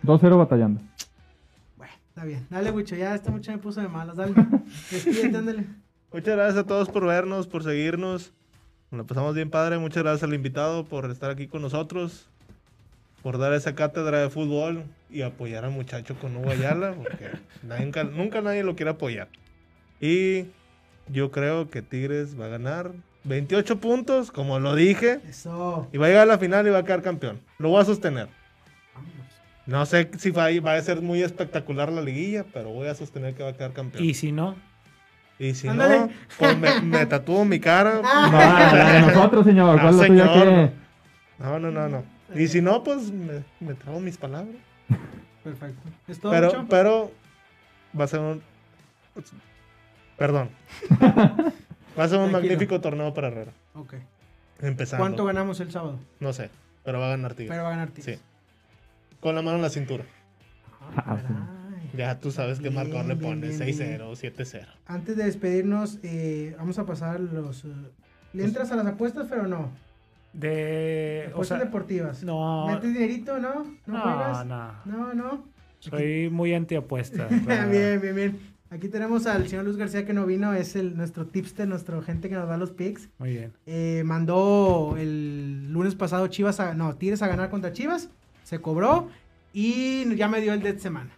2-0 0.03 0.38
batallando. 0.38 0.80
Bueno, 1.76 1.92
está 2.09 2.24
bien. 2.24 2.46
Dale, 2.48 2.70
Wicho, 2.70 2.96
ya 2.96 3.14
esta 3.14 3.30
muchacha 3.30 3.53
me 3.53 3.59
puso 3.59 3.80
de 3.82 3.88
malas. 3.88 4.16
Dale. 4.16 4.32
Despídete, 4.90 5.36
ándale. 5.36 5.66
Muchas 6.12 6.34
gracias 6.36 6.57
a 6.64 6.66
todos 6.66 6.88
por 6.88 7.05
vernos, 7.07 7.46
por 7.46 7.62
seguirnos. 7.62 8.32
Nos 8.90 8.98
la 9.03 9.05
pasamos 9.05 9.34
bien 9.34 9.51
padre. 9.51 9.78
Muchas 9.78 10.03
gracias 10.03 10.22
al 10.22 10.32
invitado 10.34 10.84
por 10.86 11.11
estar 11.11 11.30
aquí 11.30 11.46
con 11.46 11.61
nosotros. 11.61 12.30
Por 13.23 13.39
dar 13.39 13.53
esa 13.53 13.75
cátedra 13.75 14.18
de 14.21 14.31
fútbol 14.31 14.85
y 15.11 15.23
apoyar 15.23 15.64
al 15.64 15.73
muchacho 15.73 16.16
con 16.18 16.37
Hugo 16.37 16.51
Ayala. 16.51 16.95
Porque 16.95 17.27
nadie- 17.66 18.05
nunca 18.11 18.41
nadie 18.41 18.62
lo 18.64 18.77
quiere 18.77 18.91
apoyar. 18.93 19.29
Y 20.01 20.47
yo 21.09 21.31
creo 21.31 21.68
que 21.68 21.83
Tigres 21.83 22.39
va 22.41 22.47
a 22.47 22.49
ganar 22.49 22.93
28 23.25 23.79
puntos, 23.81 24.31
como 24.31 24.59
lo 24.59 24.75
dije. 24.75 25.21
Eso. 25.29 25.89
Y 25.93 25.99
va 25.99 26.07
a 26.07 26.09
llegar 26.09 26.23
a 26.23 26.27
la 26.33 26.39
final 26.39 26.66
y 26.66 26.71
va 26.71 26.79
a 26.79 26.85
quedar 26.85 27.03
campeón. 27.03 27.41
Lo 27.59 27.68
voy 27.71 27.83
a 27.83 27.85
sostener. 27.85 28.29
No 29.66 29.85
sé 29.87 30.11
si 30.18 30.31
va 30.31 30.47
a, 30.47 30.61
va 30.61 30.75
a 30.75 30.83
ser 30.83 31.01
muy 31.03 31.23
espectacular 31.23 31.93
la 31.93 32.01
liguilla, 32.03 32.45
pero 32.53 32.71
voy 32.71 32.89
a 32.89 32.95
sostener 32.95 33.35
que 33.35 33.43
va 33.43 33.51
a 33.51 33.53
quedar 33.53 33.73
campeón. 33.73 34.03
Y 34.03 34.14
si 34.14 34.33
no, 34.33 34.57
Y 35.39 35.55
si 35.55 35.68
Ándale. 35.68 35.99
no, 36.01 36.11
pues 36.39 36.59
me, 36.59 36.81
me 36.81 37.07
tatúo 37.07 37.45
mi 37.45 37.61
cara. 37.61 38.01
No, 38.03 38.33
la 38.33 38.93
de 38.95 39.01
nosotros, 39.03 39.45
señor. 39.45 39.77
No, 39.77 39.83
¿Cuál 39.83 39.95
es 39.95 40.01
la 40.01 40.07
tuya 40.07 40.27
señor, 40.33 40.45
qué? 40.49 40.71
No, 41.39 41.59
no, 41.61 41.71
no, 41.71 41.89
no. 41.89 42.05
Y 42.35 42.49
si 42.49 42.61
no, 42.62 42.83
pues 42.85 43.11
me, 43.11 43.43
me 43.61 43.74
trago 43.74 44.01
mis 44.01 44.16
palabras. 44.16 44.55
Perfecto. 45.45 45.81
¿Es 46.09 46.20
todo, 46.20 46.33
Pero, 46.33 46.66
pero 46.68 47.12
va 47.99 48.05
a 48.05 48.09
ser 48.09 48.20
un. 48.20 48.43
Perdón. 50.16 50.51
Va 51.99 52.05
a 52.05 52.09
ser 52.09 52.18
un 52.20 52.31
Tranquilo. 52.31 52.53
magnífico 52.53 52.81
torneo 52.81 53.12
para 53.12 53.28
Herrera. 53.28 53.53
Ok. 53.74 53.95
Empezando. 54.61 55.03
¿Cuánto 55.03 55.24
ganamos 55.24 55.59
el 55.61 55.72
sábado? 55.72 55.99
No 56.20 56.33
sé, 56.33 56.49
pero 56.85 57.01
va 57.01 57.07
a 57.09 57.11
ganar 57.11 57.35
Tigres. 57.35 57.51
Pero 57.51 57.62
va 57.64 57.68
a 57.68 57.72
ganar 57.72 57.89
Tigres. 57.91 58.16
Sí. 58.20 58.22
Con 59.20 59.35
la 59.35 59.43
mano 59.43 59.57
en 59.57 59.62
la 59.62 59.70
cintura. 59.70 60.05
Ah, 60.97 61.18
Ah. 61.18 61.57
Ya 61.97 62.20
tú 62.20 62.31
sabes 62.31 62.59
qué 62.59 62.68
Bien, 62.68 62.74
marcador 62.76 63.07
le 63.07 63.16
pones. 63.16 63.59
bien, 63.59 63.99
6-0, 64.01 64.12
7-0. 64.14 64.66
Antes 64.87 65.16
de 65.16 65.24
despedirnos, 65.24 65.99
eh, 66.05 66.55
vamos 66.59 66.78
a 66.78 66.87
pasar 66.87 67.18
los... 67.18 67.64
eh, 67.64 67.68
¿Le 68.33 68.45
entras 68.45 68.70
a 68.70 68.76
las 68.76 68.87
apuestas, 68.87 69.26
pero 69.28 69.49
no? 69.49 69.70
De. 70.33 71.24
O 71.28 71.31
Apuestas 71.33 71.59
sea, 71.59 71.66
deportivas. 71.66 72.22
no. 72.24 72.66
¿Metes 72.68 72.93
dinerito, 72.95 73.39
no? 73.39 73.64
¿No, 73.87 73.95
No, 73.95 74.01
juegas? 74.01 74.47
no. 74.47 74.72
No, 74.85 75.14
no. 75.14 75.45
Soy 75.78 76.28
muy 76.31 76.55
antiapuesta. 76.55 77.26
bien, 77.70 78.01
bien, 78.01 78.14
bien. 78.14 78.39
Aquí 78.72 78.89
tenemos 78.89 79.26
al 79.26 79.49
señor 79.49 79.64
Luz 79.64 79.76
García 79.76 80.07
que 80.07 80.12
no 80.12 80.26
vino, 80.26 80.53
es 80.55 80.76
el 80.76 80.97
nuestro 80.97 81.26
tipster, 81.26 81.66
nuestro 81.66 82.03
gente 82.03 82.28
que 82.28 82.37
nos 82.37 82.49
da 82.49 82.57
los 82.57 82.70
picks. 82.70 83.09
Muy 83.18 83.33
bien. 83.33 83.53
Eh, 83.66 84.03
mandó 84.05 84.95
el 84.97 85.72
lunes 85.72 85.97
pasado 85.97 86.28
Chivas 86.28 86.61
a, 86.61 86.74
no, 86.74 86.95
Tigres 86.95 87.20
a 87.22 87.26
ganar 87.26 87.51
contra 87.51 87.72
Chivas, 87.72 88.11
se 88.45 88.61
cobró 88.61 89.09
y 89.53 90.14
ya 90.14 90.28
me 90.28 90.41
dio 90.41 90.53
el 90.53 90.62
de 90.62 90.78
semana. 90.78 91.11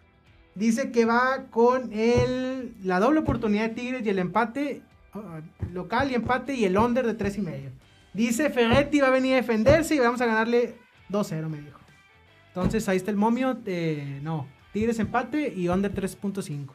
Dice 0.55 0.91
que 0.93 1.05
va 1.05 1.47
con 1.51 1.93
el, 1.93 2.75
la 2.83 3.01
doble 3.01 3.21
oportunidad 3.21 3.69
de 3.69 3.75
Tigres 3.75 4.07
y 4.07 4.09
el 4.09 4.19
empate 4.19 4.81
uh, 5.15 5.75
local 5.75 6.11
y 6.11 6.15
empate 6.15 6.55
y 6.55 6.65
el 6.65 6.79
under 6.79 7.07
de 7.07 7.15
tres 7.15 7.37
y 7.37 7.43
medio. 7.43 7.71
Dice 8.13 8.51
Ferretti 8.51 9.01
va 9.01 9.09
a 9.09 9.11
venir 9.11 9.35
a 9.35 9.37
defenderse 9.37 9.95
y 9.95 9.99
vamos 9.99 10.21
a 10.21 10.27
ganarle 10.27 10.75
2-0, 11.11 11.49
me 11.49 11.61
dijo. 11.61 11.79
Entonces 12.49 12.89
ahí 12.89 12.99
está 12.99 13.11
el 13.11 13.17
momio, 13.17 13.59
eh, 13.65 14.21
no, 14.23 14.47
Tigres 14.73 14.99
empate 14.99 15.53
y 15.55 15.69
under 15.69 15.95
3.5. 15.95 16.67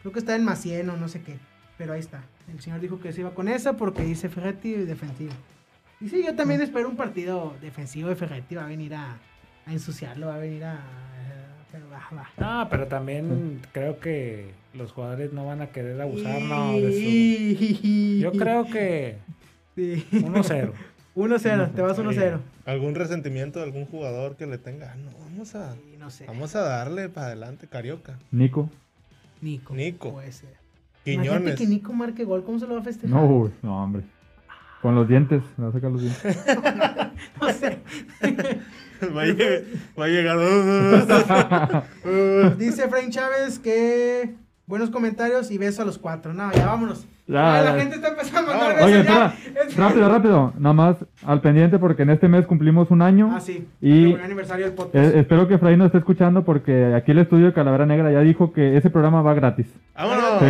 Creo 0.00 0.12
que 0.12 0.18
está 0.18 0.34
en 0.34 0.44
más 0.44 0.60
100 0.62 0.90
o 0.90 0.96
no 0.96 1.08
sé 1.08 1.22
qué. 1.22 1.36
Pero 1.76 1.92
ahí 1.92 2.00
está. 2.00 2.22
El 2.50 2.60
señor 2.60 2.80
dijo 2.80 3.00
que 3.00 3.12
se 3.12 3.20
iba 3.20 3.34
con 3.34 3.48
esa 3.48 3.76
porque 3.76 4.02
dice 4.02 4.28
Ferretti 4.28 4.72
defensivo. 4.72 5.32
Y 6.00 6.08
sí, 6.08 6.22
yo 6.24 6.34
también 6.34 6.60
espero 6.62 6.88
un 6.88 6.96
partido 6.96 7.54
defensivo 7.60 8.08
de 8.08 8.16
Ferretti. 8.16 8.54
Va 8.54 8.64
a 8.64 8.68
venir 8.68 8.94
a, 8.94 9.18
a 9.66 9.72
ensuciarlo, 9.72 10.28
va 10.28 10.36
a 10.36 10.38
venir 10.38 10.64
a... 10.64 10.80
Pero 11.72 11.88
va, 11.88 12.00
Va, 12.12 12.28
va. 12.38 12.62
No, 12.62 12.68
pero 12.68 12.86
también 12.86 13.60
creo 13.72 14.00
que 14.00 14.52
los 14.74 14.92
jugadores 14.92 15.32
no 15.32 15.46
van 15.46 15.60
a 15.60 15.68
querer 15.68 16.00
abusar, 16.00 16.40
no, 16.42 16.72
de 16.72 16.92
su... 16.92 18.18
Yo 18.20 18.32
creo 18.32 18.64
que 18.64 19.18
Sí. 19.80 20.06
1-0. 20.12 20.72
1-0, 21.16 21.72
te 21.74 21.82
vas 21.82 21.98
1-0. 21.98 22.38
¿Algún 22.66 22.94
resentimiento 22.94 23.58
de 23.58 23.64
algún 23.64 23.86
jugador 23.86 24.36
que 24.36 24.46
le 24.46 24.58
tenga? 24.58 24.92
Ah, 24.92 24.96
No, 24.96 25.10
vamos 25.18 25.54
a, 25.54 25.72
Sí, 25.74 25.96
No 25.98 26.10
sé. 26.10 26.26
vamos 26.26 26.54
a 26.54 26.60
darle 26.60 27.08
para 27.08 27.26
adelante, 27.28 27.66
Carioca. 27.66 28.18
Nico. 28.30 28.68
Nico. 29.40 29.74
Nico. 29.74 30.12
Puede 30.12 30.32
ser. 30.32 30.50
Imagínate 31.04 31.38
Quiñones. 31.40 31.56
que 31.58 31.66
Nico 31.66 31.92
marque 31.94 32.24
gol, 32.24 32.44
¿cómo 32.44 32.58
se 32.58 32.66
lo 32.66 32.74
va 32.74 32.80
a 32.80 32.84
festejar? 32.84 33.10
No, 33.16 33.24
uy, 33.26 33.50
no, 33.62 33.82
hombre. 33.82 34.02
Con 34.82 34.94
los 34.94 35.08
dientes, 35.08 35.42
me 35.56 35.64
va 35.64 35.70
a 35.70 35.72
sacar 35.72 35.90
los 35.90 36.02
dientes. 36.02 36.38
No 37.40 37.52
sé. 37.52 37.78
Va 39.16 39.22
a 39.22 39.26
llegar. 39.26 39.62
Va 39.98 40.04
a 40.04 40.08
llegar. 40.08 40.38
Dice 42.58 42.88
Frank 42.88 43.08
Chávez 43.10 43.58
que 43.58 44.34
buenos 44.66 44.90
comentarios 44.90 45.50
y 45.50 45.58
beso 45.58 45.82
a 45.82 45.84
los 45.84 45.98
cuatro. 45.98 46.32
No, 46.34 46.50
ya 46.52 46.66
vámonos. 46.66 47.06
Ah, 47.34 47.62
la 47.64 47.74
gente 47.78 47.96
está 47.96 48.08
empezando 48.08 48.50
a 48.50 48.54
mandar 48.56 48.68
No, 48.70 48.74
besos 48.76 48.86
Oye, 48.90 49.04
ya. 49.04 49.26
espera, 49.26 49.64
Es- 49.68 49.76
rápido, 49.76 50.08
rápido. 50.08 50.52
Nada 50.58 50.72
más 50.72 50.96
al 51.24 51.40
pendiente 51.40 51.78
porque 51.78 52.02
en 52.02 52.10
este 52.10 52.28
mes 52.28 52.46
cumplimos 52.46 52.90
un 52.90 53.02
año. 53.02 53.30
Ah, 53.34 53.40
sí. 53.40 53.66
Y- 53.80 53.90
El 53.98 54.04
primer 54.12 54.24
aniversario 54.24 54.66
del 54.66 54.74
podcast. 54.74 54.96
Eh, 55.14 55.20
espero 55.20 55.46
que 55.46 55.58
Fray 55.58 55.76
nos 55.76 55.86
esté 55.86 55.98
escuchando 55.98 56.44
porque 56.44 56.94
aquí 56.94 57.12
el 57.12 57.18
estudio 57.20 57.46
de 57.46 57.52
Calavera 57.52 57.86
Negra 57.86 58.10
ya 58.10 58.20
dijo 58.20 58.52
que 58.52 58.76
ese 58.76 58.90
programa 58.90 59.22
va 59.22 59.34
gratis. 59.34 59.66
¡Vámonos! 59.94 60.40
Sí, 60.40 60.46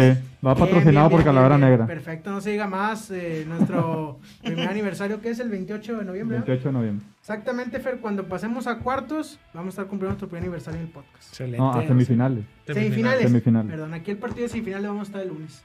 va 0.47 0.55
Bien, 0.55 0.67
patrocinado 0.67 1.09
bien, 1.09 1.19
por 1.19 1.25
Calavera 1.25 1.57
bien, 1.57 1.69
bien. 1.69 1.71
Negra. 1.81 1.87
Perfecto, 1.87 2.31
no 2.31 2.41
se 2.41 2.51
diga 2.51 2.67
más. 2.67 3.11
eh, 3.11 3.45
nuestro 3.49 4.19
primer 4.43 4.69
aniversario, 4.69 5.21
que 5.21 5.31
es 5.31 5.41
el 5.41 5.49
28 5.51 5.99
de 5.99 6.05
noviembre. 6.05 6.39
¿no? 6.39 6.45
28 6.45 6.69
de 6.69 6.73
noviembre. 6.73 7.07
Exactamente, 7.21 7.79
Fer. 7.81 7.99
Cuando 8.01 8.25
pasemos 8.25 8.67
a 8.67 8.79
cuartos, 8.79 9.39
vamos 9.53 9.69
a 9.69 9.83
estar 9.83 9.85
cumpliendo 9.87 10.11
nuestro 10.13 10.29
primer 10.29 10.45
aniversario 10.45 10.81
del 10.81 10.89
podcast. 10.89 11.29
Excelente. 11.29 11.59
No, 11.59 11.73
a 11.73 11.87
semifinales. 11.87 12.45
Semifinales. 12.67 13.23
Semifinales. 13.23 13.71
Perdón, 13.71 13.95
aquí 13.95 14.11
el 14.13 14.17
partido 14.17 14.43
de 14.43 14.49
semifinales 14.49 14.87
vamos 14.89 15.01
a 15.01 15.11
estar 15.11 15.23
el 15.23 15.29
lunes. 15.29 15.65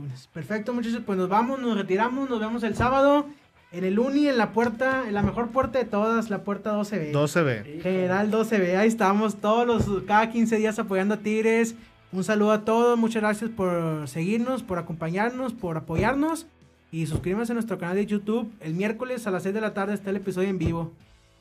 Lunes. 0.00 0.28
Perfecto, 0.32 0.72
muchachos. 0.72 1.02
Pues 1.04 1.18
nos 1.18 1.28
vamos, 1.28 1.60
nos 1.60 1.76
retiramos, 1.76 2.28
nos 2.28 2.40
vemos 2.40 2.62
el 2.62 2.74
sábado. 2.74 3.26
En 3.72 3.84
el 3.84 3.98
Uni, 3.98 4.26
en 4.26 4.36
la 4.36 4.52
puerta, 4.52 5.04
en 5.06 5.14
la 5.14 5.22
mejor 5.22 5.50
puerta 5.50 5.78
de 5.78 5.84
todas, 5.84 6.28
la 6.28 6.42
puerta 6.42 6.76
12B. 6.76 7.12
12B. 7.12 7.82
General 7.82 8.28
12B, 8.28 8.76
ahí 8.76 8.88
estamos 8.88 9.36
todos 9.36 9.64
los, 9.64 10.02
cada 10.04 10.28
15 10.30 10.56
días 10.56 10.78
apoyando 10.80 11.14
a 11.14 11.18
Tigres. 11.18 11.76
Un 12.10 12.24
saludo 12.24 12.50
a 12.50 12.64
todos, 12.64 12.98
muchas 12.98 13.22
gracias 13.22 13.48
por 13.50 14.08
seguirnos, 14.08 14.64
por 14.64 14.78
acompañarnos, 14.78 15.52
por 15.52 15.76
apoyarnos. 15.76 16.46
Y 16.90 17.06
suscríbanse 17.06 17.52
a 17.52 17.54
nuestro 17.54 17.78
canal 17.78 17.94
de 17.94 18.06
YouTube. 18.06 18.50
El 18.58 18.74
miércoles 18.74 19.28
a 19.28 19.30
las 19.30 19.44
6 19.44 19.54
de 19.54 19.60
la 19.60 19.72
tarde 19.72 19.94
está 19.94 20.10
el 20.10 20.16
episodio 20.16 20.48
en 20.48 20.58
vivo. 20.58 20.90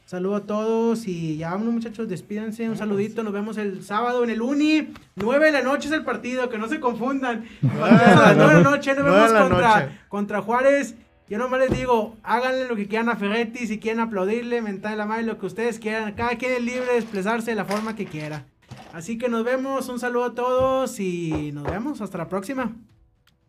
Saludo 0.09 0.37
a 0.37 0.41
todos 0.47 1.05
y 1.05 1.37
ya 1.37 1.51
vámonos 1.51 1.71
muchachos, 1.71 2.09
despídanse, 2.09 2.67
un 2.67 2.75
saludito, 2.75 3.21
nos 3.21 3.31
vemos 3.31 3.59
el 3.59 3.83
sábado 3.83 4.23
en 4.23 4.31
el 4.31 4.41
Uni, 4.41 4.91
9 5.15 5.45
de 5.45 5.51
la 5.51 5.61
noche 5.61 5.87
es 5.87 5.93
el 5.93 6.03
partido, 6.03 6.49
que 6.49 6.57
no 6.57 6.67
se 6.67 6.79
confundan. 6.79 7.45
A 7.79 8.15
las 8.15 8.35
9 8.35 8.55
de 8.55 8.63
la 8.63 8.71
noche 8.71 8.95
nos 8.95 9.05
vemos 9.05 9.31
contra, 9.31 9.81
noche. 9.81 9.99
contra 10.07 10.41
Juárez. 10.41 10.95
Yo 11.27 11.37
nomás 11.37 11.59
les 11.59 11.69
digo, 11.69 12.17
háganle 12.23 12.67
lo 12.67 12.75
que 12.75 12.87
quieran 12.87 13.09
a 13.09 13.17
Ferretti, 13.17 13.67
si 13.67 13.77
quieren 13.77 13.99
aplaudirle, 13.99 14.63
mentarle 14.63 14.97
la 14.97 15.05
madre, 15.05 15.21
lo 15.21 15.37
que 15.37 15.45
ustedes 15.45 15.77
quieran. 15.77 16.15
Cada 16.15 16.37
quien 16.39 16.53
es 16.53 16.63
libre 16.63 16.91
de 16.93 16.97
expresarse 16.97 17.51
de 17.51 17.55
la 17.55 17.65
forma 17.65 17.95
que 17.95 18.05
quiera. 18.05 18.47
Así 18.93 19.19
que 19.19 19.29
nos 19.29 19.43
vemos, 19.43 19.89
un 19.89 19.99
saludo 19.99 20.25
a 20.25 20.33
todos 20.33 20.99
y 20.99 21.51
nos 21.51 21.65
vemos, 21.65 22.01
hasta 22.01 22.17
la 22.17 22.27
próxima. 22.27 22.75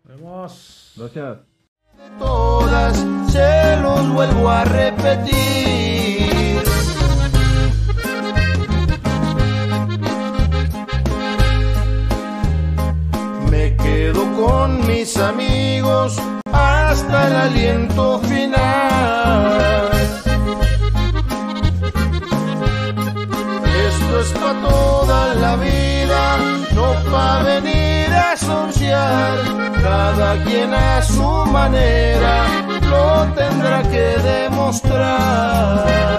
Vemos. 0.05 0.93
Gracias. 0.95 1.50
Todas 2.19 2.97
se 3.31 3.77
los 3.77 4.09
vuelvo 4.13 4.51
a 4.51 4.65
repetir. 4.65 6.63
Me 13.51 13.77
quedo 13.77 14.23
con 14.41 14.87
mis 14.87 15.17
amigos 15.17 16.17
hasta 16.53 17.27
el 17.29 17.37
aliento 17.37 18.21
final. 18.21 19.91
Esto 23.89 24.21
es 24.21 24.29
pa' 24.41 24.55
toda 24.69 25.35
la 25.35 25.57
vida, 25.57 26.39
no 26.75 26.95
pa' 27.11 27.43
venir 27.43 28.10
Cada 29.83 30.43
quien 30.45 30.73
a 30.73 31.03
su 31.03 31.23
manera 31.47 32.45
lo 32.89 33.27
tendrá 33.35 33.83
que 33.83 34.19
demostrar. 34.33 36.19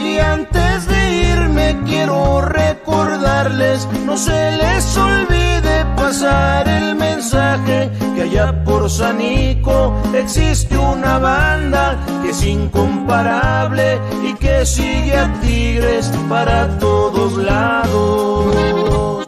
Y 0.00 0.18
antes 0.18 0.86
de 0.86 1.10
irme 1.32 1.76
quiero 1.86 2.40
no 4.06 4.16
se 4.16 4.52
les 4.52 4.96
olvide 4.96 5.84
pasar 5.96 6.66
el 6.66 6.94
mensaje 6.94 7.90
que 8.14 8.22
allá 8.22 8.64
por 8.64 8.88
Sanico 8.88 9.94
existe 10.14 10.76
una 10.78 11.18
banda 11.18 11.98
que 12.22 12.30
es 12.30 12.42
incomparable 12.42 14.00
y 14.24 14.32
que 14.34 14.64
sigue 14.64 15.14
a 15.14 15.32
Tigres 15.40 16.10
para 16.28 16.78
todos 16.78 17.36
lados. 17.36 19.27